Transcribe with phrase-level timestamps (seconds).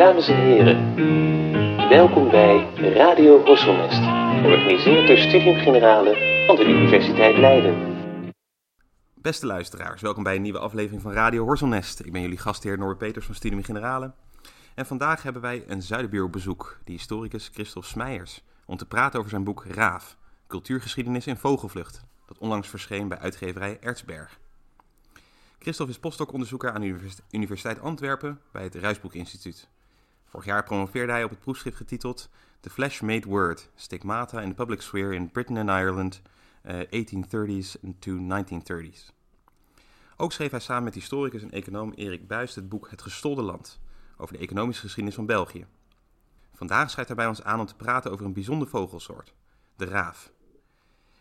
[0.00, 0.94] Dames en heren,
[1.88, 4.02] welkom bij Radio Horselnest,
[4.42, 7.74] georganiseerd door Studium Generale van de Universiteit Leiden.
[9.14, 12.00] Beste luisteraars, welkom bij een nieuwe aflevering van Radio Horselnest.
[12.00, 14.12] Ik ben jullie gastheer Norbert Peters van Studium Generale.
[14.74, 19.18] En vandaag hebben wij een Zuiderbuur op bezoek, de historicus Christophe Smeijers, om te praten
[19.18, 24.38] over zijn boek Raaf, Cultuurgeschiedenis in Vogelvlucht, dat onlangs verscheen bij uitgeverij Erzberg.
[25.58, 26.98] Christophe is postdoc-onderzoeker aan de
[27.30, 29.68] Universiteit Antwerpen bij het Ruisboek Instituut.
[30.30, 32.28] Vorig jaar promoveerde hij op het proefschrift getiteld
[32.60, 36.22] The Flash Made Word, Stigmata in the Public Sphere in Britain and Ireland,
[36.66, 39.12] 1830s to 1930s.
[40.16, 43.80] Ook schreef hij samen met historicus en econoom Erik Buist het boek Het Gestolde Land,
[44.16, 45.66] over de economische geschiedenis van België.
[46.54, 49.34] Vandaag schrijft hij bij ons aan om te praten over een bijzonder vogelsoort,
[49.76, 50.32] de raaf.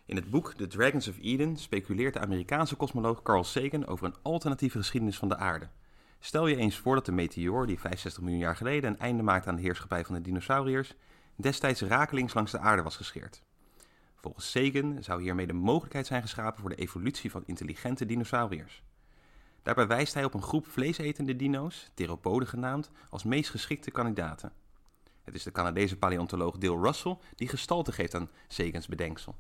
[0.06, 4.16] In het boek The Dragons of Eden speculeert de Amerikaanse kosmoloog Carl Sagan over een
[4.22, 5.70] alternatieve geschiedenis van de aarde.
[6.20, 9.50] Stel je eens voor dat de meteoor, die 65 miljoen jaar geleden een einde maakte
[9.50, 10.96] aan de heerschappij van de dinosauriërs,
[11.36, 13.44] destijds rakelings langs de aarde was gescheerd.
[14.16, 18.84] Volgens Sagan zou hiermee de mogelijkheid zijn geschapen voor de evolutie van intelligente dinosauriërs.
[19.64, 24.54] Daarbij wijst hij op een groep vleesetende dino's, theropoden genaamd, als meest geschikte kandidaten.
[25.24, 29.36] Het is de Canadese paleontoloog Dale Russell die gestalte geeft aan Sagans bedenksel.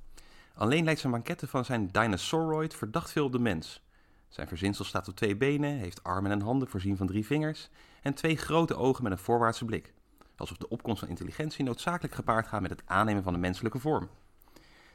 [0.53, 3.81] Alleen lijkt zijn banketten van zijn Dinosauroid verdacht veel op de mens.
[4.30, 7.69] Zijn verzinsel staat op twee benen, heeft armen en handen voorzien van drie vingers
[8.02, 9.94] en twee grote ogen met een voorwaartse blik.
[10.35, 14.09] Alsof de opkomst van intelligentie noodzakelijk gepaard gaat met het aannemen van de menselijke vorm.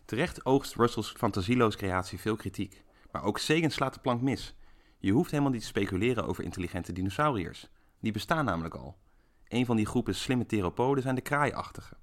[0.04, 4.54] Terecht oogst Russells fantasieloos creatie veel kritiek, maar ook Sagan slaat de plank mis.
[4.98, 7.68] Je hoeft helemaal niet te speculeren over intelligente dinosauriërs.
[8.00, 8.96] Die bestaan namelijk al.
[9.48, 11.96] Een van die groepen slimme theropoden zijn de kraaiachtigen.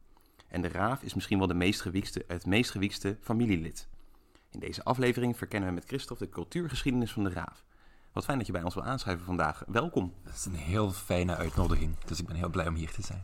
[0.47, 3.89] En de raaf is misschien wel de meest gewiekste, het meest gewiekste familielid.
[4.51, 7.63] In deze aflevering verkennen we met Christophe de cultuurgeschiedenis van de raaf.
[8.11, 9.63] Wat fijn dat je bij ons wil aanschrijven vandaag.
[9.67, 10.13] Welkom.
[10.23, 13.23] Dat is een heel fijne uitnodiging, dus ik ben heel blij om hier te zijn.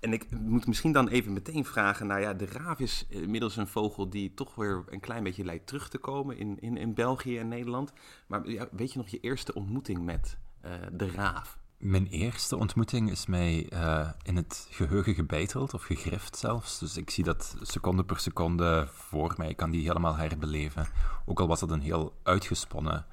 [0.00, 3.66] En ik moet misschien dan even meteen vragen, nou ja, de raaf is inmiddels een
[3.66, 7.38] vogel die toch weer een klein beetje lijkt terug te komen in, in, in België
[7.38, 7.92] en Nederland.
[8.26, 11.58] Maar ja, weet je nog je eerste ontmoeting met uh, de raaf?
[11.78, 16.78] Mijn eerste ontmoeting is mij uh, in het geheugen gebeiteld, of gegrift zelfs.
[16.78, 19.54] Dus ik zie dat seconde per seconde voor mij.
[19.54, 20.88] Kan die helemaal herbeleven.
[21.24, 23.06] Ook al was dat een heel uitgesponnen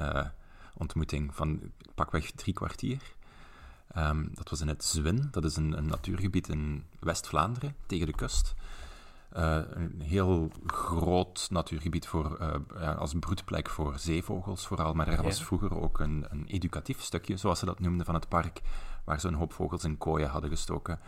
[0.00, 0.26] uh,
[0.74, 1.60] ontmoeting van
[1.94, 3.02] pakweg drie kwartier.
[3.96, 8.14] Um, dat was in het Zwin, dat is een, een natuurgebied in West-Vlaanderen, tegen de
[8.14, 8.54] kust.
[9.36, 14.94] Uh, een heel groot natuurgebied voor, uh, ja, als broedplek voor zeevogels vooral.
[14.94, 15.44] Maar er was ja.
[15.44, 18.60] vroeger ook een, een, educatief stukje, zoals ze dat noemden, van het park,
[19.04, 21.00] waar ze een hoop vogels in kooien hadden gestoken.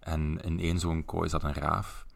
[0.00, 2.06] En in één zo'n kooi zat een raaf.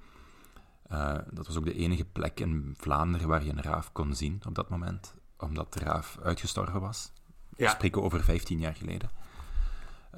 [0.93, 4.41] Uh, dat was ook de enige plek in Vlaanderen waar je een raaf kon zien
[4.47, 7.12] op dat moment, omdat de raaf uitgestorven was.
[7.56, 7.65] Ja.
[7.65, 9.11] We spreken over 15 jaar geleden.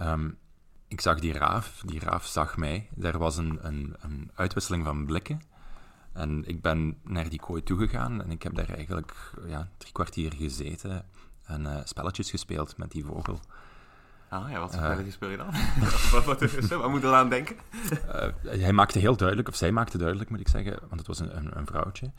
[0.01, 0.39] Um,
[0.93, 2.89] ik zag die raaf, die raaf zag mij.
[3.01, 5.43] Er was een, een, een, uitwisseling van blikken.
[6.13, 9.15] En ik ben naar die kooi toegegaan en ik heb daar eigenlijk
[9.47, 11.05] ja, drie kwartier gezeten
[11.45, 13.41] en uh, spelletjes gespeeld met die vogel.
[14.29, 15.51] Ah ja, wat voor spelletjes speel je dan?
[16.13, 17.57] wat, wat, Waar moet je aan denken?
[17.93, 21.19] uh, hij maakte heel duidelijk, of zij maakte duidelijk moet ik zeggen, want het was
[21.19, 22.11] een, een, een vrouwtje.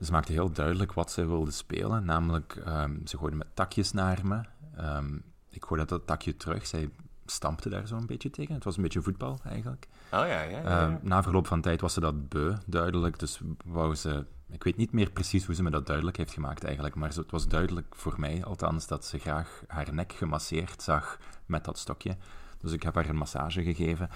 [0.00, 4.18] Ze maakte heel duidelijk wat ze wilde spelen, namelijk um, ze gooide met takjes naar
[4.26, 4.40] me.
[4.80, 6.90] Um, ik gooide dat takje terug, zij
[7.30, 8.54] stampte daar zo'n beetje tegen.
[8.54, 9.88] Het was een beetje voetbal eigenlijk.
[10.12, 10.42] Oh ja, ja.
[10.42, 10.88] ja, ja.
[10.88, 13.18] Uh, na verloop van tijd was ze dat beu, duidelijk.
[13.18, 14.26] Dus wou ze.
[14.50, 16.94] Ik weet niet meer precies hoe ze me dat duidelijk heeft gemaakt eigenlijk.
[16.94, 21.64] Maar het was duidelijk voor mij althans dat ze graag haar nek gemasseerd zag met
[21.64, 22.16] dat stokje.
[22.60, 24.10] Dus ik heb haar een massage gegeven.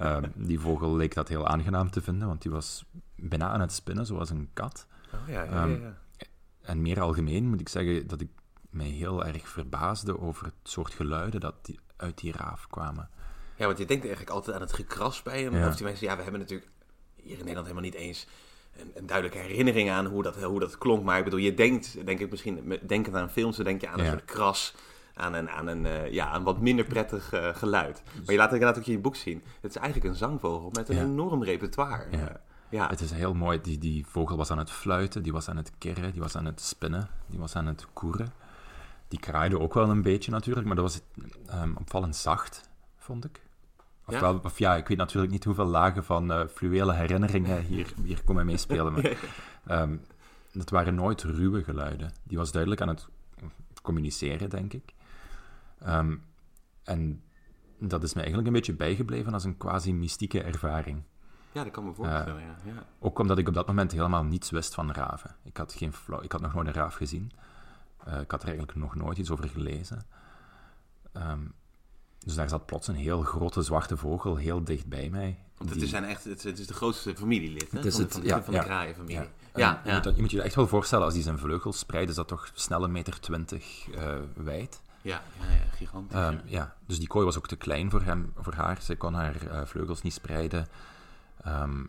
[0.00, 2.84] Uh, die vogel leek dat heel aangenaam te vinden, want die was
[3.16, 4.86] bijna aan het spinnen, zoals een kat.
[5.14, 5.64] Oh ja, ja, ja.
[5.64, 5.96] Um,
[6.60, 8.30] en meer algemeen moet ik zeggen dat ik
[8.70, 13.08] mij heel erg verbaasde over het soort geluiden dat die uit die raaf kwamen.
[13.56, 15.56] Ja, want je denkt eigenlijk altijd aan het gekras bij hem.
[15.56, 15.68] Ja.
[15.68, 16.70] Of die mensen, ja, we hebben natuurlijk
[17.14, 18.26] hier in Nederland helemaal niet eens
[18.76, 21.04] een, een, duidelijke herinnering aan hoe dat, hoe dat klonk.
[21.04, 23.98] Maar ik bedoel, je denkt, denk ik misschien, denkend aan films, dan denk je aan
[23.98, 24.10] een ja.
[24.10, 24.74] soort kras.
[25.14, 28.02] Aan een, aan een, uh, ja, een wat minder prettig uh, geluid.
[28.24, 29.42] Maar je laat inderdaad ook in je boek zien.
[29.60, 31.02] Het is eigenlijk een zangvogel met een ja.
[31.02, 32.04] enorm repertoire.
[32.10, 32.40] Ja.
[32.68, 32.88] ja.
[32.88, 33.60] Het is heel mooi.
[33.60, 36.44] Die, die vogel was aan het fluiten, die was aan het kirren, die was aan
[36.44, 38.32] het spinnen, die was aan het koeren.
[39.08, 41.00] Die kraaide ook wel een beetje natuurlijk, maar dat was
[41.60, 43.46] um, opvallend zacht, vond ik.
[44.04, 44.40] Ofwel, ja?
[44.42, 48.46] Of ja, ik weet natuurlijk niet hoeveel lagen van uh, fluwele herinneringen hier, hier komen
[48.46, 48.92] meespelen.
[48.92, 49.16] Maar,
[49.82, 50.00] um,
[50.52, 52.12] dat waren nooit ruwe geluiden.
[52.22, 53.08] Die was duidelijk aan het
[53.82, 54.94] communiceren, denk ik.
[55.86, 56.22] Um,
[56.84, 57.22] en
[57.78, 61.02] dat is me eigenlijk een beetje bijgebleven als een quasi-mystieke ervaring.
[61.52, 62.72] Ja, dat kan me voorstellen, uh, ja.
[62.72, 62.86] ja.
[62.98, 65.36] Ook omdat ik op dat moment helemaal niets wist van raven.
[65.44, 67.32] Ik had, geen flauw, ik had nog nooit een raaf gezien.
[68.08, 70.06] Uh, ik had er eigenlijk nog nooit iets over gelezen.
[71.16, 71.52] Um,
[72.18, 75.38] Dus daar zat plots een heel grote zwarte vogel heel dicht bij mij.
[75.56, 77.76] Want het, Die- is, zijn echt, het, het is de grootste familielid hè?
[77.76, 78.64] Het is van, de- het- van, de- ja, van de ja.
[78.64, 79.16] kraaienfamilie.
[79.16, 79.26] Ja.
[79.54, 82.16] Ja, Je, moet, je moet je echt wel voorstellen, als die zijn vleugels spreidt, is
[82.16, 84.80] dat toch snel een meter twintig eh, wijd.
[85.02, 85.46] ja, ja,
[85.76, 86.16] gigantisch.
[86.16, 86.74] Ehm, ja.
[86.86, 88.78] dus die kooi was ook te klein voor, hem, voor haar.
[88.82, 90.68] Zij kon haar eh, vleugels niet spreiden.
[91.42, 91.84] Ehm,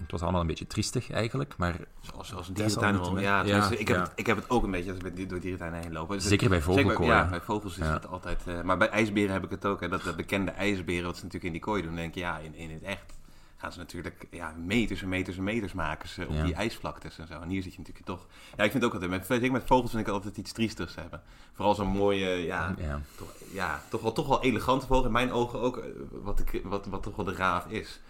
[0.00, 3.20] het was allemaal een beetje triestig eigenlijk, maar Zoals, zoals een dierentuin al.
[3.20, 4.02] Ja, ik, heb ja.
[4.02, 6.08] het, ik heb het ook een beetje als ik door dierentuinen heen loop.
[6.08, 7.14] Dus Zeker bij vogelkooien.
[7.14, 8.42] Ja, bij vogels is het altijd...
[8.46, 9.80] eh, maar bij ijsberen heb ik het ook.
[9.80, 11.94] Hè, dat, dat bekende ijsberen, wat ze natuurlijk in die kooi doen.
[11.94, 13.14] Denk je, ja, in, in het echt
[13.56, 17.26] gaan ze natuurlijk ja, meters en meters en meters maken ze op die ijsvlaktes en
[17.26, 17.40] zo.
[17.40, 18.26] En hier zit je natuurlijk toch...
[18.56, 19.28] Ja, ik vind het ook altijd...
[19.28, 21.22] Met, met vogels vind ik altijd iets triestigs hebben.
[21.52, 23.00] Vooral zo'n mooie, ja, ja.
[23.16, 25.04] toch, ja, toch, wel, toch wel elegante vogel.
[25.04, 28.00] In mijn ogen ook, eh, wat, ik, wat, wat toch wel de raaf is.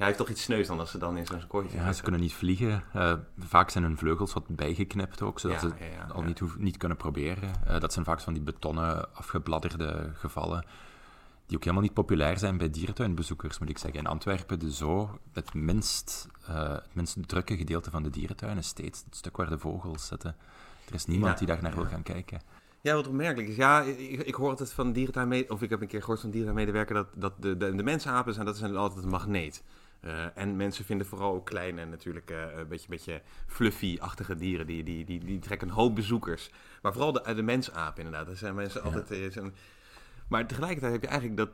[0.00, 2.02] Ja, hij heeft toch iets sneus dan als ze dan in zo'n kooitje Ja, ze
[2.02, 2.82] kunnen niet vliegen.
[2.92, 6.38] Eh, vaak zijn hun vleugels wat bijgeknipt ook, zodat Ja, ze ja, ja, al niet,
[6.38, 7.50] hoef- niet kunnen proberen.
[7.66, 10.64] Eh, dat zijn vaak van die betonnen, afgebladderde gevallen,
[11.46, 14.00] die ook helemaal niet populair zijn bij dierentuinbezoekers, moet ik zeggen.
[14.00, 18.66] In Antwerpen, de zoo, het minst, eh, het minst drukke gedeelte van de dierentuin is
[18.66, 20.36] steeds het stuk waar de vogels zitten.
[20.88, 22.40] Er is niemand die daar naar wil gaan kijken.
[22.80, 23.56] Ja, wat opmerkelijk is.
[23.56, 25.52] Ja, ik, ik hoor altijd van dierentuinmede...
[25.52, 26.94] Of ik heb een keer gehoord van dierentuinmedewerker...
[26.94, 29.62] dat, dat de, de, de mensapen zijn, dat zijn altijd een magneet.
[30.00, 34.66] Eh, en mensen vinden vooral ook kleine, natuurlijk eh, een beetje, beetje fluffy-achtige dieren.
[34.66, 36.50] Die, die, die, die trekken een hoop bezoekers.
[36.82, 38.26] Maar vooral de, de mensaap inderdaad.
[38.26, 39.10] Daar zijn mensen altijd...
[39.10, 39.54] eh, zijn-
[40.28, 41.50] maar tegelijkertijd heb je eigenlijk dat...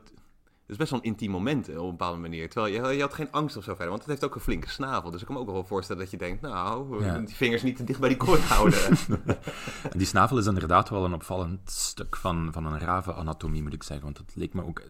[0.61, 2.49] Het is best wel een intiem moment op een bepaalde manier.
[2.49, 3.87] Terwijl je, je had geen angst of zo verder.
[3.89, 5.11] Want het heeft ook een flinke snavel.
[5.11, 6.41] Dus ik kan me ook wel voorstellen dat je denkt...
[6.41, 7.17] Nou, Ja.
[7.19, 8.79] die vingers niet te dicht bij die kooi houden.
[9.91, 13.83] En die snavel is inderdaad wel een opvallend stuk van, van een ravenanatomie, moet ik
[13.83, 14.05] zeggen.
[14.05, 14.81] Want het leek me ook...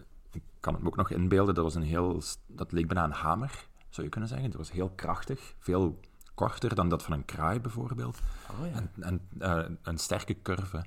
[0.57, 2.21] Ik kan het me ook nog inbeelden, dat was een heel...
[2.47, 4.47] Dat leek bijna een hamer, zou je kunnen zeggen.
[4.47, 5.99] Het was heel krachtig, veel
[6.35, 8.19] korter dan dat van een kraai bijvoorbeeld.
[8.59, 8.73] oh ja.
[8.75, 10.85] En, en eh, een sterke curve.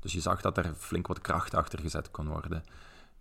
[0.00, 2.64] Dus je zag dat er flink wat kracht achter gezet kon worden.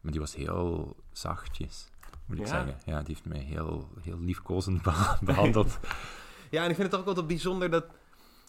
[0.02, 1.90] Maar die was heel zachtjes,
[2.26, 2.50] moet ik Ja.
[2.52, 2.76] zeggen.
[2.86, 5.80] Ja, die heeft mij heel, heel liefkozend beha- behandeld.
[6.52, 7.86] Ja, en ik vind het ook altijd bijzonder dat...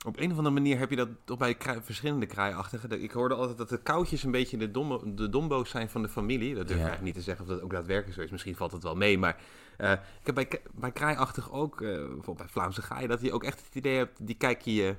[0.07, 3.03] Op een of andere manier heb je dat toch bij kraai- verschillende kraaiachtigen.
[3.03, 4.71] Ik hoorde altijd dat de koutjes een beetje de,
[5.15, 6.55] de dombo's zijn van de familie.
[6.55, 6.91] Dat durf ik Ja.
[6.91, 8.31] eigenlijk niet te zeggen of dat ook daadwerkelijk zo is.
[8.31, 9.19] Misschien valt het wel mee.
[9.19, 9.37] Maar
[9.77, 13.45] eh, ik heb bij, bij kraaiachtig ook, eh, bijvoorbeeld bij Vlaamse gaai, dat je ook
[13.45, 14.97] echt het idee hebt, die kijk je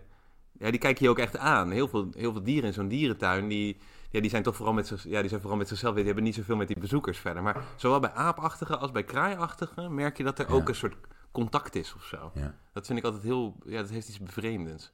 [0.59, 1.71] ja, die kijk je ook echt aan.
[1.71, 3.77] Heel veel, heel veel dieren in zo'n dierentuin, die,
[4.09, 5.95] ja, die zijn toch vooral met, ja, die zijn vooral met zichzelf.
[5.95, 7.43] Die hebben niet zoveel met die bezoekers verder.
[7.43, 10.53] Maar zowel bij aapachtigen als bij kraaiachtigen merk je dat er Ja.
[10.53, 10.95] ook een soort
[11.31, 12.31] contact is of zo.
[12.33, 12.55] Ja.
[12.73, 14.91] Dat vind ik altijd heel, ja, dat heeft iets bevreemdends.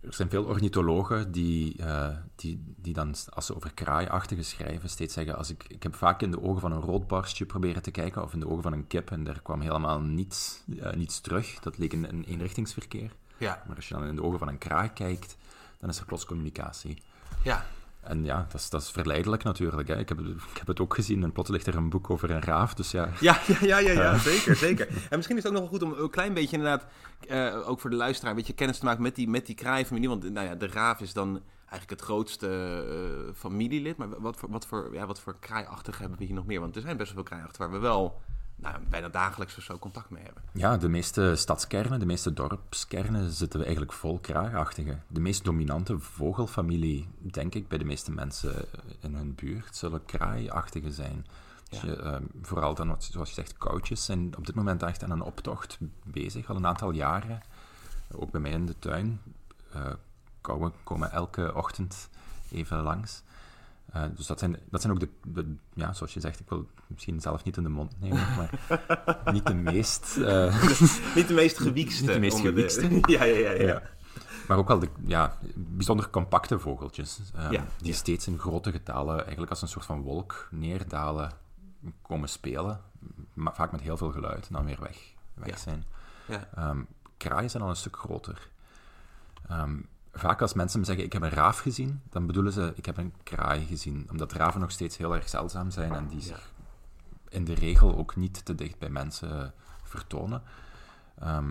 [0.00, 5.14] Er zijn veel ornithologen die, eh, die, die dan, als ze over kraaiachtigen schrijven, steeds
[5.14, 8.22] zeggen, als ik, ik heb vaak in de ogen van een roodborstje proberen te kijken,
[8.22, 11.58] of in de ogen van een kip, en daar kwam helemaal niets, eh, niets terug.
[11.60, 13.12] Dat leek een, een eenrichtingsverkeer.
[13.38, 15.36] Ja, Maar als je dan in de ogen van een kraai kijkt,
[15.78, 17.02] dan is er plots communicatie.
[17.42, 17.66] ja.
[18.02, 19.88] En ja, dat is, dat is verleidelijk natuurlijk.
[19.88, 19.98] Hè.
[19.98, 22.42] Ik, heb, ik heb het ook gezien en plots ligt er een boek over een
[22.42, 22.74] raaf.
[22.74, 24.88] Dus ja, Ja, ja, ja, ja, ja zeker, zeker.
[25.10, 26.86] En misschien is het ook nog wel goed om een klein beetje inderdaad,
[27.28, 30.08] eh, ook voor de luisteraar, een beetje kennis te maken met die, met die kraaienfamilie.
[30.08, 33.96] Want nou ja, de raaf is dan eigenlijk het grootste eh, familielid.
[33.96, 36.60] Maar wat voor, wat, voor, ja, wat voor kraaiachtig hebben we hier nog meer?
[36.60, 38.20] Want er zijn best wel veel kraaiachtigen waar we wel
[38.62, 40.42] nou, bijna dagelijks of zo contact mee hebben.
[40.52, 45.02] ja, de meeste stadskernen, de meeste dorpskernen zitten we eigenlijk vol kraaiachtigen.
[45.08, 48.64] De meest dominante vogelfamilie, denk ik, bij de meeste mensen
[49.00, 51.26] in hun buurt, zullen kraaiachtigen zijn.
[51.70, 55.02] Dus je, ehm, vooral dan, wat- zoals je zegt, koudjes zijn op dit moment echt
[55.04, 57.42] aan een optocht bezig, al een aantal jaren.
[58.14, 59.20] Ook bij mij in de tuin.
[59.72, 59.92] eh
[60.40, 62.08] kauwen komen elke ochtend
[62.50, 63.22] even langs.
[63.92, 66.58] Eh, dus dat zijn, dat zijn ook de, de- ja, zoals je zegt, ik wil
[66.58, 68.50] het misschien zelf niet in de mond nemen, maar
[69.34, 70.64] niet de meest, eh,
[71.16, 72.02] Niet de meest gewiekste.
[72.04, 72.88] Niet de meest gewiekste.
[73.12, 73.62] ja, ja, ja, ja.
[73.66, 73.82] ja.
[74.48, 77.94] maar ook wel de ja, bijzonder compacte vogeltjes, eh, Ja, die ja.
[77.94, 81.32] steeds in grote getalen, eigenlijk als een soort van wolk neerdalen,
[82.02, 82.80] komen spelen,
[83.34, 84.98] maar vaak met heel veel geluid en dan weer weg,
[85.34, 85.84] weg zijn.
[86.26, 86.48] Ja.
[86.54, 86.82] Ehm,
[87.16, 88.48] kraaien zijn al een stuk groter.
[89.48, 89.76] Ehm,
[90.12, 92.96] vaak als mensen me zeggen, ik heb een raaf gezien, dan bedoelen ze, ik heb
[92.96, 94.06] een kraai gezien.
[94.10, 96.24] Omdat raven nog steeds heel erg zeldzaam zijn en die Ja.
[96.24, 96.50] zich
[97.28, 100.42] in de regel ook niet te dicht bij mensen vertonen.
[101.18, 101.50] Ehm,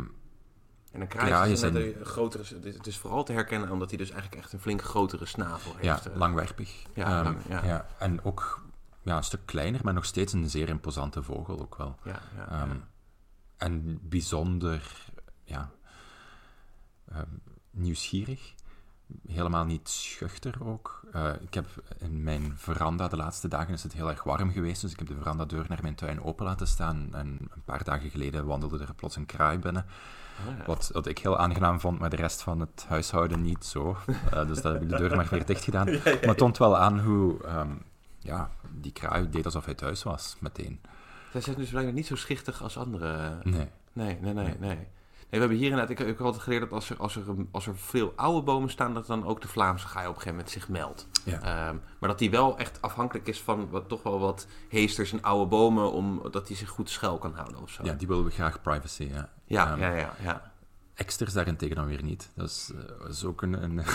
[0.91, 3.89] En een kraai Kraaien is zijn- inderdaad een grotere, het is- vooral te herkennen omdat
[3.89, 6.05] hij dus eigenlijk echt een flink grotere snavel ja, heeft.
[6.09, 6.15] eh.
[6.15, 6.83] langwerpig.
[6.93, 7.85] Ja, Ehm, lang, ja.
[7.99, 8.63] En ook
[9.01, 11.95] ja, een stuk kleiner, maar nog steeds een zeer imposante vogel ook wel.
[12.03, 12.87] Ja, ja, Ehm, ja.
[13.57, 15.05] En bijzonder
[15.43, 15.71] ja,
[17.71, 18.53] nieuwsgierig.
[19.27, 21.01] Helemaal niet schuchter ook.
[21.11, 21.65] Eh, ik heb
[21.97, 25.07] in mijn veranda, de laatste dagen is het heel erg warm geweest, dus ik heb
[25.07, 27.09] de verandadeur naar mijn tuin open laten staan.
[27.11, 29.85] En een paar dagen geleden wandelde er plots een kraai binnen.
[30.39, 30.65] Oh, ja.
[30.65, 33.97] Wat, wat ik heel aangenaam vond, maar de rest van het huishouden niet zo.
[34.31, 35.85] Eh, dus daar heb ik de deur maar weer dicht gedaan.
[36.03, 37.71] Maar het toont wel aan hoe, ehm,
[38.19, 40.79] ja, die kraai deed alsof hij thuis was, meteen.
[41.31, 43.39] Zij zijn dus blijkbaar niet zo schichtig als andere.
[43.43, 43.67] Nee.
[43.93, 44.57] Nee, nee, nee, nee.
[44.59, 44.87] Nee,
[45.31, 47.67] we hebben hier inderdaad, ik, ik heb altijd geleerd dat als er, als, er, als
[47.67, 50.53] er veel oude bomen staan, dat dan ook de Vlaamse gaai op een gegeven moment
[50.53, 51.07] zich meldt.
[51.23, 51.41] Ja.
[51.41, 55.21] Ehm, maar dat die wel echt afhankelijk is van wat, toch wel wat heesters en
[55.21, 57.83] oude bomen, omdat die zich goed schuil kan houden of zo.
[57.83, 59.29] Ja, die willen we graag privacy, ja.
[59.45, 60.51] ja, Ehm, ja, ja, ja.
[60.93, 62.29] Eksters daarentegen dan weer niet.
[62.33, 62.71] Dat is,
[63.01, 63.77] eh, is ook een, een,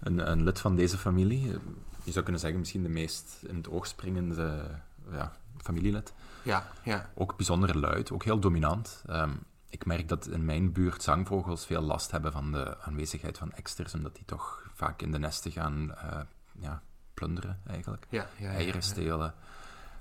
[0.00, 1.58] een, een lid van deze familie.
[2.04, 4.64] Je zou kunnen zeggen misschien de meest in het oog springende
[5.10, 5.32] ja,
[5.62, 6.12] familielid.
[6.42, 7.10] Ja, ja.
[7.14, 9.02] Ook bijzonder luid, ook heel dominant.
[9.06, 9.30] Ehm,
[9.72, 13.94] ik merk dat in mijn buurt zangvogels veel last hebben van de aanwezigheid van eksters,
[13.94, 16.20] omdat die toch vaak in de nesten gaan eh,
[16.58, 16.82] ja,
[17.14, 18.06] plunderen, eigenlijk.
[18.08, 19.34] Ja, ja, ja, Eieren stelen.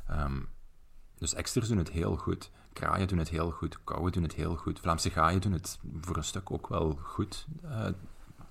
[0.07, 0.39] Ehm,
[1.17, 2.51] dus eksters doen het heel goed.
[2.73, 3.83] Kraaien doen het heel goed.
[3.83, 4.79] Kauwen doen het heel goed.
[4.79, 7.47] Vlaamse gaaien doen het voor een stuk ook wel goed.
[7.63, 7.87] Eh,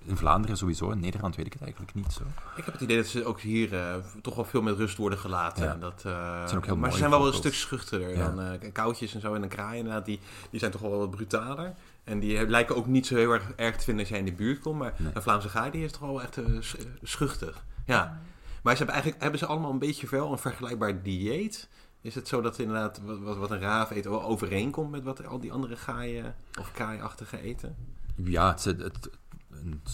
[0.03, 2.23] in Vlaanderen sowieso, in Nederland weet ik het eigenlijk niet zo.
[2.55, 5.19] Ik heb het idee dat ze ook hier eh, toch wel veel met rust worden
[5.19, 5.63] gelaten.
[5.65, 5.71] Ja.
[5.73, 8.29] En Dat, eh, zijn ook heel maar ze zijn wel wel een stuk schuchterder Ja.
[8.31, 9.33] dan eh koudjes en zo.
[9.33, 11.73] En een kraai inderdaad, die, die zijn toch wel wat brutaler.
[12.03, 14.33] En die lijken ook niet zo heel erg, erg te vinden als jij in de
[14.33, 14.79] buurt komt.
[14.79, 15.11] Maar Nee.
[15.13, 17.53] een Vlaamse gaai die is toch wel echt eh, sch- schuchter.
[17.85, 18.19] Ja.
[18.63, 21.69] Maar ze hebben eigenlijk hebben ze allemaal een beetje wel een vergelijkbaar dieet.
[22.01, 25.39] Is het zo dat inderdaad wat, wat, een raaf eet wel overeenkomt met wat al
[25.39, 27.75] die andere gaaien of kraaiachtige eten?
[28.15, 29.09] Ja, het, het, het-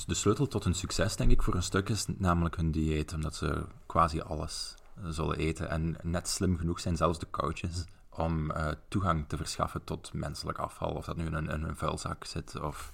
[0.06, 3.14] de sleutel tot hun succes, denk ik, voor een stuk is namelijk hun dieet.
[3.14, 5.70] Omdat ze quasi alles eh, zullen eten.
[5.70, 10.58] En net slim genoeg zijn, zelfs de koudjes, om eh, toegang te verschaffen tot menselijk
[10.58, 10.92] afval.
[10.92, 12.92] Of dat nu in een, in een vuilzak zit of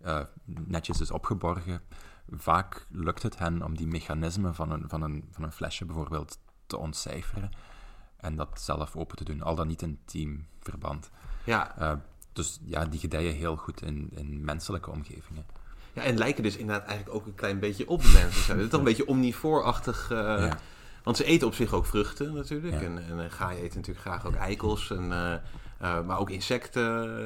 [0.00, 1.82] eh, netjes is opgeborgen.
[2.30, 6.38] Vaak lukt het hen om die mechanismen van een, van, een, van een flesje bijvoorbeeld
[6.66, 7.50] te ontcijferen.
[8.16, 11.10] En dat zelf open te doen, al dan niet in teamverband.
[11.44, 12.00] Ja,
[12.32, 15.46] dus ja, die gedijen heel goed in, in menselijke omgevingen.
[15.94, 18.54] Ja, en lijken dus inderdaad eigenlijk ook een klein beetje op mensen.
[18.54, 20.10] Het is toch een beetje omnivoorachtig.
[20.10, 20.58] eh Ja.
[21.02, 22.74] Want ze eten op zich ook vruchten natuurlijk.
[22.74, 22.86] Ja.
[22.86, 24.90] En, en een gaai eet natuurlijk graag ook eikels.
[24.90, 25.32] En, eh,
[25.78, 26.82] eh, maar ook insecten.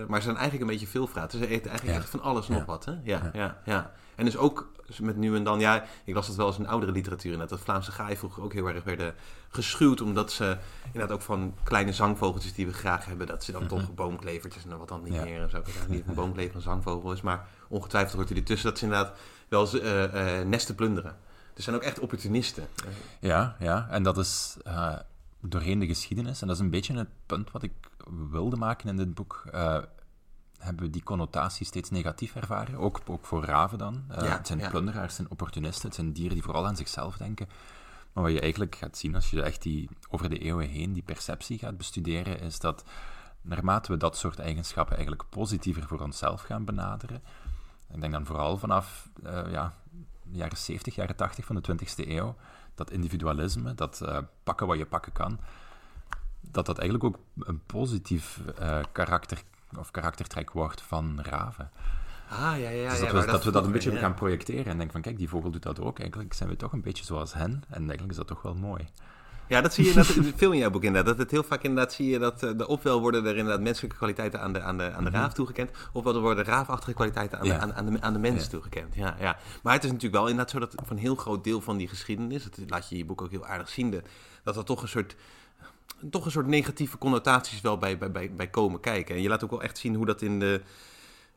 [0.09, 1.39] Maar ze zijn eigenlijk een beetje veelvraten.
[1.39, 2.03] Ze eten eigenlijk Ja.
[2.03, 2.85] echt van alles nog wat.
[2.85, 2.93] Hè?
[3.03, 3.59] Ja, ja.
[3.65, 3.93] Ja.
[4.15, 4.69] En dus ook
[5.01, 5.61] met nu en dan...
[5.61, 7.33] Ja, ik las dat wel eens in oudere literatuur.
[7.33, 9.15] Inderdaad, dat Vlaamse gaai vroeger ook heel erg werden
[9.49, 10.01] geschuwd.
[10.01, 10.57] Omdat ze
[10.87, 13.27] inderdaad ook van kleine zangvogeltjes die we graag hebben...
[13.27, 15.43] dat ze dan toch boomklevertjes en wat dan niet meer...
[15.43, 15.59] En zo.
[15.59, 17.21] Ik niet of een boomklever een zangvogel is.
[17.21, 21.17] Maar ongetwijfeld hoort u er tussen dat ze inderdaad wel eens eh, eh, nesten plunderen.
[21.55, 22.69] Dus zijn ook echt opportunisten.
[23.21, 24.97] Ja, ja, en dat is eh,
[25.41, 27.73] doorheen de geschiedenis, en dat is een beetje het punt wat ik
[28.31, 29.45] wilde maken in dit boek,
[30.59, 34.05] hebben we die connotatie steeds negatief ervaren, ook, ook voor raven dan.
[34.09, 34.69] Ja, het zijn ja.
[34.69, 37.49] plunderaars, het zijn opportunisten, het zijn dieren die vooral aan zichzelf denken.
[38.13, 41.03] Maar wat je eigenlijk gaat zien als je echt die, over de eeuwen heen die
[41.03, 42.85] perceptie gaat bestuderen, is dat
[43.43, 47.23] naarmate we dat soort eigenschappen eigenlijk positiever voor onszelf gaan benaderen,
[47.95, 49.75] ik denk dan vooral vanaf eh, ja,
[50.23, 52.37] de jaren 70, jaren 80 van de 20e eeuw,
[52.75, 55.40] dat individualisme, dat eh, pakken wat je pakken kan,
[56.40, 59.42] dat dat eigenlijk ook een positief eh, karakter
[59.78, 61.71] of karaktertrek wordt van raven.
[62.30, 62.90] Ah, ja, ja, ja.
[62.90, 63.99] dus dat, we, dat we dat een beetje ja.
[63.99, 65.99] gaan projecteren en denken van kijk, die vogel doet dat ook.
[65.99, 68.88] Eigenlijk zijn we toch een beetje zoals hen en eigenlijk is dat toch wel mooi.
[69.49, 71.11] Ja, dat zie je inderdaad, veel in jouw boek inderdaad.
[71.11, 73.97] Dat het heel vaak inderdaad zie je dat eh, de ofwel worden er inderdaad menselijke
[73.97, 77.47] kwaliteiten aan de, aan de, aan de raaf toegekend, ofwel er worden raafachtige kwaliteiten aan,
[77.47, 77.55] Mhm.
[77.55, 77.67] Ja.
[77.67, 78.49] de, aan, aan, de, aan de mens Ja.
[78.50, 78.95] toegekend.
[78.95, 79.37] Ja, ja.
[79.62, 81.88] Maar het is natuurlijk wel inderdaad zo dat van een heel groot deel van die
[81.88, 84.02] geschiedenis, dat laat je in je boek ook heel aardig zien, de-
[84.45, 85.17] dat er toch een soort
[86.11, 89.14] toch een soort negatieve connotaties wel bij, bij, bij, bij komen kijken.
[89.14, 90.61] En je laat ook wel echt zien hoe dat in de,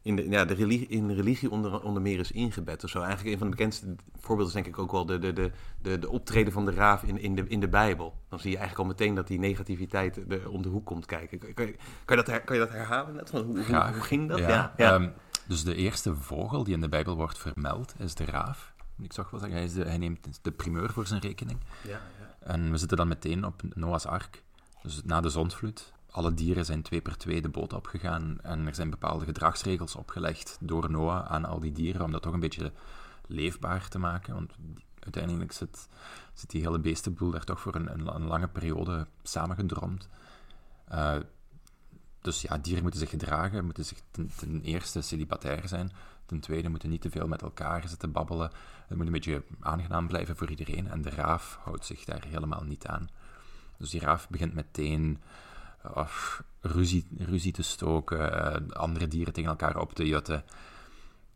[0.02, 3.00] in de, ja, de religie, in de religie onder, onder meer is ingebed of zo.
[3.02, 6.00] Eigenlijk een van de bekendste voorbeelden is denk ik ook wel de, de, de, de,
[6.00, 8.14] de optreden van de raaf in, in, de, in de Bijbel.
[8.30, 11.38] Dan zie je eigenlijk al meteen dat die negativiteit er om de hoek komt kijken.
[11.40, 13.30] Kan, kan, je- kan, je, dat, kan je dat herhalen net?
[13.30, 14.40] Van hoe, hoe, ging dat?
[14.40, 14.94] Ja, Ja, ja.
[14.94, 15.10] ehm,
[15.48, 18.74] dus de eerste vogel die in de Bijbel wordt vermeld is de raaf.
[19.02, 21.60] Ik zag wel zeggen, hij, is de- hij neemt de primeur voor zijn rekening.
[21.84, 22.00] ja, ja.
[22.40, 24.44] En we zitten dan meteen op Noah's ark.
[24.84, 25.94] Dus na de zondvloed.
[26.12, 28.38] Alle dieren zijn twee per twee de boot opgegaan.
[28.42, 32.02] En er zijn bepaalde gedragsregels opgelegd door Noah aan al die dieren.
[32.02, 32.72] Om dat toch een beetje
[33.28, 34.34] leefbaar te maken.
[34.34, 34.54] Want
[35.00, 35.88] uiteindelijk zit,
[36.34, 40.10] zit die hele beestenboel daar toch voor een, een, lange periode samengedromd.
[40.88, 41.16] Eh,
[42.22, 45.92] dus ja, dieren moeten zich gedragen, moeten zich ten, ten eerste celibatair zijn.
[46.26, 48.52] Ten tweede moeten niet te veel met elkaar zitten babbelen.
[48.88, 50.90] Het moet een beetje aangenaam blijven voor iedereen.
[50.90, 53.10] En de raaf houdt zich daar helemaal niet aan.
[53.78, 55.22] Dus die raaf begint meteen
[55.84, 56.08] eh,
[56.62, 60.44] ruzie, ruzie te stoken, eh, andere dieren tegen elkaar op te jutten.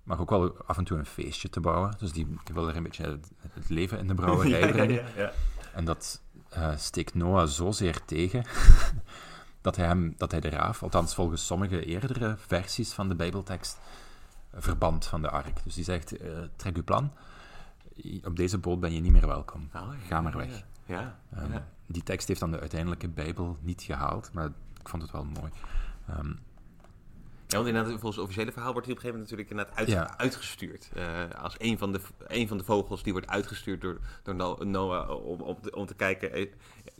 [0.03, 1.95] Maar ook wel af en toe een feestje te bouwen.
[1.99, 3.19] Dus die, die wil er een beetje
[3.53, 4.95] het, leven in de brouwerij ja, brengen.
[4.95, 5.31] ja, ja.
[5.73, 8.45] En dat eh, steekt Noah zozeer tegen
[9.61, 13.77] dat hij, hem, dat hij de raaf, althans volgens sommige eerdere versies van de Bijbeltekst,
[14.53, 15.63] verband van de ark.
[15.63, 17.11] Dus die zegt, eh, trek uw plan,
[18.23, 19.69] op deze boot ben je niet meer welkom.
[19.75, 20.63] Oh, ja, Ga maar weg.
[20.85, 21.19] ja.
[21.35, 21.67] Ehm, ja.
[21.87, 24.45] Die tekst heeft dan de uiteindelijke Bijbel niet gehaald, maar
[24.79, 25.51] ik vond het wel mooi.
[26.07, 26.33] Ehm,
[27.47, 30.05] Ja, want inderdaad, volgens het officiële verhaal wordt hij op een gegeven moment natuurlijk inderdaad
[30.07, 30.17] uit, Ja.
[30.23, 30.89] uitgestuurd.
[30.93, 34.57] Eh, als een van, de, een van de vogels die wordt uitgestuurd door, door No-
[34.63, 36.45] Noah om, om, te, om te kijken, eh,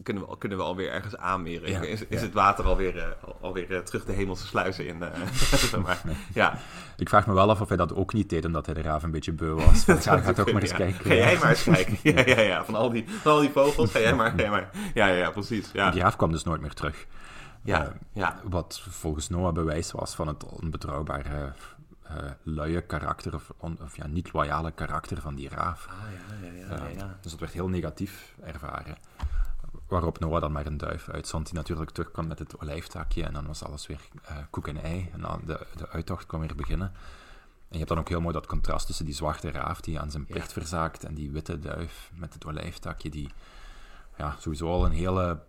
[0.04, 1.70] kunnen we, kunnen we alweer ergens aanmeren?
[1.72, 2.26] Ja, Is, is ja.
[2.26, 4.98] het water alweer, eh, al- alweer terug de hemelse sluizen in?
[5.84, 6.02] maar.
[6.34, 6.58] Ja,
[6.98, 9.04] ik vraag me wel af of hij dat ook niet deed, omdat hij de raaf
[9.04, 9.84] een beetje beu was.
[9.84, 11.06] Van, ga, ga toch maar eens kijken.
[11.06, 11.98] Ga jij maar eens kijken.
[12.14, 12.66] Ja, ja, ja.
[12.66, 14.30] Van al die, van al die vogels, ga jij maar.
[14.32, 14.70] Ga jij maar.
[14.94, 15.70] Ja, ja, ja, precies.
[15.74, 17.06] Ja, Die raaf kwam dus nooit meer terug.
[17.66, 18.40] Ja, Eh, ja.
[18.44, 21.54] Wat volgens Noah bewijs was van het onbetrouwbare,
[22.04, 25.88] eh, luie karakter, of, on- of ja, niet loyale karakter van die raaf.
[25.90, 27.18] Ah, ja, ja, ja, ja, Eh, ja.
[27.22, 28.98] Dus dat werd heel negatief ervaren.
[29.88, 33.24] Waarop Noah dan maar een duif uitzond, die natuurlijk terugkwam met het olijftakje.
[33.24, 34.00] En dan was alles weer
[34.50, 35.10] koek en ei.
[35.14, 36.88] En dan de, de uittocht kon weer beginnen.
[37.68, 40.12] En je hebt dan ook heel mooi dat contrast tussen die zwarte raaf die aan
[40.12, 43.30] zijn plicht verzaakt en die witte duif met het olijftakje, die
[44.18, 45.40] ja, sowieso al een hele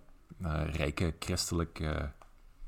[0.42, 2.10] eh, rijke christelijke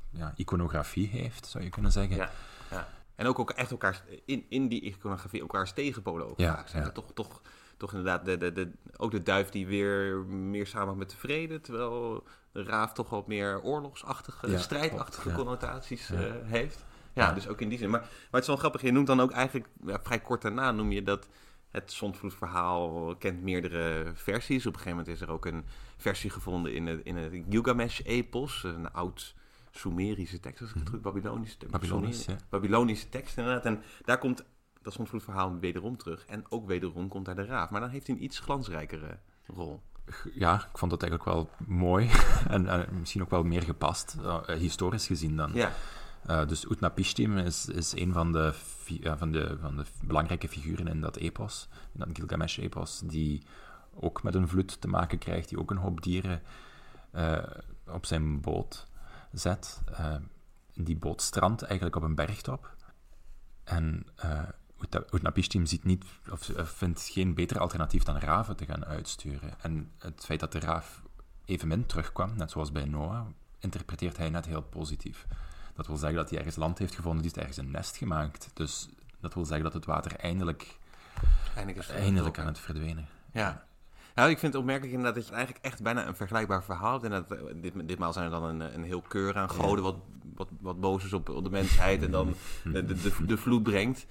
[0.09, 2.15] ja, iconografie heeft, zou je kunnen zeggen.
[2.15, 2.31] Ja,
[2.71, 2.87] ja.
[3.15, 6.83] En ook, ook echt elkaar in, in die iconografie elkaars tegenpolen ook Ja, zijn.
[6.83, 6.91] ja.
[6.91, 7.41] Toch, toch,
[7.77, 11.61] toch inderdaad de, de, de, ook de duif die weer meer samen met de vrede,
[11.61, 16.85] terwijl de raaf toch wat meer oorlogsachtige, strijdachtige connotaties eh, heeft.
[17.13, 17.89] Ja, dus ook in die zin.
[17.89, 20.71] Maar, maar het is wel grappig, je noemt dan ook eigenlijk ja, vrij kort daarna
[20.71, 21.27] noem je dat
[21.71, 24.65] het zondvloedverhaal kent meerdere versies.
[24.65, 25.65] Op een gegeven moment is er ook een
[25.97, 29.35] versie gevonden in het, in het Gilgamesh-epos, een oud
[29.71, 31.73] Sumerische tekst, als ik het goed Babylonische tekst.
[31.73, 32.47] Babylonisch, Sumeri- ja.
[32.49, 33.65] Babylonische tekst inderdaad.
[33.65, 34.43] En daar komt
[34.81, 36.25] dat zondvloedverhaal wederom terug.
[36.25, 37.69] En ook wederom komt daar de raaf.
[37.69, 39.81] Maar dan heeft hij een iets glansrijkere rol.
[40.33, 42.09] Ja, ik vond dat eigenlijk wel mooi
[42.47, 45.51] en eh, misschien ook wel meer gepast, eh, historisch gezien dan.
[45.53, 45.71] Ja,
[46.29, 48.53] Eh, dus Utnapishtim is, is een van de,
[48.85, 53.43] ja, van, de, van de belangrijke figuren in dat epos, in dat Gilgamesh-epos, die
[53.93, 56.41] ook met een vloed te maken krijgt, die ook een hoop dieren
[57.11, 57.43] eh,
[57.87, 58.87] op zijn boot
[59.31, 59.81] zet.
[59.91, 60.15] Eh,
[60.75, 62.75] die boot strandt eigenlijk op een bergtop.
[63.63, 64.43] En eh
[64.81, 69.61] Utna- Utnapishtim ziet niet, of, of vindt geen beter alternatief dan raven te gaan uitsturen.
[69.61, 71.03] En het feit dat de raaf
[71.45, 73.27] evenmin terugkwam, net zoals bij Noah,
[73.59, 75.27] interpreteert hij net heel positief.
[75.79, 78.49] Dat wil zeggen dat hij ergens land heeft gevonden, die heeft ergens een nest gemaakt.
[78.53, 78.89] Dus
[79.19, 80.77] dat wil zeggen dat het water eindelijk,
[82.03, 83.07] eindelijk aan het verdwenen.
[83.33, 83.65] Ja.
[84.15, 87.03] Nou, ik vind het opmerkelijk inderdaad dat je eigenlijk echt bijna een vergelijkbaar verhaal hebt.
[87.03, 89.95] En dat, eh, dit, ditmaal zijn er dan een, een heel keur aan goden wat,
[90.35, 92.35] wat, wat boos is op, op de mensheid en dan
[92.73, 94.05] de, de, de, vloed brengt.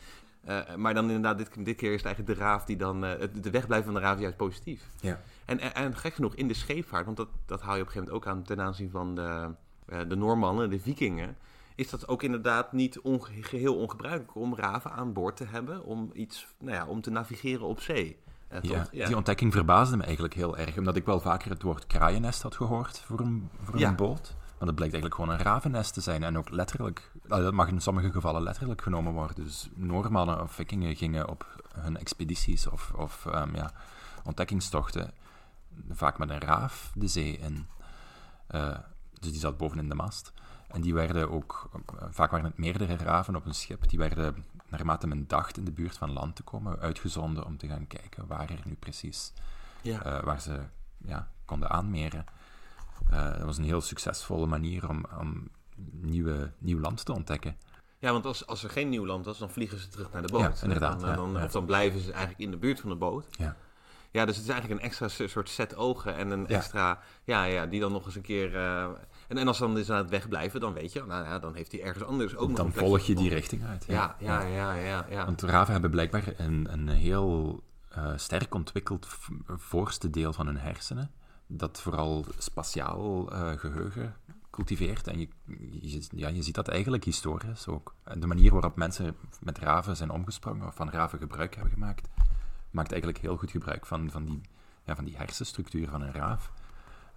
[0.45, 3.43] Eh, maar dan inderdaad, dit, dit keer is het eigenlijk de raaf die dan, het-
[3.43, 4.83] de wegblijven van de raaf is juist positief.
[5.01, 5.21] Ja.
[5.45, 7.93] En, en, en gek genoeg, in de scheepvaart, want dat, dat hou je op een
[7.93, 9.49] gegeven moment ook aan ten aanzien van de,
[9.87, 11.37] eh, de Noormannen, de Vikingen,
[11.79, 16.11] is dat ook inderdaad niet onge- geheel ongebruikelijk om raven aan boord te hebben, om
[16.13, 18.17] iets, nou ja, om te navigeren op zee.
[18.49, 19.07] Eh, Ja, tot- ja.
[19.07, 22.57] die ontdekking verbaasde me eigenlijk heel erg, omdat ik wel vaker het woord kraaiennest had
[22.57, 23.89] gehoord voor een, voor Ja.
[23.89, 24.35] een boot.
[24.59, 27.69] Maar dat blijkt eigenlijk gewoon een ravennest te zijn en ook letterlijk, nou, dat mag
[27.69, 29.45] in sommige gevallen letterlijk genomen worden.
[29.45, 33.71] Dus Noormannen of Vikingen gingen op hun expedities of, of ehm, ja,
[34.25, 35.13] ontdekkingstochten
[35.91, 37.67] vaak met een raaf de zee in.
[38.47, 38.77] Eh,
[39.21, 40.33] dus die zat bovenin de mast.
[40.69, 44.45] En die werden ook, eh, vaak waren het meerdere raven op een schip, die werden
[44.69, 48.27] naarmate men dacht in de buurt van land te komen, uitgezonden om te gaan kijken
[48.27, 49.33] waar er nu precies,
[49.83, 50.03] Ja.
[50.05, 50.61] eh, waar ze
[51.05, 52.25] ja, konden aanmeren.
[53.11, 55.49] Eh, dat was een heel succesvolle manier om, om
[55.91, 57.57] nieuwe, nieuw land te ontdekken.
[57.99, 60.33] Ja, want als, als er geen nieuw land was, dan vliegen ze terug naar de
[60.33, 60.59] boot.
[60.59, 61.45] Ja, inderdaad, Dan, ja, dan, ja.
[61.45, 63.27] Of dan blijven ze eigenlijk in de buurt van de boot.
[63.31, 63.57] Ja.
[64.11, 67.01] Ja, dus het is eigenlijk een extra soort set ogen en een extra...
[67.25, 68.57] Ja, ja, die dan nog eens een keer...
[68.57, 68.89] eh,
[69.29, 71.05] en, en als ze dan dus aan het wegblijven, dan weet je...
[71.05, 73.29] Nou ja, dan heeft hij ergens anders ook nog Dan een plekje volg je die
[73.29, 73.85] richting uit.
[73.87, 75.25] Ja, ja, ja, ja, ja.
[75.25, 79.09] Want raven hebben blijkbaar een, een heel eh, sterk ontwikkeld
[79.47, 81.11] voorste deel van hun hersenen,
[81.47, 84.15] dat vooral spatiaal eh, geheugen
[84.51, 85.07] cultiveert.
[85.07, 85.29] En je,
[85.81, 87.95] je, ja, je ziet dat eigenlijk historisch ook.
[88.15, 92.09] De manier waarop mensen met raven zijn omgesprongen, of van raven gebruik hebben gemaakt,
[92.71, 94.41] maakt eigenlijk heel goed gebruik van, van, die,
[94.85, 96.53] ja, van die hersenstructuur van een raaf.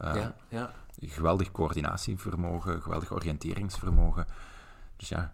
[0.01, 0.71] Eh, ja, ja.
[1.01, 4.25] geweldig coördinatievermogen, geweldig oriënteringsvermogen.
[4.97, 5.33] Dus ja,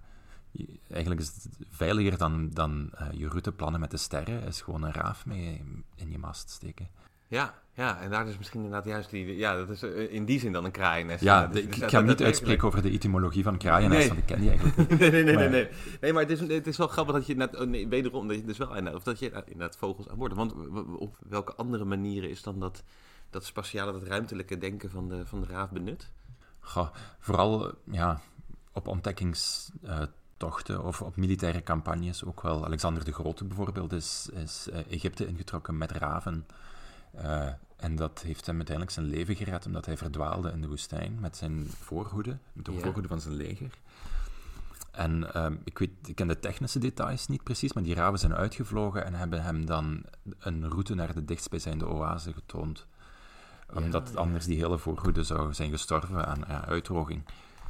[0.52, 4.84] je- eigenlijk is het veiliger dan, dan eh, je routeplannen met de sterren, is gewoon
[4.84, 5.62] een raaf mee
[5.96, 6.88] in je mast steken.
[7.30, 9.36] Ja, ja, en daar is misschien inderdaad juist die...
[9.38, 11.24] Ja, dat is eh, in die zin dan een kraaiennest.
[11.24, 14.00] Ja, dus- de- dus ik dat- ga dat- niet uitspreken over de etymologie van kraaiennest,
[14.00, 14.08] Nee.
[14.08, 14.90] want ik ken die eigenlijk niet.
[15.00, 15.70] nee, nee, nee, Maar- nee, nee.
[16.02, 18.38] Nee, maar het is, het is wel grappig dat je net, oh nee, wederom, dat
[18.38, 20.34] je dus wel inderdaad, of dat je inderdaad vogels aan boord.
[20.34, 20.54] Want
[20.98, 22.84] op welke andere manieren is dan dat,
[23.30, 26.12] dat spatiale, dat ruimtelijke denken van de, van de raaf benut?
[26.60, 28.22] Goh, vooral eh, ja,
[28.72, 32.66] op ontdekkingstochten of op militaire campagnes ook wel.
[32.66, 36.46] Alexander de Grote bijvoorbeeld is, is eh, Egypte ingetrokken met raven.
[37.12, 41.20] Eh, En dat heeft hem uiteindelijk zijn leven gered, omdat hij verdwaalde in de woestijn
[41.20, 42.80] met zijn voorhoede, met de Ja.
[42.80, 43.72] voorhoede van zijn leger.
[44.92, 48.34] En ehm, ik, weet, ik ken de technische details niet precies, maar die raven zijn
[48.36, 50.04] uitgevlogen en hebben hem dan
[50.40, 52.88] een route naar de dichtstbijzijnde oase getoond.
[53.74, 54.20] Omdat ja.
[54.20, 57.24] anders die hele voorhoede zou zijn gestorven aan ja, uitdroging.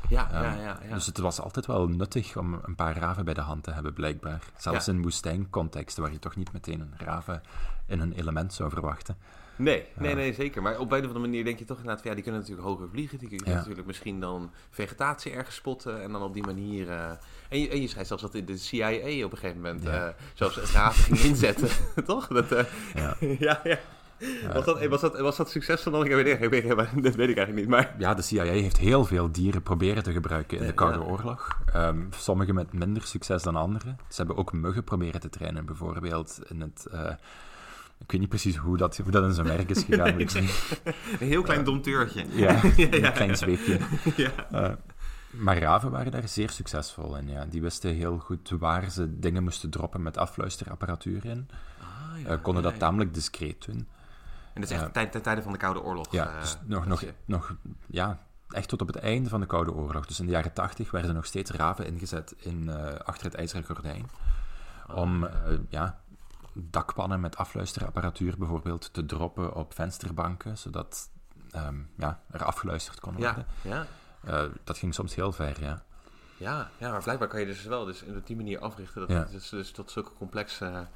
[0.10, 0.80] Ja, Ehm, ja, ja.
[0.88, 0.94] ja.
[0.94, 3.94] Dus het was altijd wel nuttig om een paar raven bij de hand te hebben,
[3.94, 4.40] blijkbaar.
[4.58, 4.94] Zelfs Ja.
[4.94, 7.42] in woestijncontexten, waar je toch niet meteen een raven
[7.86, 9.18] in hun element zou verwachten.
[9.56, 10.62] Nee, nee, nee, zeker.
[10.62, 12.68] Maar op een of andere manier denk je toch inderdaad van ja, die kunnen natuurlijk
[12.68, 13.18] hoger vliegen.
[13.18, 13.56] Die kunnen Ja.
[13.56, 16.90] natuurlijk misschien dan vegetatie ergens spotten en dan op die manier.
[16.90, 17.10] eh,
[17.50, 20.08] en, je, en je zei zelfs dat de CIA op een gegeven moment Ja.
[20.08, 21.70] eh, zelfs raven ging inzetten,
[22.06, 22.28] toch?
[22.28, 23.16] Dat, eh, Ja.
[23.40, 23.78] ja, ja.
[24.54, 26.06] Was, dat, was, dat, was dat succesvol dan?
[26.06, 26.68] Ik weet, ik weet,
[27.04, 27.68] dat weet ik eigenlijk niet.
[27.68, 30.76] Maar Ja, de CIA heeft heel veel dieren proberen te gebruiken in de Ja.
[30.76, 31.60] Koude Oorlog.
[31.74, 33.96] Ehm, sommige met minder succes dan andere.
[34.10, 36.86] Ze hebben ook muggen proberen te trainen, bijvoorbeeld in het...
[36.92, 37.12] eh,
[38.00, 40.20] ik weet niet precies hoe dat, hoe dat in zijn werk is gegaan.
[40.20, 42.26] een heel klein domteurtje.
[42.32, 43.78] Ja, een klein zweepje.
[44.16, 44.32] Ja.
[44.52, 44.72] Eh,
[45.30, 47.30] maar raven waren daar zeer succesvol in.
[47.30, 47.46] Ja.
[47.46, 51.50] Die wisten heel goed waar ze dingen moesten droppen met afluisterapparatuur in.
[51.82, 53.88] Ah, ja, Eh, konden dat tamelijk discreet doen.
[54.58, 56.12] En dat is echt tijd- ten tijde van de Koude Oorlog.
[56.12, 57.56] Ja, eh, dus nog, nog, je- nog,
[57.88, 60.06] ja, echt tot op het einde van de Koude Oorlog.
[60.06, 63.63] Dus in de jaren tachtig werden nog steeds raven ingezet in, eh, achter het ijzeren
[63.65, 64.10] gordijn.
[64.93, 65.34] Om eh,
[65.70, 66.00] ja,
[66.54, 71.10] dakpannen met afluisterapparatuur bijvoorbeeld te droppen op vensterbanken, zodat
[71.52, 73.46] ehm, ja, er afgeluisterd kon worden.
[73.62, 73.86] Ja,
[74.24, 74.48] ja.
[74.63, 75.84] Dat ging soms heel ver, ja.
[76.38, 79.17] Ja, ja, maar blijkbaar kan je dus wel dus op die manier africhten dat Ja.
[79.17, 80.88] het dus, dus tot zulke complexe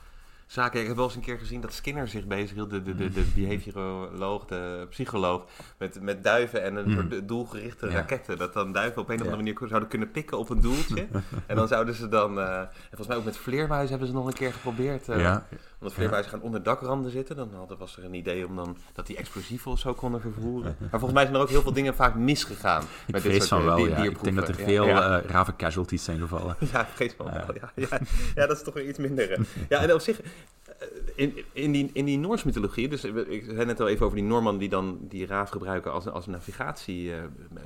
[0.51, 0.81] zaken.
[0.81, 3.13] Ik heb wel eens een keer gezien dat Skinner zich bezighield, de, de, de, Mm.
[3.13, 5.45] de behavioroloog, de psycholoog,
[5.77, 6.93] met, met duiven en een Mm.
[7.09, 7.93] soort doelgerichte Ja.
[7.93, 8.37] raketten.
[8.37, 11.07] Dat dan duiven op een of andere manier zouden kunnen pikken op een doeltje.
[11.47, 14.27] en dan zouden ze dan, eh, en volgens mij ook met vleermuizen hebben ze nog
[14.27, 15.09] een keer geprobeerd.
[15.09, 15.47] eh, ja,
[15.81, 17.35] omdat vleermuizen gaan onder dakranden zitten.
[17.35, 20.75] Dan hadden, was er een idee om dan dat die explosieven of zo konden vervoeren.
[20.79, 22.81] Maar volgens mij zijn er ook heel veel dingen vaak misgegaan.
[22.81, 24.03] ik met dit vrees soort, van eh, wel, dier- ja.
[24.03, 26.55] Ik denk dat er veel eh, raven casualties zijn gevallen.
[26.71, 27.55] Ja, geest van wel.
[27.75, 27.99] Ja,
[28.35, 29.39] ja, dat is toch weer iets minder.
[29.69, 33.65] Ja, en op zich, eh, in, in die, in die Noorse mythologie, dus ik zei
[33.65, 37.19] net al even over die Norman die dan die raaf gebruiken als, als navigatie, eh,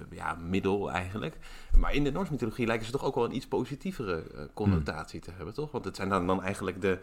[0.10, 1.38] ja, middel eigenlijk.
[1.78, 4.24] Maar in de Noorse mythologie lijken ze toch ook wel een iets positievere
[4.54, 5.72] connotatie te hebben, toch?
[5.72, 6.98] Want het zijn dan, dan eigenlijk de,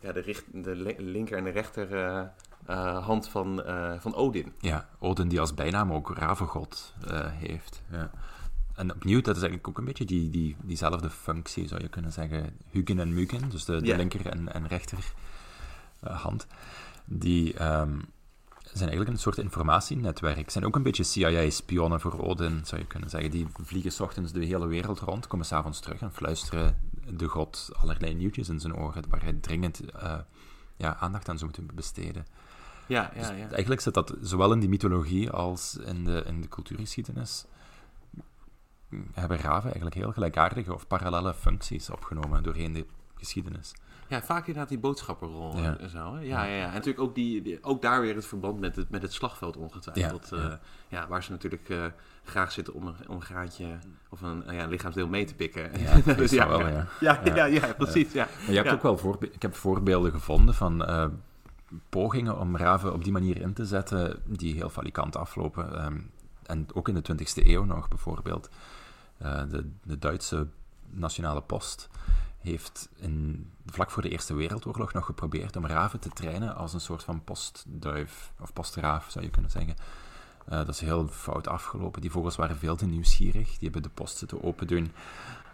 [0.00, 2.24] ja, de, richt, de le- linker en de rechter eh,
[2.66, 4.52] eh, hand van, eh, van Odin.
[4.60, 6.94] Ja, Odin die als bijnaam ook ravengod
[7.32, 7.82] heeft.
[7.90, 8.10] Ja.
[8.74, 12.12] En opnieuw, dat is eigenlijk ook een beetje die, die, diezelfde functie, zou je kunnen
[12.12, 12.56] zeggen.
[12.70, 15.12] Hugin en Mugen, dus de, linker en, en rechter
[16.00, 16.46] hand,
[17.04, 17.98] die ehm,
[18.62, 20.50] zijn eigenlijk een soort informatienetwerk.
[20.50, 23.30] Zijn ook een beetje CIA-spionnen voor Odin, zou je kunnen zeggen.
[23.30, 27.70] Die vliegen 's ochtends de hele wereld rond, komen s'avonds terug en fluisteren de god
[27.72, 30.18] allerlei nieuwtjes in zijn oren, waar hij dringend eh,
[30.76, 32.26] ja, aandacht aan zou moeten besteden.
[32.86, 33.50] Ja, Dus ja, ja.
[33.50, 37.44] eigenlijk zit dat zowel in die mythologie als in de, in de cultuurgeschiedenis.
[39.12, 43.74] Hebben raven eigenlijk heel gelijkaardige of parallele functies opgenomen doorheen de geschiedenis.
[44.08, 45.76] Ja, vaak inderdaad die boodschapperrol Ja.
[45.78, 46.14] en zo.
[46.14, 46.20] Hè?
[46.20, 46.66] Ja, ja, ja.
[46.66, 49.56] En natuurlijk ook, die, die- ook daar weer het verband met het, met het slagveld
[49.56, 50.28] ongetwijfeld.
[50.30, 50.60] Ja, Ja, ja.
[50.88, 51.84] ja, waar ze natuurlijk eh,
[52.24, 53.66] graag zitten om een, om een graadje
[54.08, 55.80] of een eh, ja, lichaamsdeel mee te pikken.
[55.80, 56.86] Ja, Dus wel, ja.
[57.00, 58.12] Ja, ja, ja, precies.
[58.12, 58.24] Ja.
[58.40, 58.72] Maar je hebt Ja.
[58.74, 61.06] ook wel voorbe- ik heb voorbeelden gevonden van eh,
[61.88, 65.74] pogingen om raven op die manier in te zetten die heel falikant aflopen.
[65.76, 65.98] Ehm,
[66.46, 68.48] en ook in de 20e eeuw nog bijvoorbeeld.
[69.18, 70.46] Eh, de, de Duitse
[70.90, 71.88] Nationale Post
[72.38, 76.80] heeft in, vlak voor de Eerste Wereldoorlog nog geprobeerd om raven te trainen als een
[76.80, 79.76] soort van postduif, of postraaf zou je kunnen zeggen.
[80.48, 82.00] Eh, dat is heel fout afgelopen.
[82.00, 83.48] Die vogels waren veel te nieuwsgierig.
[83.48, 84.92] Die hebben de post zitten open doen.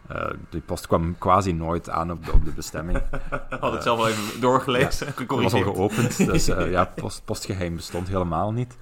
[0.09, 3.03] Eh, die post kwam quasi nooit aan op de, op de bestemming.
[3.61, 7.77] Had het zelf al even doorgelezen, Het was al geopend, dus eh, ja, post, postgeheim
[7.77, 8.77] bestond helemaal niet.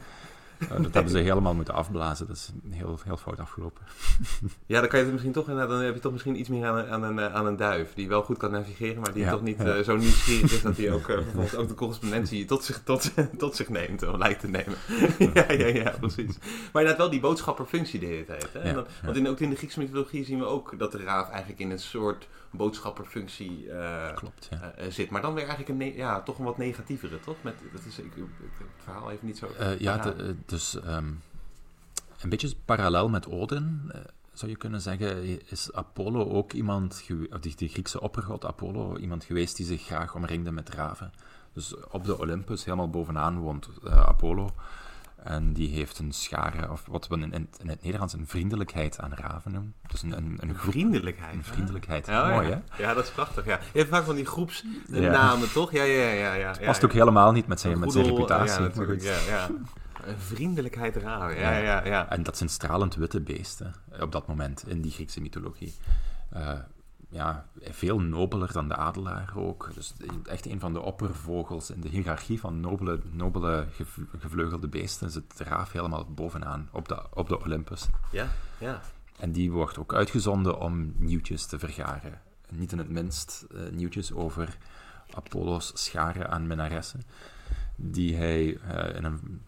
[0.71, 2.27] Eh, dat hebben ze helemaal moeten afblazen.
[2.27, 3.83] Dat is heel, heel fout afgelopen.
[4.67, 6.67] Ja, dan kan je het misschien toch, inderdaad- dan heb je toch misschien iets meer
[6.67, 7.95] aan een, aan een, eh, aan een duif.
[7.95, 9.65] Die wel goed kan navigeren, maar die Ja, toch niet ja.
[9.75, 13.11] eh, zo nieuwsgierig is dat hij ook, eh, bijvoorbeeld ook de correspondentie tot zich, tot,
[13.39, 14.77] tot zich neemt, of lijkt te nemen.
[15.35, 16.37] ja, ja, ja, precies.
[16.73, 18.53] Maar inderdaad wel die boodschapperfunctie die het heeft.
[18.53, 18.69] Hè?
[18.69, 18.87] Ja, dan.
[19.05, 21.71] Want in, ook in de Griekse mythologie zien we ook dat de raaf eigenlijk in
[21.71, 24.73] een soort boodschapperfunctie eh, Klopt, ja.
[24.73, 25.11] eh, zit.
[25.11, 27.37] Maar dan weer eigenlijk een, ja, toch een wat negatievere, toch?
[27.43, 29.47] Met, dat is, ik, het verhaal even niet zo...
[29.59, 31.07] Eh, ja, de- dus ehm,
[32.21, 33.93] een beetje parallel met Odin,
[34.33, 39.25] zou je kunnen zeggen, is Apollo ook iemand, of die, die Griekse oppergod Apollo, iemand
[39.25, 41.13] geweest die zich graag omringde met raven.
[41.53, 44.51] Dus op de Olympus, helemaal bovenaan, woont Apollo.
[45.25, 49.13] En die heeft een schare, of wat we in, in het Nederlands een vriendelijkheid aan
[49.15, 49.75] raven noemen.
[49.87, 51.35] Dus een, een, een groep- Vriendelijkheid.
[51.35, 52.07] Een vriendelijkheid.
[52.07, 52.63] Ja, Mooi, ja.
[52.71, 52.83] hè?
[52.83, 53.45] Ja, dat is prachtig.
[53.45, 53.59] Ja.
[53.73, 54.31] Je hebt vaak van die Ja.
[54.31, 55.73] groepsnamen, toch?
[55.73, 56.33] Ja, ja, ja.
[56.35, 58.61] ja, ja Past ook helemaal niet met zijn, met reputatie.
[58.75, 59.03] Maar goed.
[59.03, 59.49] ja, ja.
[60.05, 61.39] Een vriendelijkheid raar.
[61.39, 62.11] Ja, ja, ja.
[62.11, 65.75] En dat zijn stralend witte beesten op dat moment in die Griekse mythologie.
[66.31, 66.53] Eh,
[67.13, 69.71] ja, veel nobeler dan de adelaar ook.
[69.75, 69.95] Dus
[70.25, 75.37] echt een van de oppervogels in de hiërarchie van nobele, nobele gev- gevleugelde beesten zit
[75.37, 77.89] de raaf helemaal bovenaan op de, op de Olympus.
[78.11, 78.81] Ja, ja.
[79.19, 82.21] En die wordt ook uitgezonden om nieuwtjes te vergaren.
[82.51, 84.57] Niet in het minst eh, nieuwtjes over
[85.15, 87.03] Apollo's scharen aan minnaressen.
[87.77, 89.43] Die hij eh, in een...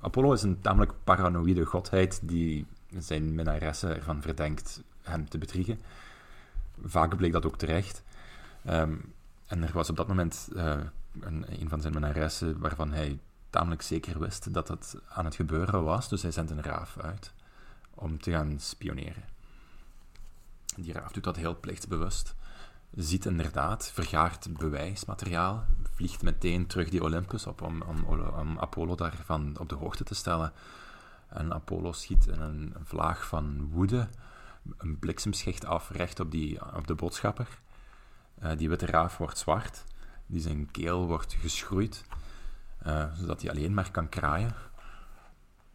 [0.00, 2.66] Apollo is een tamelijk paranoïde godheid die
[2.98, 5.80] zijn minnaressen ervan verdenkt hem te bedriegen.
[6.82, 8.02] Vaak bleek dat ook terecht.
[8.64, 8.96] Ehm,
[9.46, 10.80] en er was op dat moment eh,
[11.20, 13.18] een, een van zijn minnaressen waarvan hij
[13.50, 16.08] tamelijk zeker wist dat het aan het gebeuren was.
[16.08, 17.32] Dus hij zendt een raaf uit
[17.94, 19.24] om te gaan spioneren.
[20.76, 22.34] Die raaf doet dat heel plichtsbewust.
[22.94, 28.04] Ziet inderdaad, vergaart bewijsmateriaal, vliegt meteen terug die Olympus op om, om,
[28.38, 30.52] om Apollo daarvan op de hoogte te stellen.
[31.28, 34.08] En Apollo schiet in een vlaag van woede
[34.76, 37.48] een bliksemschicht af recht op, die, op de boodschapper.
[38.38, 39.84] Eh, die witte raaf wordt zwart,
[40.26, 42.04] die zijn keel wordt geschroeid,
[42.78, 44.54] eh, zodat hij alleen maar kan kraaien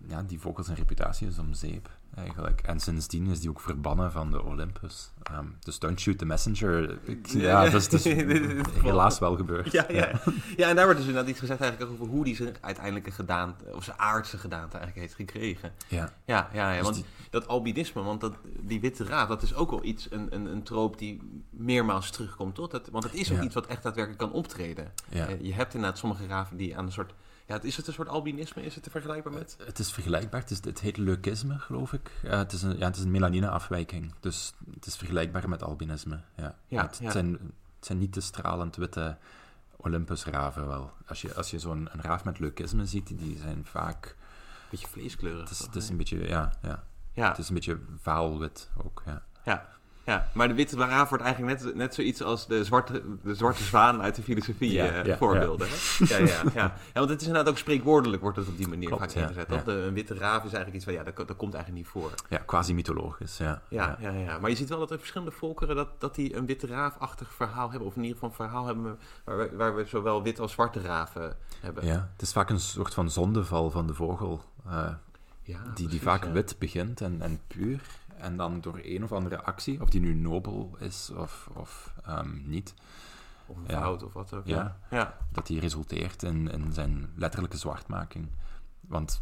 [0.08, 2.62] ja, die vogel zijn reputatie is om zeep, eigenlijk.
[2.62, 5.12] En sindsdien is die ook verbannen van de Olympus.
[5.24, 6.98] Ehm, dus don't shoot the messenger.
[7.04, 8.04] Ik- ja, dat is dus
[8.90, 9.72] helaas wel gebeurd.
[9.72, 10.12] Ja, ja.
[10.58, 13.66] ja, en daar wordt dus inderdaad iets gezegd eigenlijk over hoe die zijn uiteindelijke gedaante,
[13.74, 15.72] of zijn aardse gedaante eigenlijk heeft gekregen.
[15.88, 16.14] Ja.
[16.26, 19.54] Ja, ja, ja Dus want die- dat albinisme, want dat, die witte raaf, dat is
[19.56, 22.68] ook wel iets, een, een, een troop die meermaals terugkomt, toch?
[22.70, 23.44] Dat, want het is ook Ja.
[23.44, 24.92] iets wat echt daadwerkelijk kan optreden.
[25.10, 25.28] Ja.
[25.28, 27.14] Eh, je hebt inderdaad sommige raven die aan een soort,
[27.50, 28.64] ja, is het een soort albinisme?
[28.64, 29.58] Is het te vergelijkbaar met?
[29.66, 30.42] Het is vergelijkbaar.
[30.42, 32.12] Het, is, het heet leukisme, geloof ik.
[32.22, 34.14] Het, is een, ja, het is een melanine-afwijking.
[34.20, 36.20] Dus het is vergelijkbaar met albinisme.
[36.36, 36.56] Ja.
[36.68, 37.12] Ja, het, ja.
[37.12, 39.18] Zijn, het zijn niet de stralend witte
[39.76, 40.92] Olympusraven wel.
[41.08, 44.16] Als je, als je zo'n een raaf met leukisme ziet, die zijn vaak...
[44.70, 45.42] Beetje vleeskleurig.
[45.42, 45.66] Het is, toch?
[45.66, 46.28] het is een beetje...
[46.28, 46.84] Ja, ja.
[47.14, 47.30] ja.
[47.30, 49.24] Het is een beetje vaalwit ook, ja.
[49.44, 49.70] Ja,
[50.10, 53.64] ja, maar de witte raaf wordt eigenlijk net, net zoiets als de zwarte, de zwarte
[53.64, 55.68] zwaan uit de filosofie Ja, eh, ja, voorbeelden.
[55.70, 56.06] hè?
[56.06, 56.52] Ja, ja, ja.
[56.54, 56.74] ja.
[56.94, 59.48] want het is inderdaad ook spreekwoordelijk wordt het op die manier Klopt, vaak ingezet.
[59.50, 59.56] ja.
[59.56, 59.64] toch?
[59.64, 62.12] De, een witte raaf is eigenlijk iets van, ja, dat, dat komt eigenlijk niet voor.
[62.30, 63.62] Ja, quasi-mythologisch, ja.
[63.70, 64.12] Ja, ja.
[64.12, 67.34] Ja, maar je ziet wel dat er verschillende volkeren dat, dat die een witte raafachtig
[67.34, 67.88] verhaal hebben.
[67.88, 70.82] Of in ieder geval een verhaal hebben waar we, waar we zowel witte als zwarte
[70.82, 71.86] raven hebben.
[71.86, 74.72] Ja, het is vaak een soort van zondeval van de vogel, eh,
[75.44, 77.82] Ja, die, die precies, vaak wit begint en, en puur,
[78.20, 82.38] en dan door een of andere actie, of die nu nobel is of, of ehm,
[82.44, 82.74] niet,
[83.46, 83.82] Of een Ja.
[83.82, 84.46] fout of wat ook.
[84.46, 84.78] Ja.
[85.32, 88.28] Dat die resulteert in, in zijn letterlijke zwartmaking.
[88.82, 89.22] Want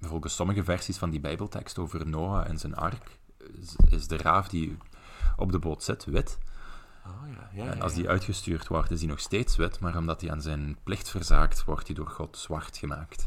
[0.00, 3.18] volgens sommige versies van die bijbeltekst over Noah en zijn ark,
[3.60, 4.76] is, is de raaf die
[5.36, 6.38] op de boot zit wit.
[7.06, 10.20] Oh, ja, ja, en als die uitgestuurd wordt, is hij nog steeds wit, maar omdat
[10.20, 13.26] hij aan zijn plicht verzaakt, wordt hij door God zwart gemaakt.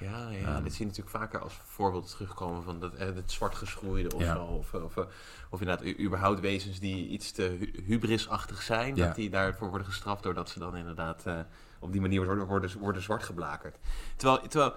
[0.00, 4.14] Ja, ja, dit zie je natuurlijk vaker als voorbeeld terugkomen van dat, het zwart geschroeide
[4.14, 4.34] of Ja.
[4.34, 4.44] zo.
[4.44, 5.04] Of, of, eh,
[5.50, 9.06] of inderdaad, überhaupt wezens die iets te hu- hubrisachtig zijn, Ja.
[9.06, 11.38] dat die daarvoor worden gestraft doordat ze dan inderdaad eh,
[11.80, 13.76] op die manier worden, worden, worden zwart geblakerd.
[14.16, 14.74] Terwijl, terwijl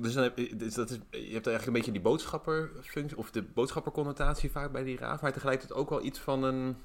[0.00, 3.30] dus dan heb je, dus dat is, je hebt eigenlijk een beetje die boodschapperfunctie, of
[3.30, 6.76] de boodschapperconnotatie vaak bij die raaf, maar tegelijkertijd ook wel iets van een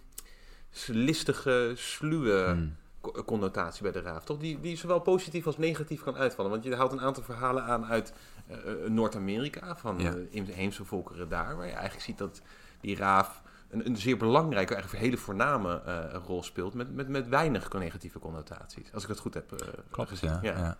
[0.88, 2.75] listige, sluwe Hmm.
[3.01, 4.38] Co- connotatie bij de raaf, toch?
[4.38, 6.51] Die, die zowel positief als negatief kan uitvallen.
[6.51, 8.13] Want je haalt een aantal verhalen aan uit
[8.47, 10.12] eh, eh, Noord-Amerika, van Ja.
[10.12, 12.41] de inheemse volkeren daar, waar je eigenlijk ziet dat
[12.81, 17.07] die raaf een, een zeer belangrijke, eigenlijk een hele voorname eh, rol speelt, met, met,
[17.07, 18.93] met weinig negatieve connotaties.
[18.93, 20.39] Als ik het goed heb eh, Klopt, gezien.
[20.41, 20.57] ja.
[20.57, 20.77] ja.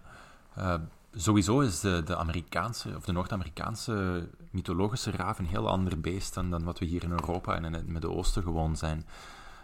[0.56, 0.74] Eh,
[1.14, 6.50] sowieso is de, de Amerikaanse, of de Noord-Amerikaanse mythologische raaf een heel ander beest dan,
[6.50, 9.06] dan wat we hier in Europa en in het Midden-Oosten gewoon zijn.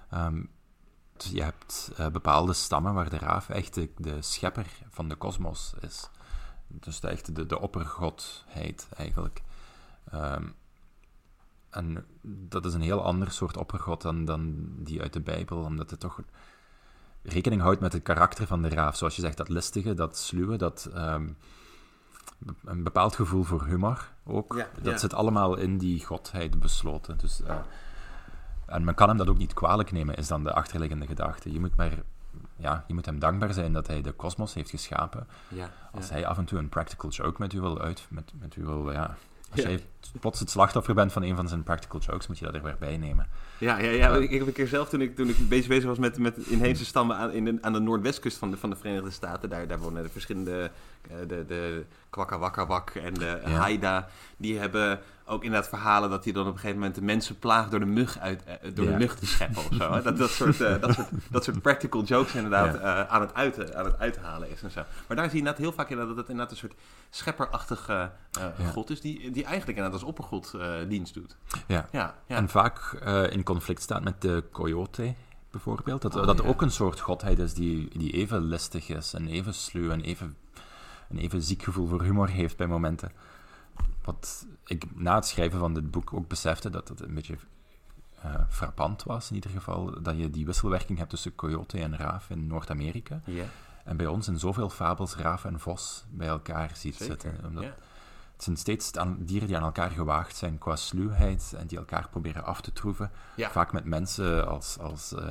[0.10, 0.44] Ehm,
[1.18, 5.74] je hebt eh, bepaalde stammen waar de raaf echt de, de schepper van de kosmos
[5.82, 6.10] is.
[6.68, 9.42] Dus de, echt de, de oppergodheid eigenlijk.
[10.12, 10.44] Ehm,
[11.70, 15.90] en dat is een heel ander soort oppergod dan, dan die uit de Bijbel, omdat
[15.90, 16.22] het toch
[17.22, 18.96] rekening houdt met het karakter van de raaf.
[18.96, 21.30] Zoals je zegt, dat listige, dat sluwe, dat ehm,
[22.66, 24.54] een bepaald gevoel voor humor ook.
[24.58, 24.98] Ja, dat ja.
[24.98, 27.18] zit allemaal in die godheid besloten.
[27.18, 27.58] Dus, eh,
[28.66, 31.52] en men kan hem dat ook niet kwalijk nemen, is dan de achterliggende gedachte.
[31.52, 31.92] Je moet, maar,
[32.56, 35.28] ja, je moet hem dankbaar zijn dat hij de kosmos heeft geschapen.
[35.48, 36.14] Ja, Als ja.
[36.14, 38.92] hij af en toe een practical joke met u wil uit, met, met u wil,
[38.92, 39.16] ja,
[39.52, 39.84] Als jij
[40.20, 42.76] plots het slachtoffer bent van een van zijn practical jokes, moet je dat er weer
[42.80, 43.28] bij nemen.
[43.58, 44.16] Ja, ja, ja.
[44.16, 46.38] Ik, ik heb een keer zelf, toen ik, toen ik bezig, bezig was met, met
[46.38, 49.68] inheemse stammen aan, in de, aan de noordwestkust van de, van de Verenigde Staten, daar,
[49.68, 50.72] daar wonen de verschillende,
[51.10, 51.86] eh, de, de
[53.04, 53.50] en de Ja.
[53.50, 57.40] Haida, die hebben ook inderdaad verhalen dat die dan op een gegeven moment de mensen
[57.40, 58.92] plaagt door de mug, uit, eh, door Ja.
[58.92, 59.92] de mug te scheppen of zo.
[59.94, 60.02] hè.
[60.02, 63.04] Dat, dat, soort, eh, dat, soort, dat soort practical jokes inderdaad Ja.
[63.06, 64.82] eh, aan, het uit, aan het uithalen is en zo.
[65.08, 68.68] Maar daar zie je inderdaad heel vaak inderdaad dat het inderdaad een soort schepperachtige eh,
[68.72, 71.38] god is, die, die eigenlijk inderdaad als oppergod eh, dienst doet.
[71.68, 71.88] Ja.
[71.92, 72.36] Ja, ja.
[72.36, 75.14] En vaak eh, in conflict staat met de coyote,
[75.52, 76.02] bijvoorbeeld.
[76.02, 76.44] Dat, Oh, dat ja.
[76.48, 80.36] ook een soort godheid is die, die even listig is en even sluw en even,
[81.10, 83.12] een even ziek gevoel voor humor heeft bij momenten.
[84.04, 87.38] Wat ik na het schrijven van dit boek ook besefte, dat het een beetje
[88.22, 92.30] eh, frappant was in ieder geval, dat je die wisselwerking hebt tussen coyote en raaf
[92.30, 93.22] in Noord-Amerika.
[93.26, 93.46] ja.
[93.84, 97.06] En bij ons in zoveel fabels raaf en vos bij elkaar ziet Zeker.
[97.06, 97.46] zitten.
[97.48, 97.76] Omdat ja.
[98.46, 102.08] Het zijn steeds aan- dieren die aan elkaar gewaagd zijn qua sluwheid en die elkaar
[102.10, 103.12] proberen af te troeven.
[103.36, 103.50] Ja.
[103.50, 105.30] Vaak met mensen als, als eh,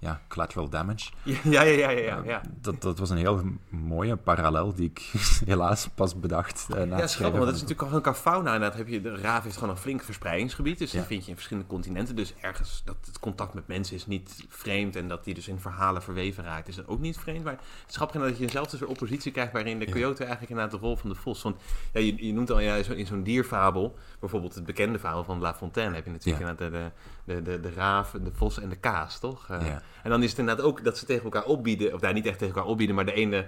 [0.00, 1.10] ja, collateral damage.
[1.24, 2.40] Ja, ja, ja, ja, ja, ja.
[2.60, 4.98] Dat, dat was een heel mooie parallel die ik
[5.44, 8.14] helaas pas bedacht eh, na Ja, is grappig, schrijven want het is natuurlijk al qua
[8.14, 8.54] fauna.
[8.54, 10.78] Inderdaad heb je, de raaf heeft gewoon een flink verspreidingsgebied.
[10.78, 12.16] Dus dat vind je in verschillende continenten.
[12.16, 14.96] Dus ergens dat het contact met mensen is niet vreemd.
[14.96, 17.44] En dat die dus in verhalen verweven raakt, is dat ook niet vreemd.
[17.44, 19.52] Maar het is grappig dat je eenzelfde soort oppositie krijgt...
[19.52, 21.42] waarin de coyote eigenlijk inderdaad de rol van de vos...
[21.42, 21.56] Want
[21.92, 23.98] ja, je, je noemt al ja, zo- in zo'n dierfabel...
[24.20, 25.94] bijvoorbeeld het bekende fabel van La Fontaine...
[25.94, 26.90] heb je natuurlijk inderdaad de,
[27.28, 29.48] de, de, de raaf, de vos en de kaas, toch?
[29.50, 29.82] Eh, Ja.
[30.02, 31.94] En dan is het inderdaad ook dat ze tegen elkaar opbieden...
[31.94, 32.94] of daar niet echt tegen elkaar opbieden...
[32.96, 33.46] maar de ene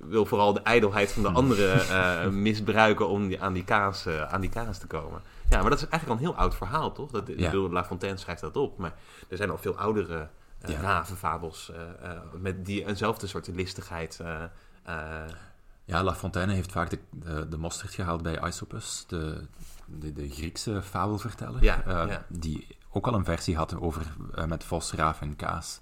[0.00, 4.22] wil vooral de ijdelheid van de andere eh, misbruiken om die, aan, die kaas, eh,
[4.32, 5.20] aan die kaas te komen.
[5.48, 7.10] Ja, maar dat is eigenlijk al een heel oud verhaal, toch?
[7.10, 7.34] Dat, Ja.
[7.50, 8.94] bedoel, La Fontaine schrijft dat op, maar
[9.28, 10.28] er zijn al veel oudere
[10.60, 10.80] eh Ja.
[10.80, 14.20] ravenfabels eh, eh, met die eenzelfde soort listigheid.
[14.20, 14.42] eh,
[14.82, 15.28] eh,
[15.84, 19.46] Ja, La Fontaine heeft vaak de, de, de mosterd gehaald bij Aesopus, de,
[19.98, 21.62] de, de Griekse fabelverteller.
[21.62, 22.24] Ja, eh, ja.
[22.28, 25.80] Die ook al een versie had over, eh, met vos, raaf en kaas.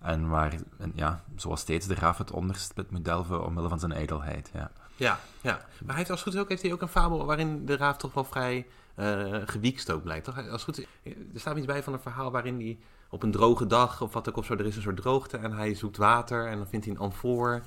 [0.00, 3.92] En waar, en ja, zoals steeds, de raaf het onderspit moet delven omwille van zijn
[3.92, 4.50] ijdelheid.
[4.52, 4.70] Ja.
[4.96, 5.52] ja, ja.
[5.52, 7.96] Maar hij heeft als goed is ook, heeft hij ook een fabel waarin de raaf
[7.96, 10.24] toch wel vrij eh gewiekst ook blijkt.
[10.24, 10.48] Toch?
[10.48, 10.86] Als goed is,
[11.34, 12.78] er staat iets bij van een verhaal waarin hij
[13.10, 15.52] op een droge dag of wat ook of zo, er is een soort droogte en
[15.52, 17.62] hij zoekt water en dan vindt hij een amfoor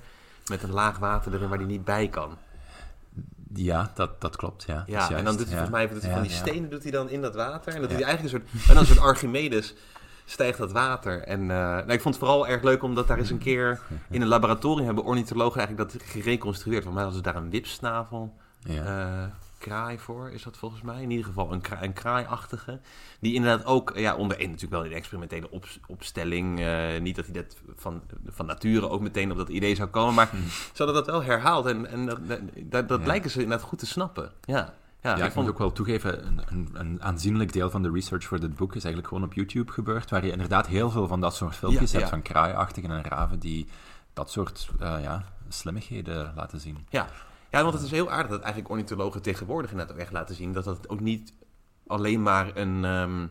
[0.49, 2.37] met een laag water erin waar hij niet bij kan.
[3.53, 4.83] Ja, dat, dat klopt, ja.
[4.87, 7.09] Ja, en dan doet hij volgens mij doet hij van die stenen doet hij dan
[7.09, 7.73] in dat water.
[7.73, 9.73] En dat doet hij eigenlijk een soort, en dan een soort Archimedes
[10.25, 11.21] stijgt dat water.
[11.23, 14.21] En eh, nou, ik vond het vooral erg leuk omdat daar eens een keer in
[14.21, 16.83] een laboratorium hebben ornithologen eigenlijk dat gereconstrueerd.
[16.83, 18.83] Volgens mij hadden ze daar een wipsnavel Ja.
[19.23, 19.29] eh,
[19.63, 21.01] kraai voor, is dat volgens mij.
[21.01, 22.79] In ieder geval een, kra een kraaiachtige.
[23.19, 26.59] Die inderdaad ook, ja, onder één natuurlijk wel in de experimentele op opstelling.
[26.59, 30.13] eh, niet dat hij dat van, van nature ook meteen op dat idee zou komen.
[30.13, 30.29] Maar
[30.73, 31.65] ze hadden dat wel herhaald.
[31.65, 32.19] En, en dat,
[32.55, 33.05] dat, dat, Ja.
[33.07, 34.31] lijken ze inderdaad goed te snappen.
[34.45, 37.91] Ja, ja, Ja, ik moet ook wel toegeven, een, een, een aanzienlijk deel van de
[37.91, 41.07] research voor dit boek is eigenlijk gewoon op YouTube gebeurd, waar je inderdaad heel veel
[41.07, 42.15] van dat soort filmpjes Ja, hebt ja.
[42.15, 43.67] van kraaiachtigen en raven die
[44.13, 46.85] dat soort eh, ja, slimmigheden laten zien.
[46.89, 47.07] Ja.
[47.53, 50.53] Ja, want het is heel aardig dat eigenlijk ornithologen tegenwoordig inderdaad ook echt laten zien
[50.53, 51.33] dat dat ook niet
[51.87, 53.27] alleen maar een, ehm,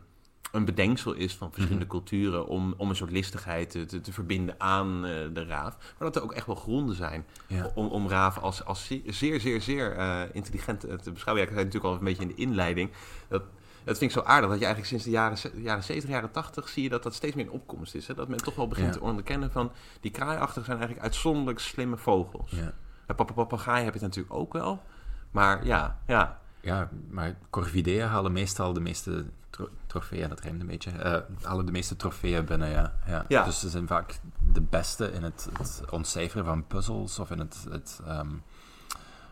[0.52, 4.54] een bedenksel is van verschillende culturen om, om een soort listigheid te, te, te verbinden
[4.58, 5.76] aan eh, de raaf.
[5.78, 7.70] Maar dat er ook echt wel gronden zijn Ja.
[7.74, 11.44] om, om raven als, als zeer, zeer, zeer, eh, intelligent eh, te beschouwen.
[11.44, 12.90] Ja, ik zei natuurlijk al een beetje in de inleiding.
[13.28, 13.42] Dat,
[13.84, 16.68] dat vind ik zo aardig, dat je eigenlijk sinds de jaren, jaren 70, jaren 80
[16.68, 18.06] zie je dat dat steeds meer in opkomst is.
[18.06, 18.14] Hè?
[18.14, 18.92] Dat men toch wel begint Ja.
[18.92, 22.50] te onderkennen van die kraaiachtigen zijn eigenlijk uitzonderlijk slimme vogels.
[22.50, 22.72] Ja.
[23.06, 24.82] Bij papa papegaai heb je het natuurlijk ook wel.
[25.30, 26.40] Maar ja, ja.
[26.60, 31.66] Ja, maar corvideeën halen meestal de meeste tro- trofeeën, dat rijmt een beetje, eh, halen
[31.66, 32.92] de meeste trofeeën binnen, ja.
[33.06, 33.24] ja.
[33.28, 33.44] Ja.
[33.44, 34.18] Dus ze zijn vaak
[34.52, 38.30] de beste in het, het ontcijferen van puzzels of in het, het, ehm,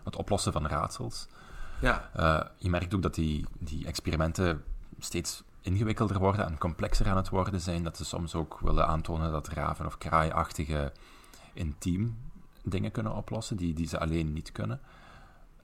[0.04, 1.26] het oplossen van raadsels.
[1.80, 4.64] Ja, Eh, je merkt ook dat die, die experimenten
[4.98, 7.83] steeds ingewikkelder worden en complexer aan het worden zijn.
[7.85, 10.92] Dat ze soms ook willen aantonen dat raven of kraaiachtige
[11.52, 12.18] in team
[12.64, 14.81] dingen kunnen oplossen die, die ze alleen niet kunnen.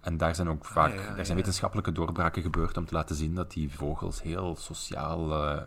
[0.00, 3.16] En daar zijn ook vaak ja, ja, daar zijn wetenschappelijke doorbraken gebeurd om te laten
[3.16, 5.62] zien dat die vogels heel, sociaal, eh,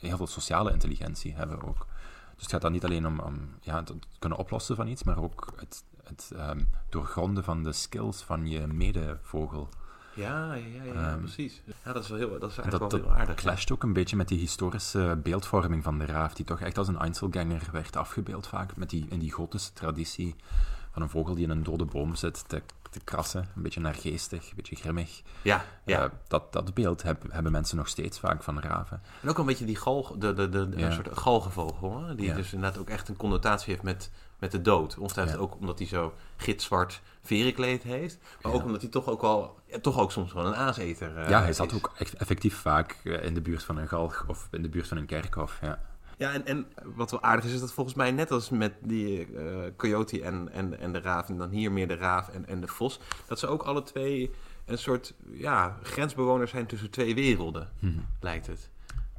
[0.00, 1.86] heel veel sociale intelligentie hebben ook.
[2.34, 5.22] Dus het gaat dan niet alleen om, om ja, het kunnen oplossen van iets, maar
[5.22, 9.68] ook het, het ehm, doorgronden van de skills van je medevogel.
[10.20, 11.62] Ja, ja, ja, Ehm, precies.
[11.84, 13.34] Ja, dat is, wel heel, dat is En eigenlijk dat, wel heel aardig.
[13.34, 16.88] clasht ook een beetje met die historische beeldvorming van de raaf, die toch echt als
[16.88, 20.34] een Einzelganger werd afgebeeld vaak, met die, in die gotische traditie,
[20.90, 23.48] van een vogel die in een dode boom zit te, te krassen.
[23.56, 25.22] Een beetje naargeestig, een beetje grimmig.
[25.42, 26.04] Ja, ja.
[26.04, 29.02] Eh, dat, dat beeld heb- hebben mensen nog steeds vaak van raven.
[29.22, 30.86] En ook een beetje die galg, de, de, de, Ja.
[30.86, 32.14] een soort galgenvogel, hè?
[32.14, 32.34] die Ja.
[32.34, 34.98] dus inderdaad ook echt een connotatie heeft met, met de dood.
[34.98, 35.42] Ongetwijfeld Ja.
[35.44, 38.58] ook omdat hij zo gitzwart verenkleed heeft, maar Ja.
[38.58, 41.40] ook omdat hij toch ook wel, ja, toch ook soms wel een aaseter eh, ja,
[41.40, 41.76] hij zat is.
[41.76, 44.88] ook echt effectief vaak eh, in de buurt van een galg of in de buurt
[44.88, 45.58] van een kerkhof.
[45.62, 45.78] Ja.
[46.20, 49.36] Ja, en, en wat wel aardig is, is dat volgens mij net als met die
[49.36, 52.60] eh, coyote en, en, en de raaf, en dan hier meer de raaf en, en
[52.60, 54.30] de vos, dat ze ook alle twee
[54.64, 57.98] een soort ja, grensbewoners zijn tussen twee werelden, Mhm.
[58.20, 58.70] lijkt het.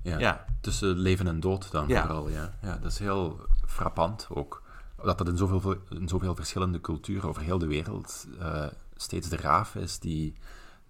[0.04, 0.18] Ja.
[0.20, 0.46] Ja.
[0.62, 2.02] Tussen leven en dood dan Ja.
[2.02, 2.54] vooral, ja.
[2.62, 2.78] ja.
[2.78, 4.62] Dat is heel frappant ook.
[5.04, 9.38] Dat dat in zoveel, in zoveel verschillende culturen over heel de wereld eh, steeds de
[9.38, 10.36] raaf is die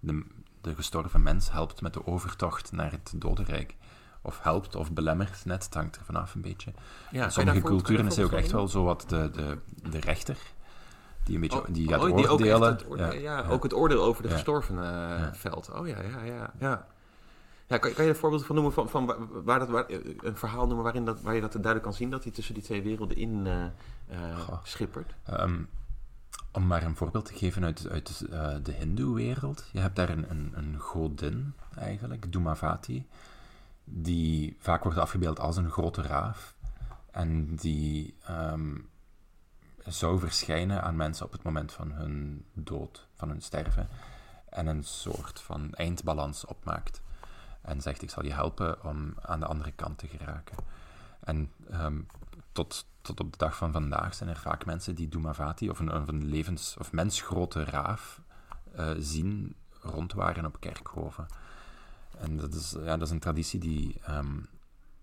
[0.00, 0.24] de,
[0.60, 3.76] de gestorven mens helpt met de overtocht naar het dodenrijk.
[4.24, 6.72] Of helpt of belemmert, net, het hangt er vanaf een beetje.
[7.10, 9.58] Ja, sommige culturen is hij ook echt wel zo wat de, de,
[9.90, 10.36] de rechter,
[11.24, 12.72] die een beetje Oh, die gaat oh, die ook echt oordelen.
[12.72, 13.48] het oordeel- ja, ja.
[13.48, 15.70] ook het oordeel over de gestorvenen eh, veld.
[15.70, 16.52] Oh ja, ja, ja.
[16.58, 16.86] ja.
[17.66, 20.66] ja kan, kan je een voorbeeld van noemen van, van waar, dat, waar, een verhaal
[20.66, 23.16] noemen waarin dat, waar je dat duidelijk kan zien dat hij tussen die twee werelden
[23.16, 24.58] in eh, eh, Goh.
[24.62, 25.14] schippert?
[25.24, 25.60] Ehm,
[26.52, 29.64] om maar een voorbeeld te geven uit, uit eh, de Hindoe-wereld.
[29.72, 33.06] Je hebt daar een, een, een godin, eigenlijk, Dumavati,
[33.84, 36.54] die vaak wordt afgebeeld als een grote raaf.
[37.10, 38.74] En die ehm,
[39.86, 43.88] zou verschijnen aan mensen op het moment van hun dood, van hun sterven.
[44.48, 47.00] En een soort van eindbalans opmaakt.
[47.60, 50.56] En zegt, ik zal je helpen om aan de andere kant te geraken.
[51.20, 52.00] En ehm,
[52.52, 56.08] tot, tot op de dag van vandaag zijn er vaak mensen die Dumavati of een,
[56.08, 58.20] een levens- of mensgrote raaf
[58.74, 61.26] eh, zien rondwaren op kerkhoven.
[62.18, 64.00] En dat is, ja, dat is een traditie die...
[64.04, 64.36] ehm,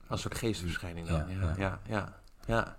[0.07, 1.15] Als soort geestverschijning dan.
[1.29, 2.13] Ja, Ja, ja.
[2.45, 2.77] ja,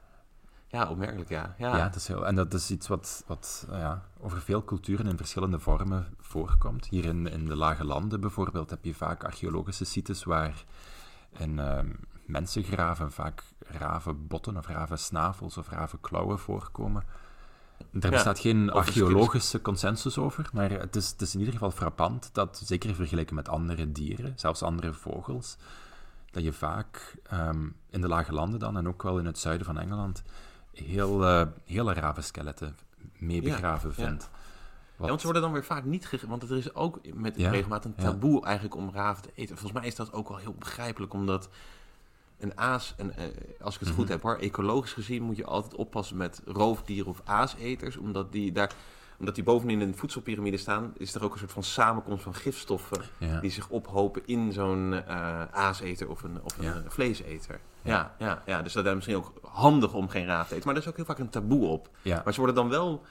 [0.69, 0.89] ja.
[0.89, 1.55] opmerkelijk, ja.
[1.59, 1.85] Ja, ja.
[1.85, 5.17] dat is heel, en dat is iets wat, wat eh, ja, over veel culturen in
[5.17, 6.87] verschillende vormen voorkomt.
[6.87, 10.65] Hier in, in de Lage Landen bijvoorbeeld heb je vaak archeologische sites waar
[11.39, 11.89] in ehm,
[12.27, 17.05] mensengraven vaak ravenbotten of ravensnavels of ravenklauwen voorkomen.
[17.93, 21.71] Er Ja, bestaat geen archeologische consensus over, maar het is, het is in ieder geval
[21.71, 25.57] frappant dat, zeker vergeleken met andere dieren, zelfs andere vogels,
[26.31, 29.67] dat je vaak ehm, in de lage landen dan, en ook wel in het zuiden
[29.67, 30.23] van Engeland,
[30.73, 32.77] heel, eh, hele ravenskeletten
[33.19, 34.31] mee begraven vindt.
[34.99, 36.25] Ja, want ze worden dan weer vaak niet.
[36.27, 38.03] Want er is ook met Ja, regelmaat een ja.
[38.03, 39.57] taboe eigenlijk om raven te eten.
[39.57, 41.49] Volgens mij is dat ook wel heel begrijpelijk, omdat
[42.41, 42.95] een aas...
[42.97, 43.25] Een, eh,
[43.61, 44.13] als ik het goed Mhm.
[44.13, 47.97] heb hoor, ecologisch gezien moet je altijd oppassen met roofdieren of aaseters.
[47.97, 48.73] Omdat die daar...
[49.19, 53.01] Omdat die bovenin een voedselpiramide staan, is er ook een soort van samenkomst van gifstoffen
[53.19, 53.41] Ja.
[53.41, 56.83] die zich ophopen in zo'n eh, aaseter of een, of een Ja.
[56.89, 57.61] vleeseter.
[57.83, 60.67] Ja, ja, ja, dus dat is misschien ook handig om geen raaf te eten.
[60.67, 61.89] Maar er is ook heel vaak een taboe op.
[62.03, 62.21] Ja.
[62.25, 63.03] Maar ze worden dan wel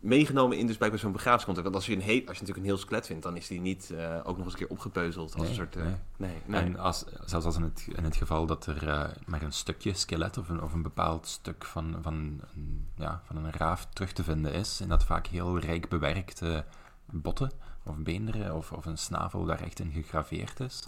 [0.00, 1.64] meegenomen in dus bij zo'n begraafscontact.
[1.64, 3.60] Want als je, een heet, als je natuurlijk een heel skelet vindt, dan is die
[3.60, 5.32] niet eh, ook nog eens een keer opgepeuzeld.
[5.32, 5.94] Als Nee, een soort, eh, nee.
[6.16, 6.60] nee, nee.
[6.60, 9.94] En als, zelfs als in het, in het geval dat er eh, maar een stukje
[9.94, 12.14] skelet of een, of een bepaald stuk van, van,
[12.54, 16.64] een, ja, van een raaf terug te vinden is, en dat vaak heel rijk bewerkte
[17.10, 17.50] botten
[17.82, 20.82] of beenderen of, of een snavel daar echt in gegraveerd is.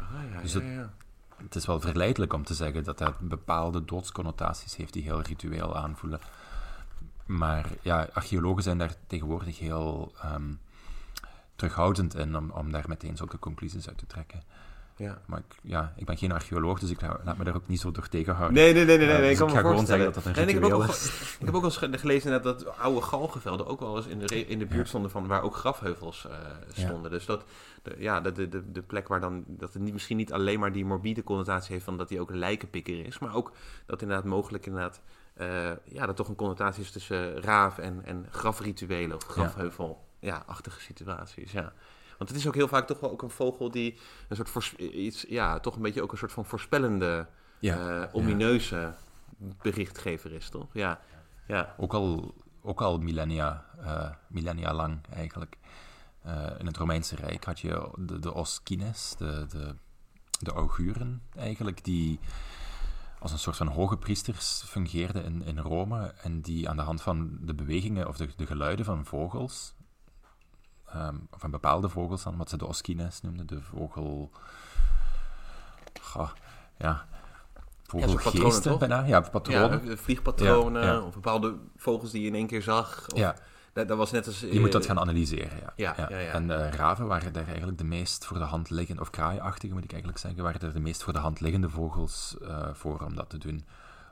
[0.00, 0.90] Ah, ja, Dus ja, het- ja.
[1.36, 5.76] Het is wel verleidelijk om te zeggen dat dat bepaalde doodsconnotaties heeft die heel ritueel
[5.76, 6.20] aanvoelen.
[7.26, 10.52] Maar ja, archeologen zijn daar tegenwoordig heel ehm,
[11.56, 14.42] terughoudend in om, om daar meteen zulke conclusies uit te trekken.
[14.96, 15.18] ja.
[15.26, 17.80] Maar ik, ja, ik ben geen archeoloog, dus ik la- laat me daar ook niet
[17.80, 18.54] zo door tegenhouden.
[18.56, 20.14] Nee, nee, nee, nee, nee, nee, dus ik kan ik me ga gewoon zeggen dat
[20.14, 22.32] dat een Nee, ik, heb ook ritueel al, ge- ik heb ook eens ge- gelezen
[22.32, 24.88] inderdaad dat oude galgenvelden ook wel eens in de, in de buurt Ja.
[24.88, 26.36] stonden van waar ook grafheuvels eh,
[26.72, 27.10] stonden.
[27.10, 27.44] Dus dat,
[27.82, 30.72] de, ja, de, de, de plek waar dan, dat het niet, misschien niet alleen maar
[30.72, 33.52] die morbide connotatie heeft van dat hij ook een lijkenpikker is, maar ook
[33.86, 35.00] dat inderdaad mogelijk inderdaad,
[35.36, 40.44] eh, ja, dat toch een connotatie is tussen raaf en, en grafrituelen of grafheuvel, ja,
[40.78, 41.72] situaties, ja.
[42.18, 45.24] Want het is ook heel vaak toch wel ook een vogel die een soort iets,
[45.28, 47.26] ja, toch een beetje ook een soort van voorspellende,
[47.58, 48.94] Ja, eh, omineuze
[49.62, 50.66] berichtgever is, toch?
[50.72, 51.00] Ja,
[51.46, 51.74] ja.
[51.78, 55.56] ook, al, ook al millennia, eh, millennia lang eigenlijk.
[56.58, 59.74] In het Romeinse Rijk had je de, de Oskines, de, de,
[60.40, 62.20] de auguren eigenlijk, die
[63.26, 67.02] als een soort van hoge priesters fungeerden in, in Rome en die aan de hand
[67.02, 69.74] van de bewegingen of de, de geluiden van vogels,
[70.86, 74.30] ehm, van bepaalde vogels dan, wat ze de Oskines noemden, de vogel...
[76.00, 76.30] Goh,
[76.78, 77.06] ja,
[77.82, 79.04] vogelgeesten bijna.
[79.04, 79.88] Ja, patronen.
[79.88, 81.00] Ja, vliegpatronen Ja, ja.
[81.00, 83.06] of bepaalde vogels die je in één keer zag.
[83.12, 83.36] Of, Ja.
[83.76, 84.40] Dat, dat was net als...
[84.40, 85.72] Je moet dat eh, gaan analyseren, ja.
[85.76, 86.32] ja, ja, ja.
[86.32, 89.84] En eh, raven waren daar eigenlijk de meest voor de hand liggende, of kraaiachtige moet
[89.84, 93.14] ik eigenlijk zeggen, waren er de meest voor de hand liggende vogels eh, voor om
[93.14, 93.64] dat te doen.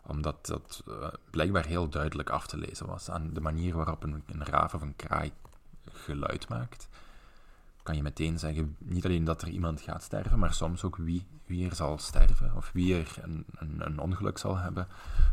[0.06, 0.94] Omdat dat uh,
[1.30, 4.82] blijkbaar heel duidelijk af te lezen was aan de manier waarop een, een raaf of
[4.82, 5.32] een kraai
[5.92, 6.88] geluid maakt.
[7.82, 11.26] Kan je meteen zeggen, niet alleen dat er iemand gaat sterven, maar soms ook wie,
[11.46, 12.52] wie er zal sterven.
[12.56, 14.88] Of wie er een, een, een ongeluk zal hebben,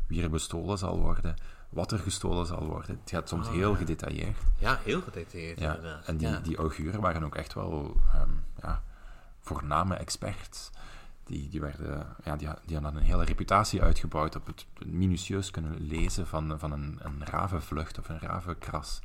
[0.07, 1.35] wie er bestolen zal worden
[1.71, 2.99] wat er gestolen zal worden.
[3.01, 3.77] Het gaat soms Oh, heel ja.
[3.77, 4.37] gedetailleerd.
[4.57, 6.05] Ja, heel gedetailleerd Ja, inderdaad.
[6.05, 6.39] en die, ja.
[6.39, 8.29] die auguren waren ook echt wel ehm,
[8.61, 8.81] ja,
[9.39, 10.69] voorname experts.
[11.23, 15.81] Die, die, werden, ja, die, die hadden een hele reputatie uitgebouwd op het minutieus kunnen
[15.81, 18.99] lezen van, van een, een ravenvlucht of een ravenkras.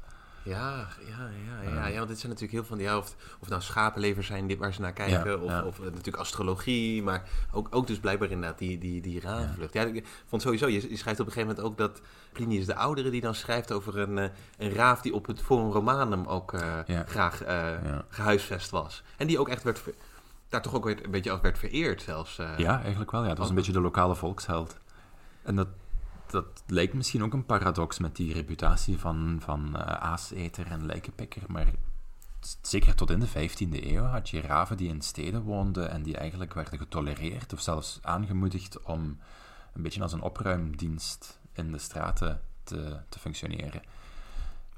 [0.46, 3.16] Ja, ja, ja, ja, ja, want dit zijn natuurlijk heel van die, ja, of,
[3.48, 5.62] nou schapenlevers zijn dit waar ze naar kijken, Ja, of, ja.
[5.62, 9.72] of eh, natuurlijk astrologie, maar ook, ook dus blijkbaar inderdaad die, die, die ravenvlucht.
[9.72, 9.82] Ja.
[9.82, 12.00] ik vond sowieso, je, je schrijft op een gegeven moment ook dat
[12.36, 14.28] Plinius de Oudere die dan schrijft over een, eh,
[14.58, 17.72] een raaf die op het Forum Romanum ook eh, graag eh,
[18.08, 19.02] gehuisvest was.
[19.16, 19.82] En die ook echt werd,
[20.48, 22.36] daar toch ook weer een beetje als werd vereerd zelfs.
[22.56, 23.22] Ja, eigenlijk wel.
[23.22, 23.28] Ja.
[23.28, 24.78] Het was een beetje de lokale volksheld.
[25.42, 25.68] En dat,
[26.30, 31.42] dat lijkt misschien ook een paradox met die reputatie van, van eh, aaseter en lijkenpikker.
[31.48, 31.66] Maar
[32.62, 36.16] zeker tot in de 15e eeuw had je raven die in steden woonden en die
[36.16, 39.18] eigenlijk werden getolereerd of zelfs aangemoedigd om
[39.72, 43.82] een beetje als een opruimdienst in de straten te, te functioneren.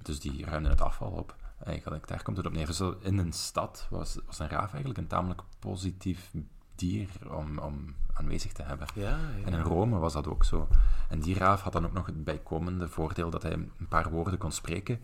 [0.03, 1.36] Dus die ruimden het afval op.
[1.64, 2.66] Eigenlijk, daar komt het op neer.
[2.66, 6.30] Dus in een stad was, was een raaf eigenlijk een tamelijk positief
[6.79, 8.87] dier om, om aanwezig te hebben.
[8.95, 9.16] Ja, ja.
[9.45, 10.68] En in Rome was dat ook zo.
[11.09, 14.39] En die raaf had dan ook nog het bijkomende voordeel dat hij een paar woorden
[14.39, 15.01] kon spreken.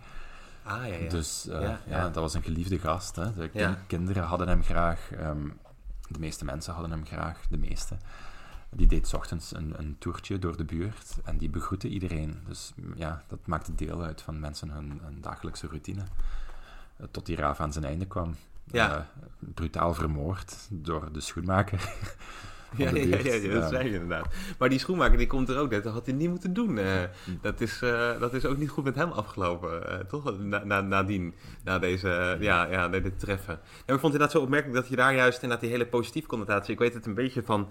[0.63, 1.09] Ah, ja, ja.
[1.09, 3.17] Dus eh, Ja, dat was een geliefde gast.
[3.17, 3.35] Hè.
[3.35, 5.11] De kin- kinderen hadden hem graag.
[5.13, 5.49] ehm,
[6.09, 7.41] de meeste mensen hadden hem graag.
[7.51, 7.97] De meeste.
[8.71, 12.39] Die deed 's ochtends een, een toertje door de buurt en die begroette iedereen.
[12.47, 16.03] Dus ja, dat maakte deel uit van mensen hun, hun dagelijkse routine.
[16.97, 18.35] Eh, Tot die raaf aan zijn einde kwam.
[18.65, 18.97] Ja.
[18.97, 21.81] Eh, brutaal vermoord door de schoenmaker.
[22.77, 24.35] Ja, ja, ja, dat zei je inderdaad.
[24.59, 25.85] Maar die schoenmaker die komt er ook net.
[25.85, 26.79] Dat had hij niet moeten doen.
[26.79, 27.03] eh.
[27.41, 30.39] Dat, is, eh, dat is ook niet goed met hem afgelopen, toch?
[30.39, 31.35] Na, na, nadien,
[31.65, 33.55] na deze, ja, ja, dit treffen.
[33.63, 36.29] Maar ik vond het inderdaad zo opmerkelijk dat je daar juist inderdaad die hele positieve
[36.29, 36.73] connotatie...
[36.73, 37.69] Ik weet het een beetje van...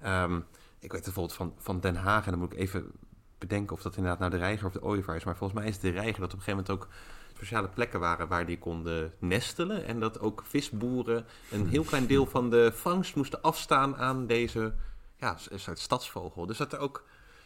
[0.00, 0.36] ehm,
[0.78, 2.24] ik weet het bijvoorbeeld van, van Den Haag.
[2.24, 2.90] En dan moet ik even
[3.38, 5.24] bedenken of dat inderdaad nou de reiger of de ooievaar is.
[5.24, 6.92] Maar volgens mij is het de reiger dat op een gegeven moment ook
[7.34, 9.84] speciale plekken waren waar die konden nestelen.
[9.86, 14.72] En dat ook visboeren een heel klein deel van de vangst moesten afstaan aan deze
[15.16, 15.36] ja,
[15.74, 16.46] stadsvogel.
[16.46, 17.04] Dus dat er ook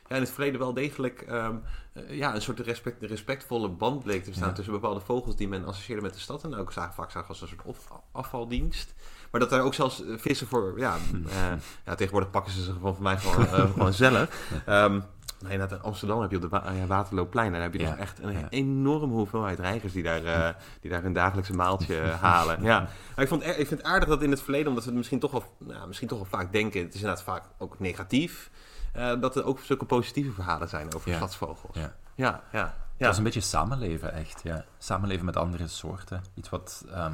[0.08, 1.56] ja, in het verleden wel degelijk ehm,
[1.92, 4.54] eh, ja, een soort respect, respectvolle band bleek te bestaan Ja.
[4.54, 6.44] tussen bepaalde vogels die men associeerde met de stad.
[6.44, 8.94] En ook zagen, vaak zagen als een soort af- afvaldienst.
[9.30, 10.96] Maar dat er ook zelfs eh, vissen voor, ja,
[11.28, 11.52] eh,
[11.84, 14.28] ja tegenwoordig pakken ze ze gewoon van mij gewoon, gewoon zelf.
[14.66, 15.00] Ehm
[15.42, 17.52] maar inderdaad, in Amsterdam heb je op de ja, Waterloopplein.
[17.52, 18.46] Daar heb je Ja, toch echt een ja.
[18.50, 22.62] enorme hoeveelheid reigers die daar, eh, die daar hun dagelijkse maaltje eh, halen.
[22.62, 22.78] Ja.
[23.14, 24.98] Maar ik, vond, het- ik vind het aardig dat in het verleden, omdat we het
[24.98, 28.50] misschien toch wel, nou, misschien toch wel vaak denken, het is inderdaad vaak ook negatief,
[28.92, 31.16] eh, dat er ook zulke positieve verhalen zijn over Ja.
[31.16, 31.76] stadsvogels.
[31.76, 31.94] Ja.
[32.14, 32.64] Ja, ja.
[32.64, 33.06] Het ja.
[33.06, 34.40] was een beetje samenleven, echt.
[34.44, 34.64] Ja.
[34.78, 36.22] Samenleven met andere soorten.
[36.34, 37.12] Iets wat ehm,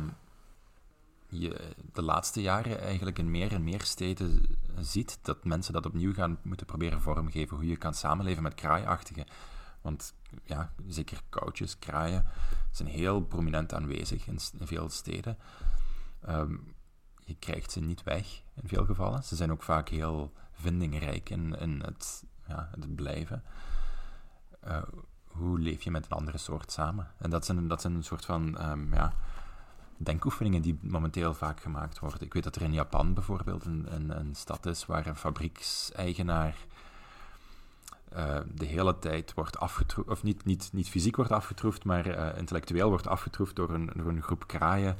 [1.41, 5.19] je de laatste jaren eigenlijk in meer en meer steden ziet.
[5.23, 7.57] Dat mensen dat opnieuw gaan moeten proberen vormgeven.
[7.57, 9.27] Hoe je kan samenleven met kraaiachtigen.
[9.81, 10.15] Want
[10.45, 12.25] ja, zeker koudjes, kraaien
[12.71, 15.39] zijn heel prominent aanwezig in, veel steden.
[16.21, 16.57] Ehm,
[17.25, 19.23] je krijgt ze niet weg in veel gevallen.
[19.25, 23.43] Ze zijn ook vaak heel vindingrijk in, in het, ja, het blijven.
[24.61, 24.83] Eh,
[25.27, 27.11] hoe leef je met een andere soort samen?
[27.19, 29.13] En dat zijn, dat zijn een soort van ehm, ja,
[30.05, 32.21] denkoefeningen die momenteel vaak gemaakt worden.
[32.21, 36.57] Ik weet dat er in Japan bijvoorbeeld een, een, een stad is waar een fabriekseigenaar
[38.15, 42.39] eh, de hele tijd wordt afgetroefd, of niet, niet, niet fysiek wordt afgetroefd, maar eh,
[42.39, 44.97] intellectueel wordt afgetroefd door een, door een groep kraaien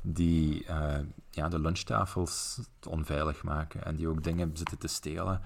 [0.00, 0.98] die eh,
[1.30, 5.40] ja, de lunchtafels onveilig maken en die ook dingen zitten te stelen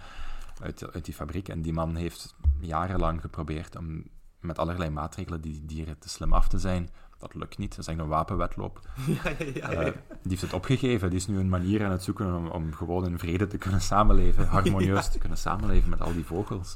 [0.62, 1.48] uit, uit die fabriek.
[1.48, 4.04] En die man heeft jarenlang geprobeerd om
[4.40, 6.90] met allerlei maatregelen die dieren te slim af te zijn.
[7.18, 8.80] Dat lukt niet, dat is eigenlijk een wapenwetloop.
[9.06, 9.80] Ja, ja, ja, ja.
[9.80, 11.10] Eh, die heeft het opgegeven.
[11.10, 13.80] Die is nu een manier aan het zoeken om, om gewoon in vrede te kunnen
[13.80, 16.74] samenleven, harmonieus te kunnen samenleven met al die vogels.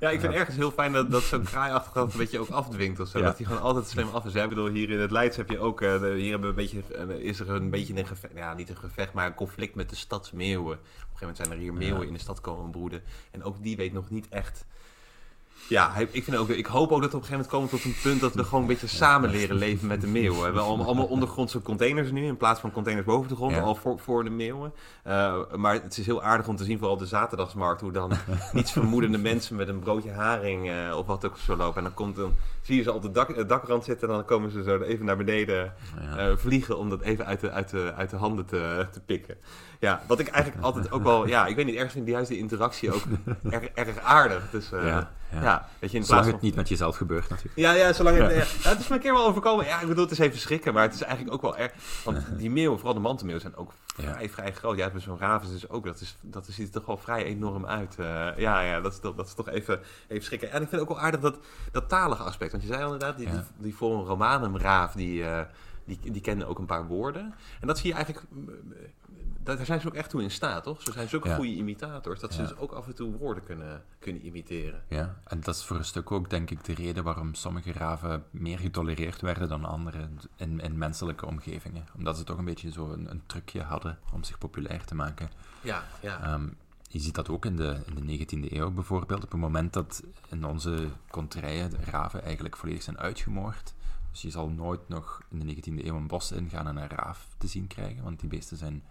[0.00, 0.38] Ja, ik vind Ja.
[0.38, 3.20] ergens heel fijn dat, dat zo'n kraaiachtig dat een beetje ook afdwingt of zo.
[3.20, 4.34] Dat hij gewoon altijd slim af is.
[4.34, 6.82] Ik bedoel, hier in het Leids heb je ook, eh, hier hebben we een beetje,
[6.94, 9.90] eh, is er een beetje een gevecht, ja, niet een gevecht, maar een conflict met
[9.90, 10.72] de stadsmeeuwen.
[10.72, 13.02] Op een gegeven moment zijn er hier meeuwen in de stad komen broeden.
[13.30, 14.64] En ook die weet nog niet echt
[15.68, 17.84] Ja, ik, vind ook, ik hoop ook dat we op een gegeven moment komen tot
[17.84, 20.38] een punt dat we gewoon een beetje samen leren leven met de meeuwen.
[20.38, 23.60] We hebben allemaal, ondergrondse containers nu in plaats van containers boven de grond, Ja.
[23.60, 24.72] al voor, voor de meeuwen.
[25.02, 28.12] Eh, maar het is heel aardig om te zien, vooral op de zaterdagsmarkt, hoe dan
[28.52, 31.76] niets vermoedende mensen met een broodje haring eh, of wat ook zo lopen.
[31.76, 34.24] En dan, komt, dan zie je ze op de dak, eh, dakrand zitten en dan
[34.24, 35.72] komen ze zo even naar beneden
[36.36, 39.36] vliegen om dat even uit de, uit de, uit de handen te, te pikken.
[39.80, 42.30] Ja, wat ik eigenlijk altijd ook wel, ja, ik weet niet, ergens vind ik juist
[42.30, 43.02] interactie ook
[43.50, 44.50] erg, erg aardig.
[44.50, 45.68] Dus eh, ja, Ja, ja.
[45.78, 46.32] weet je, in Zolang van...
[46.34, 47.56] het niet met jezelf gebeurt natuurlijk.
[47.56, 48.30] Ja, ja, zolang het...
[48.30, 48.36] Ja.
[48.36, 49.66] Ja, het is me een keer wel overkomen.
[49.66, 51.72] Ja, ik bedoel, het is even schrikken, maar het is eigenlijk ook wel erg...
[52.04, 54.76] Want die meeuwen, vooral de mantelmeeuwen, zijn ook vrij, vrij groot.
[54.76, 55.84] Ja, met zo'n raven dus ook.
[55.84, 57.94] Dat, is, dat ziet er toch wel vrij enorm uit.
[57.98, 60.50] Eh, ja, ja, dat is, toch- dat is toch even, even schrikken.
[60.50, 61.38] En ik vind ook wel aardig dat,
[61.72, 62.50] dat talige aspect.
[62.50, 65.40] Want je zei al inderdaad, die, die, die Forum Romanum-raaf, die, eh,
[65.84, 67.34] die, die kende ook een paar woorden.
[67.60, 68.26] En dat zie je eigenlijk...
[69.42, 70.82] Daar zijn ze ook echt toe in staat, toch?
[70.82, 71.34] Ze zijn zulke Ja.
[71.34, 74.82] goede imitators dat ze dus ook af en toe woorden kunnen, kunnen imiteren.
[74.88, 78.24] Ja, en dat is voor een stuk ook, denk ik, de reden waarom sommige raven
[78.30, 81.84] meer getolereerd werden dan andere in, in menselijke omgevingen.
[81.96, 85.30] Omdat ze toch een beetje zo een, een trucje hadden om zich populair te maken.
[85.60, 86.22] Ja, ja.
[86.22, 86.48] Ehm,
[86.88, 89.24] je ziet dat ook in de, in de 19e eeuw bijvoorbeeld.
[89.24, 93.74] Op het moment dat in onze kontrijen de raven eigenlijk volledig zijn uitgemoord.
[94.10, 97.26] Dus je zal nooit nog in de 19e eeuw een bos ingaan en een raaf
[97.38, 98.82] te zien krijgen, want die beesten zijn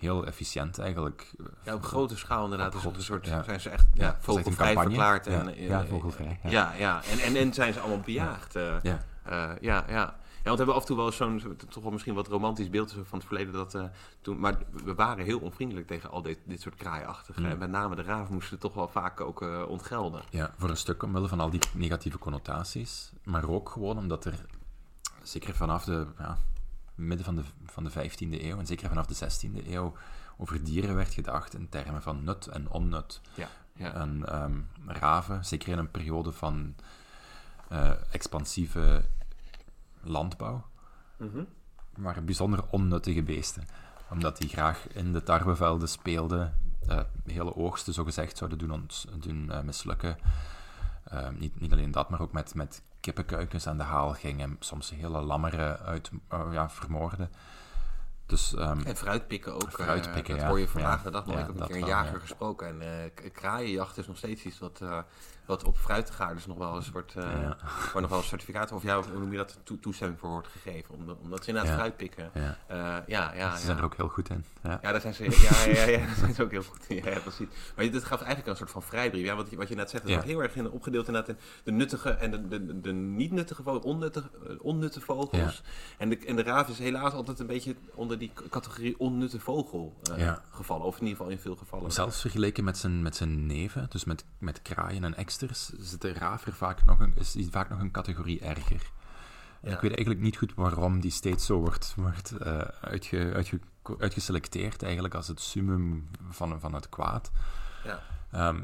[0.00, 1.30] heel efficiënt eigenlijk.
[1.62, 2.66] Ja, op grote schaal inderdaad.
[2.66, 3.42] Op Dus grote- een soort, ja.
[3.42, 5.26] zijn ze echt ja, echt vogelvrij verklaard.
[5.26, 6.50] En, eh, ja, eh, vogelvrij, ja.
[6.50, 7.02] Ja, ja.
[7.10, 8.56] En, en, en zijn ze allemaal bejaagd.
[8.56, 10.18] eh, Ja, eh, ja, ja.
[10.42, 12.70] Ja, want we hebben af en toe wel zo'n, zo- toch wel misschien wat romantisch
[12.70, 13.52] beeld van het verleden.
[13.52, 13.84] Dat, eh,
[14.20, 17.40] toen, maar we waren heel onvriendelijk tegen al dit, dit soort kraaiachtige.
[17.40, 17.46] Mm.
[17.46, 20.22] En met name de raven moesten toch wel vaak ook eh, ontgelden.
[20.30, 24.34] Ja, voor een stuk omwille van al die negatieve connotaties, maar ook gewoon omdat er,
[25.22, 26.38] zeker vanaf de ja,
[27.00, 29.92] midden van de, van de 15e eeuw en zeker vanaf de 16e eeuw,
[30.36, 33.20] over dieren werd gedacht in termen van nut en onnut.
[33.34, 33.92] Ja, ja.
[33.94, 36.74] En ehm, raven, zeker in een periode van
[37.68, 39.02] eh, expansieve
[40.02, 40.64] landbouw,
[41.16, 41.44] Mhm.
[41.96, 43.64] waren bijzonder onnuttige beesten.
[44.10, 46.56] Omdat die graag in de tarwevelden speelden,
[46.88, 50.16] eh, hele oogsten zogezegd zouden doen, ont- doen eh, mislukken.
[51.04, 54.90] Eh, niet, niet alleen dat, maar ook met, met kippenkuikens aan de haal gingen, soms
[54.90, 57.30] hele lammeren uit, eh, ja, vermoorden.
[58.26, 59.62] Dus ehm, En fruitpikken ook.
[59.62, 60.48] eh, Fruitpikken, dat ja.
[60.48, 61.34] hoor je vandaag Ja, de dag nog.
[61.34, 62.18] ja, ik heb een keer een jager ja.
[62.18, 62.66] gesproken.
[62.68, 64.80] En eh, kraaienjacht is nog steeds iets wat,
[65.50, 67.56] wat op fruitgaarders nog wel eh, Ja.
[67.92, 70.48] Waar nog wel een certificaat of ja, hoe noem je dat, toe- toestemming voor wordt
[70.48, 70.94] gegeven.
[70.94, 71.78] Omdat, omdat ze inderdaad Ja.
[71.78, 72.30] fruit pikken.
[72.34, 73.56] ja, Eh, ja, ja, ze ja.
[73.56, 74.44] zijn er ook heel goed in.
[74.62, 74.78] Ja.
[74.82, 76.96] Ja, daar zijn ze, ja, ja, ja, daar zijn ze ook heel goed in.
[77.04, 77.46] Ja, precies.
[77.76, 79.24] Maar dit gaf eigenlijk een soort van vrijbrief.
[79.24, 81.72] Ja, wat, je, wat je net zegt, wordt heel erg in, opgedeeld inderdaad in de
[81.72, 85.62] nuttige en de, de, de niet nuttige vogels, onnutte, eh, onnutte vogels.
[85.98, 89.96] En, de, en de raaf is helaas altijd een beetje onder die categorie onnutte vogel
[90.16, 90.42] Ja.
[90.50, 90.86] gevallen.
[90.86, 91.90] Of in ieder geval in veel gevallen.
[91.92, 95.39] Zelfs vergeleken met zijn, met zijn neven, dus met, met kraaien en eksters,
[95.78, 98.90] zit de raaf er vaak nog een, is vaak nog een categorie erger.
[99.62, 99.72] Ja.
[99.72, 103.60] Ik weet eigenlijk niet goed waarom die steeds zo wordt, wordt eh, uitge, uitge,
[103.98, 107.30] uitgeselecteerd, eigenlijk als het summum van, van het kwaad.
[107.84, 108.02] Ja.
[108.30, 108.62] Ehm,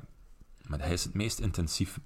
[0.66, 1.98] maar hij is het meest intensief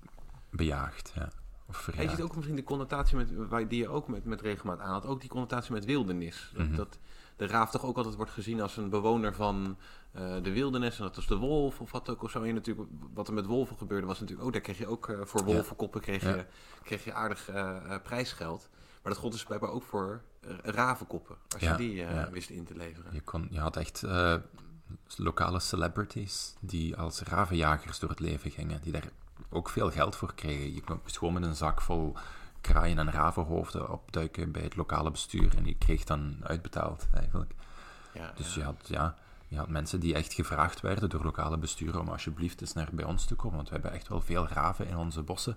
[0.51, 1.13] bejaagd.
[1.15, 1.29] Ja.
[1.67, 4.81] Of je ziet ook misschien de connotatie met, waar, die je ook met, met regelmaat
[4.81, 5.07] aanhaalt.
[5.07, 6.53] Ook die connotatie met wildernis.
[6.57, 6.77] Mhm.
[6.77, 6.99] dat
[7.41, 9.77] de raaf toch ook altijd wordt gezien als een bewoner van
[10.13, 10.99] eh, de wildernis.
[10.99, 12.43] En dat is de wolf of wat ook of zo.
[12.43, 14.53] En natuurlijk, wat er met wolven gebeurde was natuurlijk ook...
[14.53, 16.47] Daar kreeg je ook eh, voor wolvenkoppen kreeg je,
[16.83, 18.69] kreeg je aardig eh, prijsgeld.
[18.73, 20.23] Maar dat gold dus blijkbaar ook voor
[20.63, 21.37] ravenkoppen.
[21.49, 23.13] Als Ja, je die wist in te leveren.
[23.15, 24.05] Je, kon, je had echt
[25.17, 29.11] lokale celebrities die als ravenjagers door het leven gingen, die daar
[29.51, 30.75] ook veel geld voor kregen.
[30.75, 32.17] Je kon gewoon met een zak vol
[32.61, 37.53] kraaien en ravenhoofden opduiken bij het lokale bestuur en je kreeg dan uitbetaald eigenlijk.
[38.13, 38.61] Ja, Dus ja.
[38.61, 39.15] je had, ja,
[39.49, 43.05] je had mensen die echt gevraagd werden door lokale besturen om alsjeblieft eens naar bij
[43.05, 45.57] ons te komen, want we hebben echt wel veel raven in onze bossen.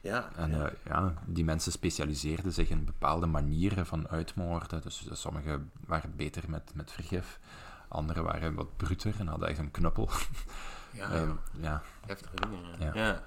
[0.00, 0.70] ja, En ja.
[0.84, 4.82] ja, die mensen specialiseerden zich in bepaalde manieren van uitmoorden.
[4.82, 7.38] Dus eh, sommigen waren beter met, met vergif,
[7.88, 10.10] anderen waren wat bruter en hadden echt een knuppel.
[10.90, 11.36] ja, Eh, ja.
[11.60, 11.82] ja.
[12.06, 12.60] heftige dingen.
[12.78, 13.04] Ja.
[13.04, 13.22] Ja.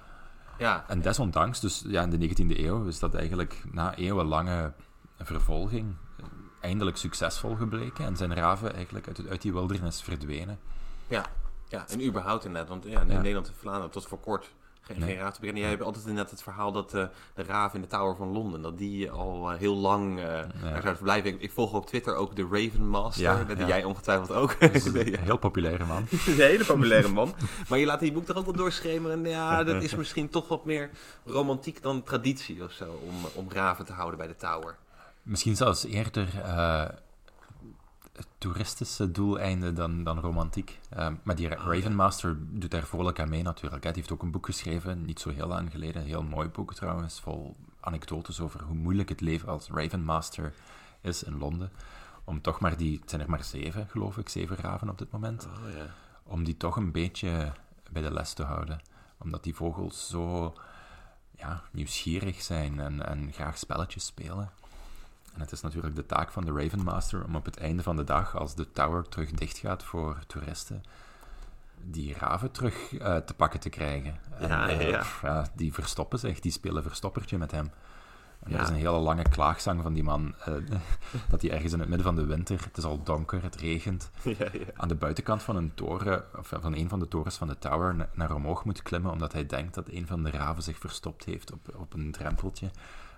[0.58, 0.84] Ja.
[0.88, 4.72] En desondanks, dus ja, in de 19e eeuw, is dat eigenlijk na eeuwenlange
[5.18, 5.94] vervolging
[6.60, 10.58] eindelijk succesvol gebleken en zijn raven eigenlijk uit, uit die wildernis verdwenen.
[11.08, 11.24] Ja,
[11.68, 12.68] ja, en überhaupt inderdaad.
[12.68, 13.16] Want ja, in Ja.
[13.16, 14.50] Nederland en Vlaanderen tot voor kort
[14.86, 15.08] geen, Nee.
[15.08, 15.62] geen raaf te beginnen.
[15.62, 18.62] Jij hebt altijd inderdaad het verhaal dat eh, de raaf in de Tower van Londen,
[18.62, 20.24] dat die al eh, heel lang eh
[20.62, 21.30] daar zou verblijven.
[21.30, 23.66] Ik, ik volg op Twitter ook de Raven Master, Ja, dat ja.
[23.66, 24.60] jij ongetwijfeld ook.
[24.60, 24.92] Dat is Ja.
[25.00, 26.06] een heel populaire man.
[26.10, 27.34] Is een hele populaire man.
[27.68, 29.24] Maar je laat die boek toch ook wel doorschemeren.
[29.24, 30.90] Ja, dat is misschien toch wat meer
[31.24, 33.00] romantiek dan traditie of zo.
[33.06, 34.76] Om, om raven te houden bij de Tower.
[35.22, 36.28] Misschien zelfs eerder
[38.38, 40.80] toeristische doeleinden dan, dan romantiek.
[40.90, 43.82] Ehm, maar die Ravenmaster doet daar vrolijk aan mee natuurlijk.
[43.82, 46.02] Hij heeft ook een boek geschreven, niet zo heel lang geleden.
[46.02, 50.52] Een heel mooi boek trouwens, vol anekdotes over hoe moeilijk het leven als Ravenmaster
[51.00, 51.70] is in Londen.
[52.24, 55.10] Om toch maar die, het zijn er maar zeven, geloof ik, zeven raven op dit
[55.10, 55.46] moment.
[55.46, 55.80] Oh.
[56.22, 57.52] Om die toch een beetje
[57.90, 58.80] bij de les te houden.
[59.18, 60.54] Omdat die vogels zo
[61.30, 64.50] ja, nieuwsgierig zijn en, en graag spelletjes spelen.
[65.36, 68.04] En het is natuurlijk de taak van de Ravenmaster om op het einde van de
[68.04, 70.82] dag, als de tower terug dicht gaat voor toeristen,
[71.82, 74.18] die raven terug uh, te pakken te krijgen.
[74.40, 74.98] Ja, en, ja, ja.
[74.98, 77.70] pff, ja, die verstoppen zich, die spelen verstoppertje met hem.
[78.42, 78.56] En Ja.
[78.56, 80.54] Er is een hele lange klaagzang van die man, eh,
[81.30, 84.10] dat hij ergens in het midden van de winter, het is al donker, het regent,
[84.22, 84.48] Ja, ja.
[84.76, 87.94] aan de buitenkant van een toren, of van een van de torens van de tower,
[87.94, 91.24] na- naar omhoog moet klimmen, omdat hij denkt dat een van de raven zich verstopt
[91.24, 92.70] heeft op, op een drempeltje.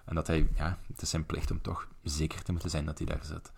[0.09, 2.99] En dat hij, ja, het is zijn plicht om toch zeker te moeten zijn dat
[2.99, 3.53] hij daar zit.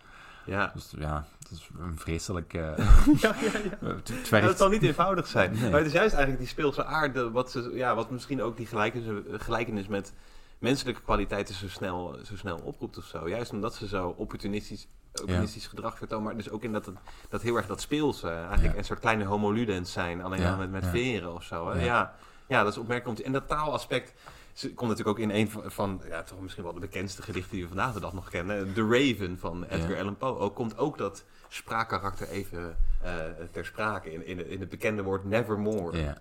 [0.45, 0.71] ja.
[0.73, 2.53] Dus ja, het is een vreselijk...
[2.53, 2.61] eh,
[3.21, 3.87] ja, ja, ja.
[3.87, 5.51] het, het Ja, werkt- dat zal niet eenvoudig zijn.
[5.51, 5.69] Nee.
[5.69, 8.57] Maar het is juist eigenlijk die speelse aard, eh, wat, ze, ja, wat misschien ook
[8.57, 10.13] die gelijkenis, gelijkenis met
[10.59, 13.29] menselijke kwaliteiten zo snel, zo snel oproept of zo.
[13.29, 16.95] Juist omdat ze zo opportunistisch, opportunistisch gedrag vertonen, maar dus ook in dat, het-
[17.29, 20.71] dat heel erg dat speelse, eigenlijk een soort kleine homo ludens zijn, alleen dan met,
[20.71, 21.71] met veren of zo.
[21.71, 21.83] Hè?
[21.85, 22.15] Ja.
[22.47, 22.63] Ja.
[22.63, 23.19] dat is opmerkelijk.
[23.19, 24.13] En dat taalaspect
[24.53, 27.51] ze- komt natuurlijk ook in een van, van, ja, toch misschien wel de bekendste gedichten
[27.51, 29.97] die we vandaag de dag nog kennen, The Raven van Edgar.
[29.99, 30.37] Allan Poe.
[30.37, 33.13] Ook komt ook dat spraakkarakter even eh,
[33.51, 35.97] ter sprake in, in, in het bekende woord nevermore.
[35.97, 36.17] ja,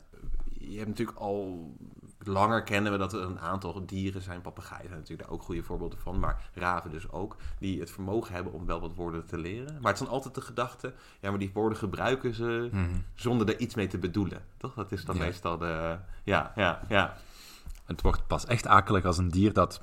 [0.58, 1.72] Je hebt natuurlijk al
[2.24, 4.40] langer kennen we dat er een aantal dieren zijn.
[4.40, 6.18] Papegaaien zijn natuurlijk daar ook goede voorbeelden van.
[6.18, 7.36] Maar raven dus ook.
[7.58, 9.78] Die het vermogen hebben om wel wat woorden te leren.
[9.80, 10.92] Maar het dan altijd de gedachte.
[11.20, 12.84] Ja, maar die woorden gebruiken ze mhm.
[13.14, 14.42] zonder er iets mee te bedoelen.
[14.56, 14.74] Toch?
[14.74, 15.22] Dat is dan Ja.
[15.24, 15.96] meestal de...
[16.24, 17.16] Ja, ja, ja.
[17.90, 19.80] Het wordt pas echt akelig als een dier dat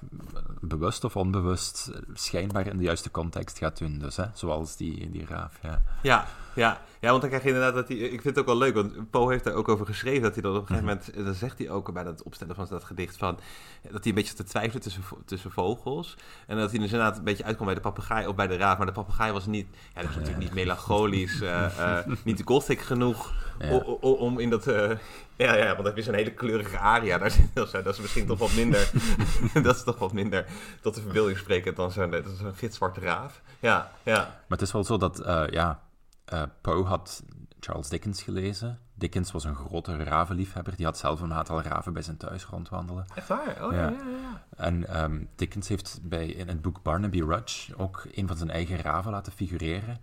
[0.59, 3.99] bewust of onbewust schijnbaar in de juiste context gaat doen.
[3.99, 4.25] Dus, hè?
[4.33, 5.59] Zoals die, die raaf.
[6.01, 6.27] Ja,
[6.57, 6.81] ja.
[6.99, 7.97] ja, want dan krijg je inderdaad dat hij...
[7.97, 10.21] Ik vind het ook wel leuk, want Poe heeft daar ook over geschreven...
[10.21, 11.25] dat hij dan op een gegeven moment...
[11.25, 13.39] Dan zegt hij ook bij het opstellen van dat gedicht van...
[13.81, 16.17] dat hij een beetje te twijfelen tussen, tussen vogels.
[16.47, 18.77] En dat hij dus inderdaad een beetje uitkwam bij de papegaai of bij de raaf.
[18.77, 19.67] Maar de papegaai was niet...
[19.95, 23.33] Ja, dat is natuurlijk niet melancholisch, eh, eh, niet gothic genoeg...
[23.59, 23.77] Ja.
[24.01, 24.67] om in dat...
[24.67, 24.89] eh,
[25.35, 27.17] ja, ja, want dan heb je zo'n hele kleurige aria.
[27.17, 28.89] Daar zit, dat is- dat is misschien toch wat minder...
[29.63, 30.45] dat is toch wat minder
[30.81, 33.41] tot de verbeelding sprekend dan zo'n dat is zo'n gitzwarte raaf.
[33.59, 34.15] Ja, ja.
[34.15, 35.79] Maar het is wel zo dat, ja,
[36.27, 37.23] eh, Poe had
[37.59, 38.79] Charles Dickens gelezen.
[38.93, 40.75] Dickens was een grote ravenliefhebber.
[40.75, 43.05] Die had zelf een aantal raven bij zijn thuis rondwandelen.
[43.15, 43.65] Echt waar?
[43.65, 43.77] Oh Ja.
[43.77, 44.43] ja, ja, ja.
[44.57, 48.77] En ehm, Dickens heeft bij, in het boek Barnaby Rudge ook een van zijn eigen
[48.77, 49.99] raven laten figureren.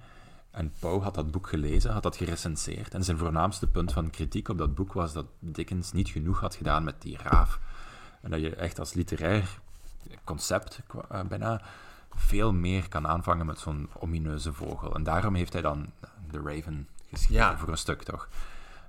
[0.50, 2.94] En Poe had dat boek gelezen, had dat gerecenseerd.
[2.94, 6.54] En zijn voornaamste punt van kritiek op dat boek was dat Dickens niet genoeg had
[6.54, 7.60] gedaan met die raaf.
[8.20, 9.58] En dat je echt als literair
[10.24, 11.60] concept eh, bijna
[12.14, 14.94] veel meer kan aanvangen met zo'n omineuze vogel.
[14.94, 15.86] En daarom heeft hij dan
[16.42, 17.58] The Raven geschreven, Ja.
[17.58, 18.28] voor een stuk toch.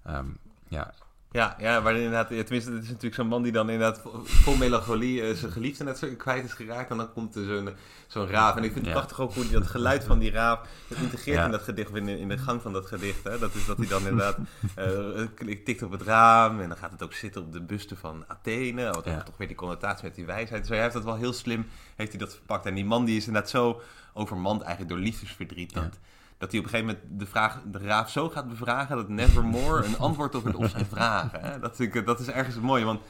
[0.03, 0.25] Ehm,
[0.67, 0.93] ja,
[1.31, 5.21] Ja, ja, maar inderdaad, tenminste, het is natuurlijk zo'n man die dan inderdaad vol, melancholie
[5.21, 6.89] eh, zijn geliefde net zo kwijt is geraakt.
[6.89, 7.69] En dan komt er zo'n
[8.07, 8.55] zo'n raaf.
[8.55, 8.99] En ik vind het Ja.
[8.99, 11.45] prachtig ook hoe hij dat geluid van die raaf het integreert Ja.
[11.45, 13.23] in dat gedicht, in, de- in de gang van dat gedicht.
[13.23, 13.39] Hè.
[13.39, 14.37] Dat is dat hij dan inderdaad
[15.35, 18.23] klik- tikt op het raam en dan gaat het ook zitten op de buste van
[18.27, 18.91] Athene.
[18.91, 19.23] Wat Ja.
[19.23, 20.61] toch weer die connotatie met die wijsheid.
[20.61, 22.65] Dus hij heeft dat wel heel slim, heeft hij dat verpakt.
[22.65, 23.81] En die man die is inderdaad zo
[24.13, 25.73] overmand eigenlijk door liefdesverdriet.
[25.73, 25.99] Dat.
[26.37, 29.85] Dat hij op een gegeven moment de, vraag, de raaf zo gaat bevragen dat Nevermore
[29.85, 31.41] een antwoord op het op zijn vragen.
[31.41, 31.59] Hè?
[31.59, 33.01] Dat, vind ik, dat is ergens mooi, want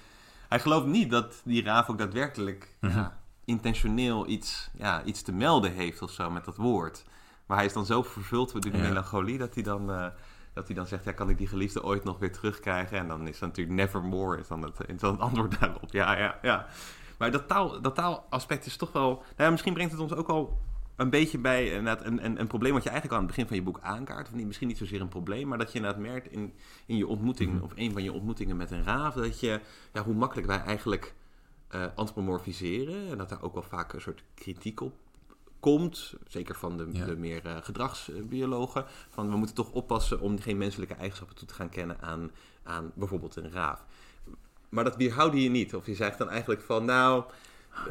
[0.50, 2.98] hij gelooft niet dat die raaf ook daadwerkelijk Mhm.
[2.98, 7.04] ja, intentioneel iets, ja, iets te melden heeft of zo met dat woord.
[7.46, 8.78] Maar hij is dan zo vervuld door die Ja.
[8.82, 9.92] melancholie dat hij dan...
[9.92, 10.06] eh,
[10.54, 12.98] dat hij dan zegt, ja, kan ik die geliefde ooit nog weer terugkrijgen?
[12.98, 15.92] En dan is dat natuurlijk nevermore, is dan het, is dan het antwoord daarop.
[15.92, 16.66] Ja, ja, ja.
[17.18, 19.10] Maar dat, taal, dat taalaspect is toch wel...
[19.10, 20.62] Nou ja, misschien brengt het ons ook al
[20.96, 23.48] een beetje bij inderdaad, een, een, een probleem wat je eigenlijk al aan het begin
[23.50, 24.28] van je boek aankaart.
[24.28, 26.54] Of niet, misschien niet zozeer een probleem, maar dat je inderdaad merkt in,
[26.86, 27.64] in je ontmoeting, Mhm.
[27.64, 29.60] of een van je ontmoetingen met een raaf, dat je,
[29.94, 31.14] ja, hoe makkelijk wij eigenlijk
[31.68, 33.10] eh antropomorfiseren.
[33.10, 34.94] En dat daar ook wel vaak een soort kritiek op
[35.60, 37.06] komt, zeker van de, Ja.
[37.06, 41.54] de meer eh, gedragsbiologen, van we moeten toch oppassen om geen menselijke eigenschappen toe te
[41.54, 42.32] gaan kennen aan,
[42.64, 43.86] aan bijvoorbeeld een raaf.
[44.70, 45.76] Maar dat weerhouden je niet.
[45.76, 47.24] Of je zegt dan eigenlijk van, nou,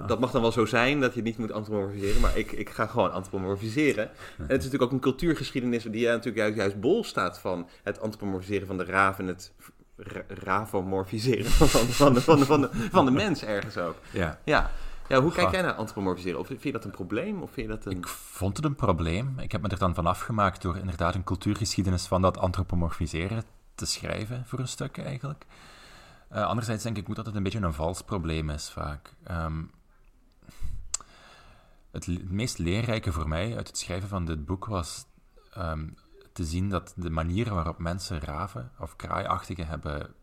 [0.07, 2.71] dat mag dan wel zo zijn dat je het niet moet antropomorfiseren, maar ik, ik
[2.71, 4.05] ga gewoon antropomorfiseren.
[4.11, 8.01] En het is natuurlijk ook een cultuurgeschiedenis die natuurlijk juist, juist bol staat van het
[8.01, 9.53] antropomorfiseren van de raaf en het
[9.97, 13.97] ra- ravomorfiseren van, van, van, de, van, de, van, de, van de mens ergens ook.
[14.11, 14.39] ja.
[14.45, 14.71] Ja.
[15.09, 16.39] ja, hoe kijk jij naar antropomorfiseren?
[16.41, 17.43] Of vind je dat een probleem?
[17.43, 17.93] Of vind je dat een...
[17.99, 19.39] Ik vond het een probleem.
[19.39, 23.43] Ik heb me er dan van afgemaakt door inderdaad een cultuurgeschiedenis van dat antropomorfiseren
[23.75, 25.45] te schrijven, voor een stuk eigenlijk.
[26.35, 29.15] Eh, anderzijds denk ik ook dat het een beetje een vals probleem is vaak.
[29.23, 29.63] Ehm,
[31.91, 35.07] het, meest leerrijke voor mij uit het schrijven van dit boek was
[35.51, 35.89] ehm,
[36.33, 40.15] te zien dat de manier waarop mensen raven of kraaiachtigen hebben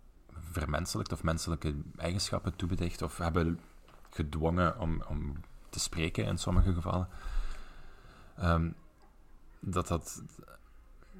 [0.52, 3.60] vermenselijkt of menselijke eigenschappen toebedicht of hebben
[4.10, 5.34] gedwongen om, om
[5.70, 7.08] te spreken in sommige gevallen,
[8.38, 8.70] ehm,
[9.60, 10.24] dat dat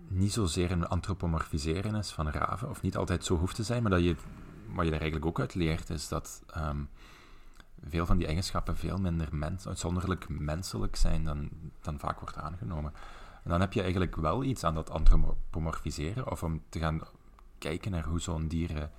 [0.08, 3.92] niet zozeer een antropomorfiseren is van raven, of niet altijd zo hoeft te zijn, maar
[3.92, 4.16] dat je,
[4.74, 6.84] wat je daar eigenlijk ook uit leert, is dat ehm,
[7.90, 11.50] veel van die eigenschappen veel minder mens, uitzonderlijk menselijk zijn dan,
[11.82, 12.94] dan vaak wordt aangenomen.
[13.44, 17.02] En dan heb je eigenlijk wel iets aan dat antropomorfiseren, of om te gaan
[17.58, 18.92] kijken naar hoe zo'n dieren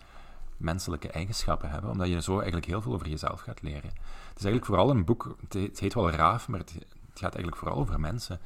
[0.56, 3.90] menselijke eigenschappen hebben, omdat je zo eigenlijk heel veel over jezelf gaat leren.
[4.28, 7.56] Het is eigenlijk vooral een boek, het heet wel Raaf, maar het, het gaat eigenlijk
[7.56, 8.40] vooral over mensen,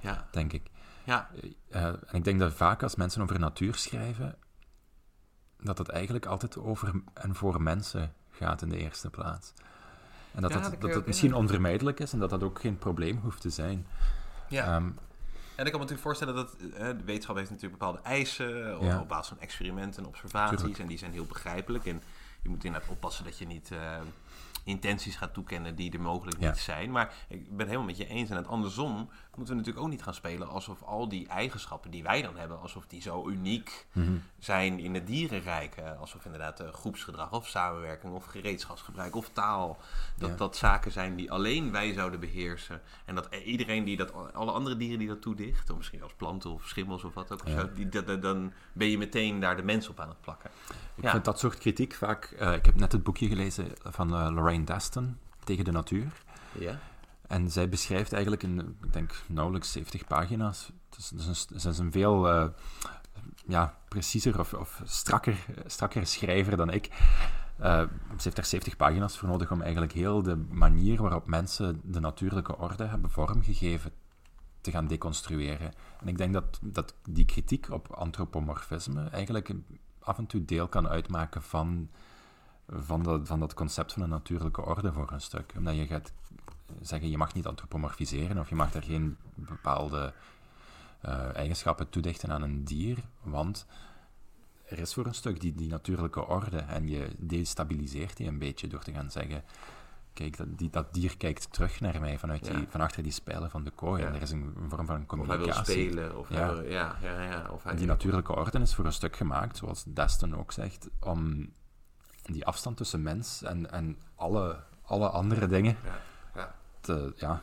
[0.00, 0.28] ja.
[0.30, 0.70] denk ik.
[1.04, 1.30] Ja.
[1.70, 4.36] Uh, en ik denk dat vaak als mensen over natuur schrijven,
[5.64, 9.52] dat het eigenlijk altijd over en voor mensen gaat in de eerste plaats.
[10.34, 13.18] En dat, ja, dat, dat, het misschien onvermijdelijk is en dat dat ook geen probleem
[13.22, 13.86] hoeft te zijn.
[14.48, 14.76] Ja.
[14.76, 14.98] Um,
[15.56, 19.00] en ik kan me natuurlijk voorstellen dat uh, de wetenschap heeft natuurlijk bepaalde eisen op,
[19.00, 20.78] op basis van experimenten en observaties.
[20.78, 21.86] En die zijn heel begrijpelijk.
[21.86, 22.02] En
[22.42, 23.96] je moet inderdaad oppassen dat je niet uh,
[24.64, 26.90] intenties gaat toekennen die er mogelijk niet zijn.
[26.90, 28.30] Maar ik ben het helemaal met je eens.
[28.30, 32.02] En het andersom moeten we natuurlijk ook niet gaan spelen alsof al die eigenschappen die
[32.02, 34.12] wij dan hebben, alsof die zo uniek mhm.
[34.38, 35.74] zijn in het dierenrijk.
[36.00, 39.78] Alsof inderdaad uh, groepsgedrag of samenwerking of gereedschapsgebruik of taal,
[40.16, 42.80] dat dat zaken zijn die alleen wij zouden beheersen.
[43.04, 46.50] En dat iedereen die dat, alle andere dieren die dat toedicht, of misschien als planten
[46.50, 47.68] of schimmels of wat ook, ja.
[47.74, 50.50] die, dat, dan ben je meteen daar de mens op aan het plakken.
[50.94, 52.36] Ik vind dat soort kritiek vaak.
[52.40, 56.12] Uh, ik heb net het boekje gelezen van uh, Lorraine Daston tegen de natuur.
[56.58, 56.78] Ja.
[57.26, 60.70] En zij beschrijft eigenlijk in, ik denk, nauwelijks 70 pagina's.
[61.56, 62.46] Ze is een veel uh,
[63.46, 66.88] ja, preciezer of, of strakker, strakker schrijver dan ik.
[67.60, 67.80] Uh,
[68.16, 72.00] ze heeft daar 70 pagina's voor nodig om eigenlijk heel de manier waarop mensen de
[72.00, 73.92] natuurlijke orde hebben vormgegeven
[74.60, 75.72] te gaan deconstrueren.
[76.00, 79.50] En ik denk dat, dat die kritiek op antropomorfisme eigenlijk
[80.00, 81.88] af en toe deel kan uitmaken van,
[82.68, 85.52] van, dat, van dat concept van een natuurlijke orde voor een stuk.
[85.56, 86.12] Omdat je gaat
[86.80, 90.12] zeggen, je mag niet antropomorfiseren of je mag daar geen bepaalde
[91.04, 93.66] uh, eigenschappen toedichten aan een dier, want
[94.64, 98.66] er is voor een stuk die, die natuurlijke orde en je destabiliseert die een beetje
[98.66, 99.44] door te gaan zeggen
[100.14, 103.50] kijk, dat, die, dat dier kijkt terug naar mij vanuit die, van achter die spijlen
[103.50, 104.02] van de kooi.
[104.02, 105.50] En er is een, vorm van communicatie.
[105.50, 106.18] Of hij wil spelen.
[106.18, 107.48] Of ja, ja, ja.
[107.50, 111.50] Of hij die natuurlijke orde is voor een stuk gemaakt, zoals Destin ook zegt, om
[112.22, 115.76] die afstand tussen mens en, en alle, alle andere dingen
[116.84, 117.42] te, ja,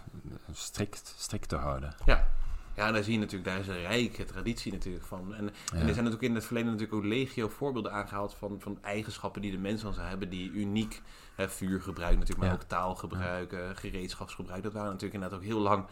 [0.54, 1.96] strikt, strikt te houden.
[2.06, 2.28] Ja.
[2.76, 5.36] Ja, en daar zie je natuurlijk, daar is een rijke traditie natuurlijk van.
[5.36, 8.78] En, en er zijn natuurlijk in het verleden natuurlijk ook legio voorbeelden aangehaald van, van
[8.82, 11.02] eigenschappen die de mens dan zou hebben, die uniek,
[11.36, 13.74] hè, vuurgebruik natuurlijk, maar ook taalgebruik, ja.
[13.74, 14.64] gereedschapsgebruik.
[14.64, 15.86] Dat waren natuurlijk inderdaad ook heel lang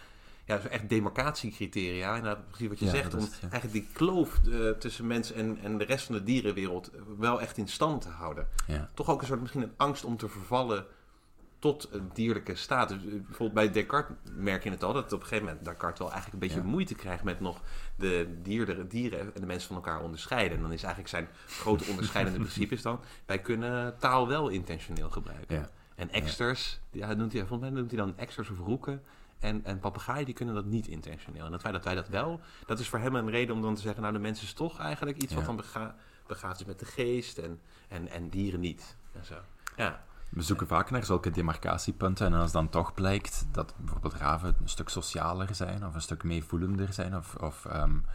[0.50, 2.16] ja, dus echt demarcatiecriteria.
[2.16, 3.14] Inderdaad, precies wat je zegt.
[3.14, 7.42] om eigenlijk die kloof uh, tussen mens en, en de rest van de dierenwereld wel
[7.42, 8.48] echt in stand te houden.
[8.94, 10.86] Toch ook een soort misschien een angst om te vervallen
[11.60, 12.90] tot een dierlijke staat.
[12.90, 16.00] Dus eh, bijvoorbeeld bij Descartes merk je het al, dat op een gegeven moment Descartes
[16.00, 17.62] wel eigenlijk een beetje moeite krijgt met nog
[17.96, 20.58] de dieren, dieren en de mensen van elkaar onderscheiden.
[20.58, 25.10] En dan is eigenlijk zijn grote onderscheidende principe is dan, wij kunnen taal wel intentioneel
[25.10, 25.56] gebruiken.
[25.56, 25.70] Ja.
[25.96, 27.14] En exters, ja.
[27.14, 29.04] noemt hij, volgens mij noemt hij dan exters of roeken.
[29.40, 31.46] En, en papegaaien die kunnen dat niet intentioneel.
[31.46, 33.76] En dat wij dat, wij dat wel, dat is voor hem een reden om dan
[33.76, 35.96] te zeggen, nou de mensen is toch eigenlijk iets wat dan bega
[36.28, 38.96] begaat is met de geest en, en, en dieren niet.
[39.12, 39.36] En zo.
[39.76, 40.04] Ja.
[40.30, 44.70] We zoeken vaak naar zulke demarcatiepunten en als dan toch blijkt dat bijvoorbeeld raven een
[44.70, 48.06] stuk socialer zijn of een stuk meevoelender zijn of, of um,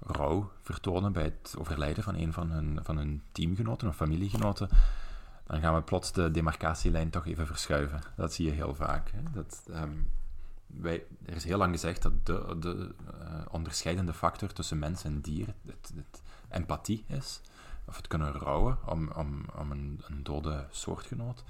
[0.00, 4.68] rouw vertonen bij het overlijden van een van hun, van hun teamgenoten of familiegenoten,
[5.46, 8.00] dan gaan we plots de demarcatielijn toch even verschuiven.
[8.16, 9.10] Dat zie je heel vaak.
[9.10, 9.20] Hè?
[9.32, 10.10] Dat, um,
[10.66, 15.20] wij, er is heel lang gezegd dat de, de uh, onderscheidende factor tussen mens en
[15.20, 17.40] dier het empathie is
[17.88, 21.44] of het kunnen rouwen om, om, om een, een dode soortgenoot.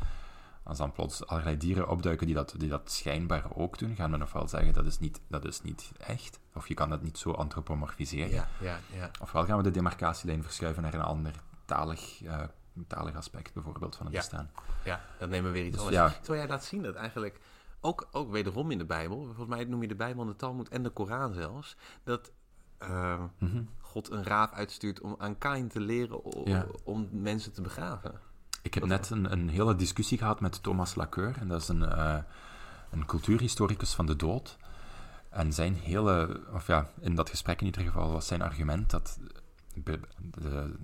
[0.62, 4.16] Als dan plots allerlei dieren opduiken die dat, die dat schijnbaar ook doen, gaan we
[4.16, 6.41] nog wel zeggen dat is niet, dat is niet echt.
[6.55, 8.30] Of je kan dat niet zo antropomorfiseren.
[8.30, 9.11] Ja, ja, ja.
[9.20, 11.32] Ofwel gaan we de demarcatielijn verschuiven naar een ander
[11.64, 12.43] talig, uh,
[12.86, 14.20] talig aspect, bijvoorbeeld, van het ja.
[14.20, 14.51] bestaan.
[14.84, 16.12] Ja, dat nemen we weer iets dus, anders.
[16.12, 16.18] Ja.
[16.18, 17.41] Terwijl jij laat zien dat eigenlijk,
[17.80, 20.68] ook, ook wederom in de Bijbel, volgens mij noem je de Bijbel en de Talmud
[20.68, 22.32] en de Koran zelfs, dat
[22.82, 23.22] uh,
[23.80, 26.24] God een raaf uitstuurt om aan Kain te leren
[26.84, 28.20] om mensen te begraven.
[28.62, 31.82] Ik heb net een, een, hele discussie gehad met Thomas Lacoeur, en dat is een,
[31.82, 32.18] uh,
[32.90, 34.56] een cultuurhistoricus van de dood.
[35.28, 39.18] En zijn hele, of ja, in dat gesprek in ieder geval was zijn argument dat
[39.74, 40.74] be, de,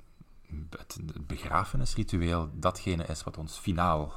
[0.71, 4.13] het begrafenisritueel datgene is wat ons finaal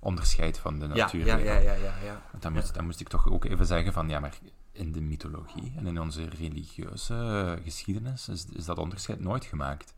[0.00, 1.26] onderscheidt van de natuur.
[1.26, 4.08] Ja, ja, ja, ja, ja, Dan, moest, dan moest ik toch ook even zeggen van,
[4.08, 4.38] ja, maar
[4.72, 9.94] in de mythologie en in onze religieuze geschiedenis is, is dat onderscheid nooit gemaakt.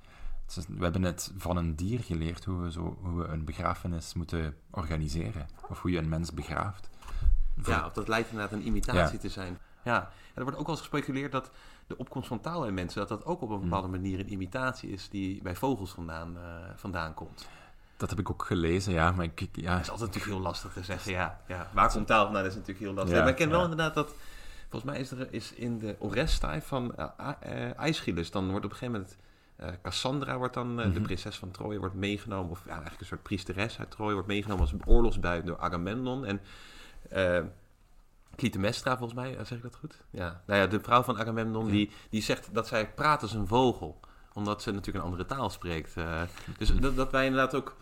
[0.68, 4.56] we hebben net van een dier geleerd hoe we, zo, hoe we een begrafenis moeten
[4.70, 5.48] organiseren.
[5.68, 6.90] Of hoe je een mens begraaft.
[7.64, 9.58] Ja, of dat lijkt inderdaad een imitatie te zijn.
[9.84, 11.50] Ja, er wordt ook wel gespeculeerd dat
[11.86, 13.00] de opkomst van taal in mensen...
[13.00, 13.92] dat dat ook op een bepaalde mm.
[13.92, 16.42] manier een imitatie is die bij vogels vandaan, uh,
[16.76, 17.48] vandaan komt.
[17.96, 19.12] Dat heb ik ook gelezen, ja.
[19.12, 19.72] Maar ik, ja.
[19.72, 21.40] Het is altijd natuurlijk heel lastig te zeggen, ja.
[21.46, 21.70] ja.
[21.72, 23.18] Waar komt taal vandaan, is natuurlijk heel lastig.
[23.18, 24.14] maar ik ken wel inderdaad dat...
[24.72, 27.28] Volgens mij is er is in de Oresta van uh,
[28.06, 29.16] uh, dan wordt op een gegeven moment...
[29.60, 31.02] Uh, Cassandra wordt dan, de mhm.
[31.02, 32.50] prinses van Troje, wordt meegenomen...
[32.50, 34.12] of ja, eigenlijk een soort priesteres uit Troje...
[34.12, 36.24] wordt meegenomen als oorlogsbuit door Agamemnon.
[36.24, 36.40] En
[38.36, 40.04] Clytemnestra, volgens mij, zeg ik dat goed?
[40.10, 40.42] Ja.
[40.46, 44.00] Nou ja, de vrouw van Agamemnon, die, die zegt dat zij praat als een vogel.
[44.32, 45.94] Omdat ze natuurlijk een andere taal spreekt.
[46.58, 47.76] dus dat, dat wij inderdaad ook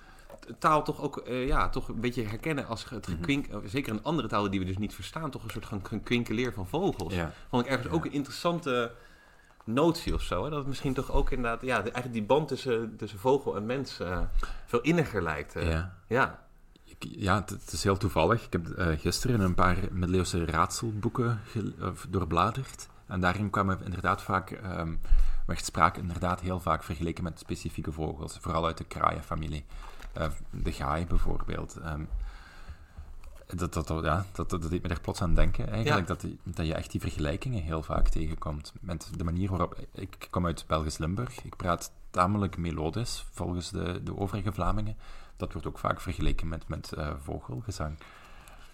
[0.58, 3.16] taal toch ook uh, ja, toch een beetje herkennen als het mhm.
[3.16, 6.02] gekwink, mm zeker een andere taal die we dus niet verstaan, toch een soort van
[6.02, 7.14] kwinkeleer van vogels.
[7.14, 7.32] Ja.
[7.48, 8.92] Vond ik ergens ook een interessante
[9.64, 10.44] notie of zo.
[10.44, 10.50] Hè?
[10.50, 14.00] Dat het misschien toch ook inderdaad, ja, eigenlijk die band tussen, tussen vogel en mens
[14.00, 14.20] uh,
[14.66, 15.56] veel inniger lijkt.
[15.56, 15.70] Uh.
[15.70, 15.94] Ja.
[16.06, 16.48] ja.
[16.98, 18.44] Ja, het, is heel toevallig.
[18.44, 18.66] Ik heb
[18.98, 21.40] gisteren een paar middeleeuwse raadselboeken
[22.08, 22.88] doorbladerd.
[23.06, 25.00] En daarin kwamen inderdaad vaak, um,
[25.46, 28.38] werd sprake inderdaad heel vaak vergeleken met specifieke vogels.
[28.40, 29.64] Vooral uit de kraaienfamilie.
[30.12, 31.76] Eh, de gaai bijvoorbeeld.
[31.86, 32.08] Um,
[33.54, 36.74] dat, dat, ja, dat, dat, deed me er plots aan denken, eigenlijk, dat, dat je
[36.74, 38.72] echt die vergelijkingen heel vaak tegenkomt.
[38.80, 39.78] Met de manier waarop...
[39.92, 44.96] Ik kom uit Belgisch Limburg, ik praat tamelijk melodisch, volgens de, de overige Vlamingen.
[45.36, 47.98] Dat wordt ook vaak vergeleken met, met uh, vogelgezang.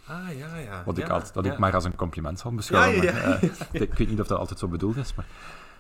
[0.07, 0.83] Ah, ja, ja.
[0.85, 3.03] Wat ik, altijd, dat ik maar als een compliment zal beschouwen.
[3.03, 5.27] Ja, maar, uh, ik weet niet of dat altijd zo bedoeld is, maar...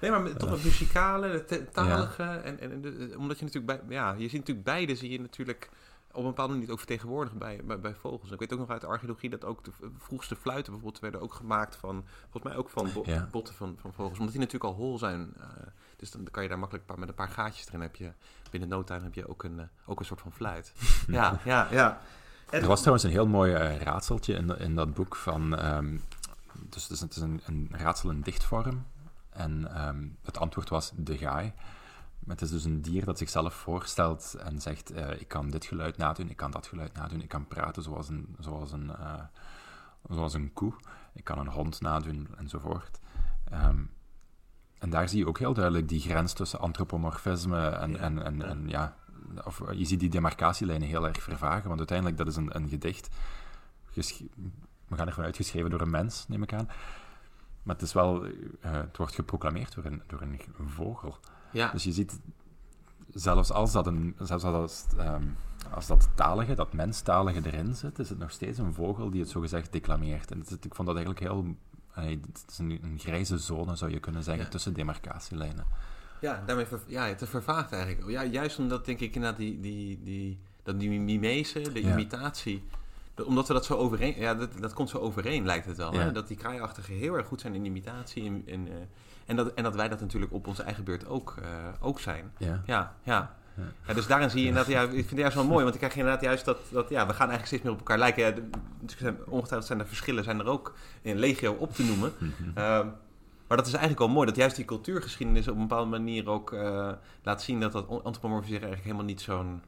[0.00, 2.22] Nee, maar toch het muzikale, het talige.
[2.22, 2.72] En, en,
[3.18, 5.70] omdat je natuurlijk bij, ja, je ziet natuurlijk beide, zie je natuurlijk
[6.16, 8.30] op een bepaalde manier ook vertegenwoordigd bij, bij, bij, vogels.
[8.30, 11.34] Ik weet ook nog uit de archeologie dat ook de vroegste fluiten bijvoorbeeld werden ook
[11.34, 12.90] gemaakt van, volgens mij ook van
[13.30, 14.18] botten van, van vogels.
[14.18, 15.34] Omdat die natuurlijk al hol zijn.
[15.38, 15.44] Uh,
[15.96, 18.12] dus dan kan je daar makkelijk met een paar gaatjes erin heb je,
[18.50, 20.72] binnen no heb je ook een, uh, ook een soort van fluit.
[21.06, 22.00] ja, ja, ja.
[22.50, 26.02] er was trouwens een heel mooi uh, raadseltje in, in dat boek van, um,
[26.68, 28.86] dus, dus het is een, een raadsel in dichtvorm.
[29.36, 31.52] En um, het antwoord was de gaai.
[32.26, 35.96] Het is dus een dier dat zichzelf voorstelt en zegt: uh, Ik kan dit geluid
[35.96, 39.22] nadoen, ik kan dat geluid nadoen, ik kan praten zoals een, zoals een, uh,
[40.08, 40.72] zoals een koe,
[41.12, 42.98] ik kan een hond nadoen enzovoort.
[43.52, 43.90] Um,
[44.78, 47.98] en daar zie je ook heel duidelijk die grens tussen antropomorfisme en, ja.
[47.98, 48.96] en, en, en, ja,
[49.44, 53.08] of je ziet die demarcatielijnen heel erg vervagen, want uiteindelijk dat is een, een gedicht,
[53.94, 56.68] we gaan ervan uitgeschreven door een mens, neem ik aan.
[57.66, 61.18] Maar het is wel, uh, het wordt geproclameerd door een, door een vogel.
[61.50, 61.70] Ja.
[61.70, 62.20] Dus je ziet,
[63.12, 65.36] zelfs als dat, een, zelfs als, um,
[65.70, 69.30] als dat talige, dat menstalige erin zit, is het nog steeds een vogel die het
[69.30, 70.30] zogezegd declameert.
[70.30, 71.44] En het, ik vond dat eigenlijk heel,
[71.98, 75.66] uh, het is een, een, grijze zone, zou je kunnen zeggen, tussen demarcatielijnen.
[76.20, 78.10] Ja, daarmee ver, ja, het vervaagt eigenlijk.
[78.10, 82.62] Ja, juist omdat, denk ik, inderdaad die, die, die, dat die mimese, de imitatie
[83.24, 84.14] omdat we dat zo overeen...
[84.18, 85.92] Ja, dat, dat komt zo overeen, lijkt het wel.
[85.92, 86.12] Hè?
[86.12, 88.26] Dat die kraaiachtigen heel erg goed zijn in imitatie.
[88.26, 88.74] En, en, uh,
[89.26, 91.46] en, dat, en dat wij dat natuurlijk op onze eigen beurt ook, uh,
[91.80, 92.32] ook zijn.
[92.38, 92.62] Ja.
[92.66, 93.36] Ja, ja.
[93.86, 93.94] ja.
[93.94, 94.72] dus daarin zie je inderdaad...
[94.72, 95.62] Ja, ik vind het juist wel mooi.
[95.62, 96.58] Want ik krijg inderdaad juist dat...
[96.70, 98.22] dat ja, we gaan eigenlijk steeds meer op elkaar lijken.
[98.22, 100.24] Ja, de, ongetwijfeld zijn er verschillen.
[100.24, 102.12] Zijn er ook in legio op te noemen.
[102.20, 102.54] uh,
[103.48, 104.26] maar dat is eigenlijk wel mooi.
[104.26, 106.92] Dat juist die cultuurgeschiedenis op een bepaalde manier ook uh,
[107.22, 107.60] laat zien...
[107.60, 109.62] dat dat antropomorfiseren eigenlijk helemaal niet zo'n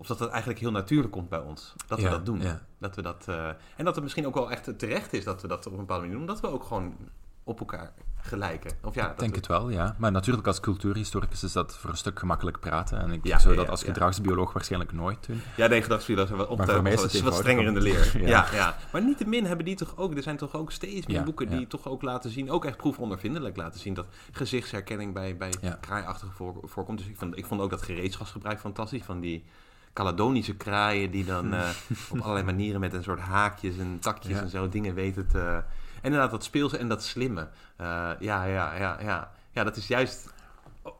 [0.00, 1.74] of dat het eigenlijk heel natuurlijk komt bij ons.
[1.86, 2.42] Dat we dat doen.
[2.78, 5.48] Dat we dat, uh, en dat het misschien ook wel echt terecht is dat we
[5.48, 6.28] dat op een bepaalde manier doen.
[6.28, 6.94] Omdat we ook gewoon
[7.44, 7.92] op elkaar
[8.22, 8.70] gelijken.
[8.82, 9.96] Of ja, ik denk het wel, ja.
[9.98, 12.98] Maar natuurlijk als cultuurhistoricus is dat voor een stuk gemakkelijk praten.
[12.98, 15.40] En ik ja, zou dat als gedragsbioloog waarschijnlijk nooit doen.
[15.56, 18.20] Ja, nee, gedragsbioloog zijn wat, op is het wat strenger in de leer.
[18.28, 18.46] ja.
[18.52, 20.16] ja, Maar niettemin hebben die toch ook...
[20.16, 22.50] Er zijn toch ook steeds meer boeken die toch ook laten zien...
[22.50, 23.94] ook echt proefondervindelijk laten zien...
[23.94, 26.32] dat gezichtsherkenning bij, bij kraaiachtige
[26.62, 26.98] voorkomt.
[26.98, 29.02] Dus ik vond, ik vond ook dat gereedschapsgebruik fantastisch.
[29.02, 29.44] Van die
[29.92, 31.68] Caledonische kraaien die dan uh,
[32.10, 35.62] op allerlei manieren met een soort haakjes en takjes en zo dingen weten te...
[36.00, 37.48] En inderdaad, dat speelse en dat slimme.
[37.80, 39.30] Uh, ja, ja, ja, ja.
[39.50, 40.32] Ja, dat is juist...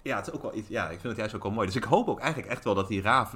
[0.03, 1.67] Ja, het is ook wel iets, ja, ik vind het juist ook wel mooi.
[1.67, 3.35] Dus ik hoop ook eigenlijk echt wel dat die raaf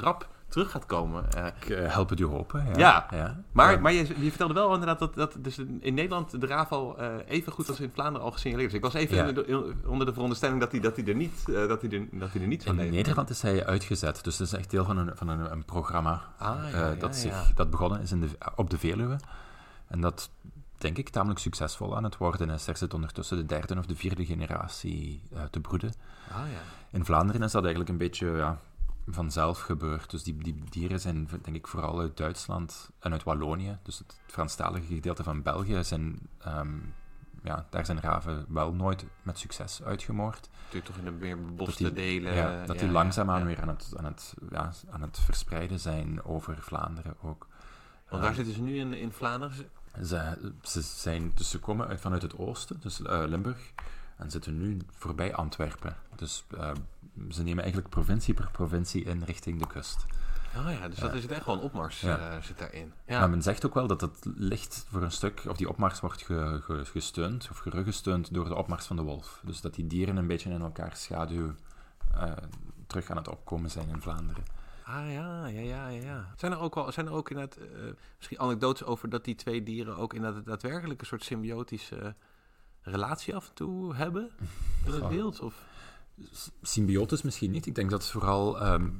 [0.00, 1.24] rap terug gaat komen.
[1.36, 2.66] Uh, ik uh, help het u hopen.
[2.76, 3.42] Ja, ja.
[3.52, 6.96] maar, maar je, je, vertelde wel inderdaad dat, dat dus in Nederland de raaf al
[7.00, 8.76] uh, even goed als in Vlaanderen al gesignaleerd is.
[8.76, 9.46] Ik was even
[9.86, 12.46] onder de veronderstelling dat hij, dat hij er niet, dat hij er, dat hij er
[12.46, 15.28] niet zou In Nederland is hij uitgezet, dus dat is echt deel van een, van
[15.28, 19.16] een, een programma ah, dat, zich, dat begonnen is in de, op de Veluwe.
[19.86, 20.30] En dat
[20.78, 22.66] denk ik tamelijk succesvol aan het worden is.
[22.66, 25.92] Er zit ondertussen de derde of de vierde generatie te broeden.
[26.30, 26.60] Ah, ja.
[26.90, 28.58] In Vlaanderen is dat eigenlijk een beetje ja,
[29.10, 30.10] vanzelf gebeurt.
[30.10, 34.20] Dus die, die dieren zijn, denk ik, vooral uit Duitsland en uit Wallonië, dus het
[34.26, 36.76] Franstalige gedeelte van België, zijn, ehm,
[37.42, 40.48] ja, daar zijn raven wel nooit met succes uitgemoord.
[40.58, 42.34] Natuurlijk toch in de meer beboste delen.
[42.34, 43.46] Ja, dat ja, die langzaamaan ja.
[43.46, 47.46] weer aan het, aan, het, ja, aan het verspreiden zijn over Vlaanderen ook.
[48.08, 49.56] Want waar zitten ze nu in, in Vlaanderen?
[50.04, 53.72] Ze, ze, zijn, dus ze komen uit, vanuit het oosten, dus eh, Limburg,
[54.18, 55.96] en zitten nu voorbij Antwerpen.
[56.16, 56.70] Dus eh,
[57.30, 60.06] ze nemen eigenlijk provincie per provincie in richting de kust.
[60.56, 62.18] Oh ja, dus dat is het echt gewoon opmars Ja.
[62.36, 62.92] eh, zit daarin.
[63.06, 63.18] Ja.
[63.18, 66.22] Maar men zegt ook wel dat het licht voor een stuk, of die opmars wordt
[66.22, 69.40] ge- ge- gesteund of geruggesteund door de opmars van de wolf.
[69.44, 71.54] Dus dat die dieren een beetje in elkaars schaduw
[72.14, 72.32] eh,
[72.86, 74.44] terug aan het opkomen zijn in Vlaanderen.
[74.84, 76.32] Ah ja, ja, ja, ja.
[76.36, 77.66] Zijn er ook wel, zijn er ook inderdaad eh,
[78.16, 82.14] misschien anekdotes over dat die twee dieren ook inderdaad daadwerkelijk een soort symbiotische
[82.82, 84.30] relatie af en toe hebben
[84.84, 85.40] in het beeld?
[85.40, 85.64] Of?
[86.62, 87.66] Symbiotisch misschien niet.
[87.66, 88.90] Ik denk dat het vooral, ehm,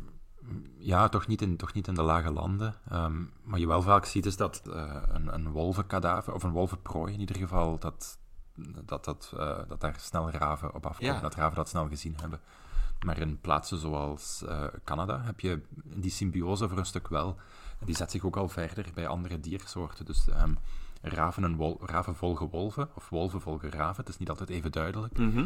[0.79, 2.74] ja, toch niet, in, toch niet in de lage landen.
[2.89, 7.12] Ehm, maar je wel vaak ziet is dat eh, een, een wolvenkadaver, of een wolvenprooi
[7.12, 8.18] in ieder geval, dat,
[8.85, 11.14] dat, dat, eh, dat daar snel raven op afkomen.
[11.14, 11.20] Ja.
[11.20, 12.41] Dat raven dat snel gezien hebben.
[13.05, 17.37] Maar in plaatsen zoals eh, Canada heb je die symbiose voor een stuk wel.
[17.81, 20.05] En die zet zich ook al verder bij andere diersoorten.
[20.05, 20.55] Dus ehm,
[21.09, 23.96] raven, en wol- raven volgen wolven, of wolven volgen raven.
[24.04, 25.18] Het is niet altijd even duidelijk.
[25.18, 25.44] Mhm.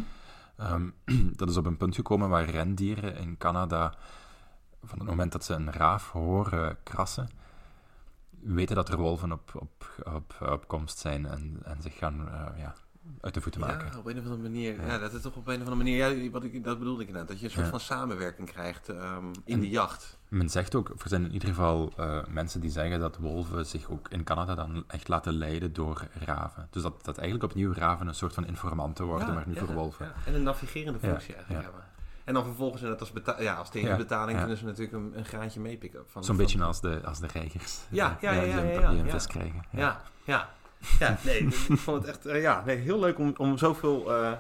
[0.57, 0.89] Ehm,
[1.41, 3.95] dat is op een punt gekomen waar rendieren in Canada,
[4.85, 7.29] van het moment dat ze een raaf horen krassen,
[8.41, 12.47] weten dat er wolven op, op, op, op komst zijn en, en zich gaan eh,
[12.59, 12.75] ja,
[13.21, 13.87] uit de voeten maken.
[13.93, 14.87] Ja, op een of andere manier.
[14.87, 14.99] Ja.
[14.99, 15.97] dat is toch op een of andere manier.
[16.17, 17.31] Ja, wat ik, dat bedoelde ik inderdaad.
[17.31, 17.71] Dat je een soort Ja.
[17.71, 20.19] van samenwerking krijgt ehm, in En- de jacht.
[20.33, 23.91] Men zegt ook, er zijn in ieder geval eh, mensen die zeggen dat wolven zich
[23.91, 26.67] ook in Canada dan echt laten leiden door raven.
[26.71, 29.61] Dus dat, dat eigenlijk opnieuw raven een soort van informanten worden, Ja, maar nu ja,
[29.65, 30.07] voor wolven.
[30.07, 30.13] ja.
[30.27, 31.71] En een navigerende Ja, functie eigenlijk ja.
[31.71, 31.91] hebben.
[32.25, 34.41] En dan vervolgens inderdaad als, ja, als tegenbetaling Ja, ja.
[34.41, 36.01] kunnen ze natuurlijk een, een graantje meepikken.
[36.13, 37.79] Zo'n van- beetje als de, als de reigers.
[37.91, 39.11] Ja, ja, eh, ja, die ja, een- ja, ja, die een ja.
[39.13, 39.65] vis krijgen.
[39.71, 40.49] Ja, ja.
[40.99, 44.33] Ja, nee, ik vond het echt eh, ja, nee, heel leuk om, om zoveel eh,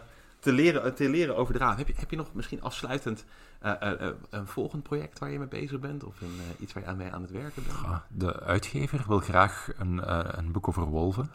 [0.42, 1.76] te, leren, te leren over de raad.
[1.76, 3.24] Heb je, heb je nog misschien afsluitend
[3.58, 6.04] eh, eh, eh, een volgend project waar je mee bezig bent?
[6.04, 7.78] Of een, iets waar je aan, mee aan het werken bent?
[8.08, 11.30] De uitgever wil graag een, een boek over wolven.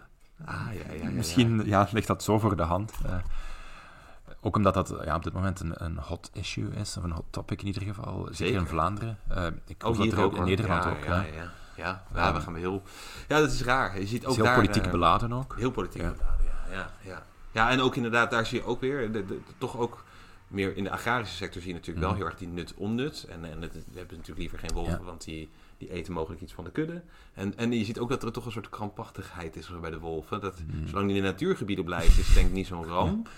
[0.46, 1.10] Ah, ja, ja, ja.
[1.10, 2.94] Misschien ja, ligt dat zo voor de hand.
[4.42, 7.26] ook omdat dat ja, op dit moment een, een hot issue is, of een hot
[7.30, 8.20] topic in ieder geval.
[8.20, 8.60] Zeker, Zeker.
[8.60, 9.18] in Vlaanderen.
[9.66, 10.44] Ik Oh, geloof dat er ook in.
[10.44, 11.04] Nederland ja, ook.
[11.04, 11.52] Ja, ja, ja.
[11.76, 12.82] Ja, ja, we gaan heel...
[13.28, 14.00] Ja, dat is raar.
[14.00, 14.56] Je ziet ook is heel daar...
[14.56, 15.56] politiek beladen ook.
[15.58, 17.24] Heel politiek beladen, ja, ja, ja.
[17.52, 20.04] Ja, en ook inderdaad, daar zie je ook weer, de, de- toch ook
[20.48, 22.18] meer in de agrarische sector zie je natuurlijk wel Mhm.
[22.24, 23.26] heel erg die nut-onnut.
[23.30, 25.04] En, en het, we hebben natuurlijk liever geen wolven, Ja.
[25.04, 27.02] want die, die eten mogelijk iets van de kudde.
[27.34, 30.42] En, en je ziet ook dat er toch een soort krampachtigheid is bij de wolven.
[30.42, 30.88] Dat, Mhm.
[30.88, 33.30] Zolang die in de natuurgebieden blijft, is het denk ik niet zo'n ramp.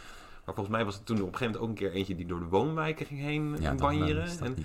[0.46, 2.26] Maar volgens mij was het toen op een gegeven moment ook een keer eentje die
[2.26, 4.28] door de woonwijken ging heen Ja, dan, banjeren.
[4.40, 4.56] En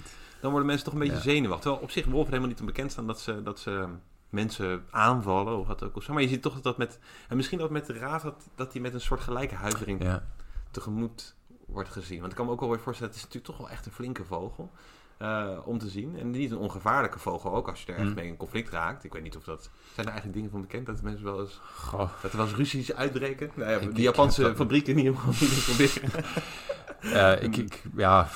[0.40, 1.20] dan worden mensen toch een beetje Ja.
[1.20, 1.61] zenuwachtig.
[1.62, 3.86] Terwijl op zich wolven helemaal niet onbekend staan dat ze, dat ze
[4.35, 5.59] mensen aanvallen.
[5.59, 5.97] Of wat ook.
[5.97, 6.12] of zo.
[6.12, 6.99] Maar je ziet toch dat met...
[7.28, 10.24] En misschien ook met de raaf dat, dat die met een soort gelijke huivering Ja.
[10.70, 11.35] tegemoet
[11.66, 12.18] wordt gezien.
[12.20, 13.93] Want ik kan me ook wel weer voorstellen, het is natuurlijk toch wel echt een
[13.93, 14.70] flinke vogel.
[15.18, 16.18] eh, om te zien.
[16.18, 18.14] En niet een ongevaarlijke vogel ook als je er echt Mm.
[18.14, 19.05] mee in conflict raakt.
[19.05, 19.70] Ik weet niet of dat...
[19.95, 21.61] Zijn er eigenlijk dingen van bekend dat mensen wel eens...
[21.76, 22.11] Goh.
[22.22, 23.51] Dat er wel eens ruzies uitbreken?
[23.55, 26.24] Nou ja, ik Japanse fabrieken niet helemaal niet proberen.
[27.13, 28.29] Eh, ik, ik, ja,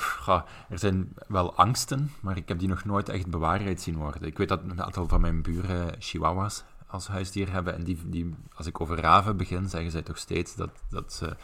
[0.69, 4.21] er zijn wel angsten, maar ik heb die nog nooit echt bewaarheid zien worden.
[4.21, 7.75] Ik weet dat een aantal van mijn buren chihuahuas als huisdier hebben.
[7.75, 11.35] En die, die, als ik over raven begin, zeggen zij toch steeds dat, dat, ze,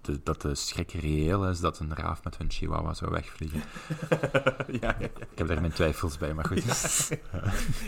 [0.00, 3.62] de, dat de schrik reëel is dat een raaf met hun chihuahua zou wegvliegen.
[4.66, 5.06] ja, ja, ja.
[5.30, 6.58] Ik heb daar mijn twijfels bij, maar goed.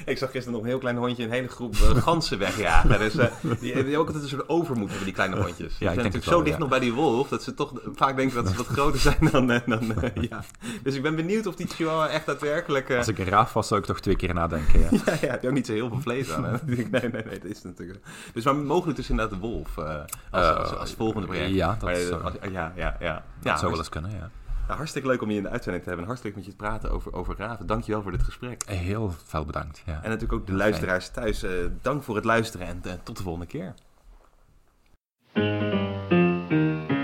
[0.05, 2.99] Ik zag gisteren nog een heel klein hondje een hele groep ganzen wegjagen.
[2.99, 3.27] Dus eh,
[3.61, 5.79] die, die ook altijd een soort overmoed hebben, die kleine hondjes.
[5.79, 8.49] Die zijn natuurlijk zo dicht nog bij die wolf, dat ze toch vaak denken dat
[8.49, 9.51] ze wat groter zijn dan...
[9.51, 10.45] eh, dan eh, ja.
[10.83, 12.91] Dus ik ben benieuwd of die chihuahua echt daadwerkelijk...
[12.91, 14.81] Als ik een raaf was, zou ik toch twee keer nadenken.
[14.81, 14.89] Ja.
[15.27, 16.45] ja, je ook niet zo heel veel vlees aan.
[16.45, 16.57] Hè?
[16.65, 18.05] nee, nee, nee, dat is natuurlijk.
[18.33, 21.55] Dus maar mogelijk dus inderdaad de wolf als, als, als volgende project.
[21.61, 23.23] Ja, dat Maar, eh, zou- als- ja, ja, ja.
[23.43, 24.31] Dat zou wel eens kunnen, ja.
[24.69, 26.09] ja, hartstikke leuk om je in de uitzending te hebben.
[26.09, 27.67] En hartstikke met je te praten over, over raven.
[27.67, 28.63] Dankjewel voor dit gesprek.
[28.67, 29.83] Heel veel bedankt.
[29.87, 29.93] Ja.
[30.03, 31.43] En natuurlijk ook de luisteraars thuis.
[31.43, 31.51] eh,
[31.83, 33.75] dank voor het luisteren en eh, tot de volgende keer.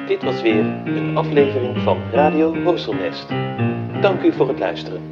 [0.06, 3.28] Dit was weer een aflevering van Radio Horselnest.
[4.02, 5.02] Dank u voor het luisteren.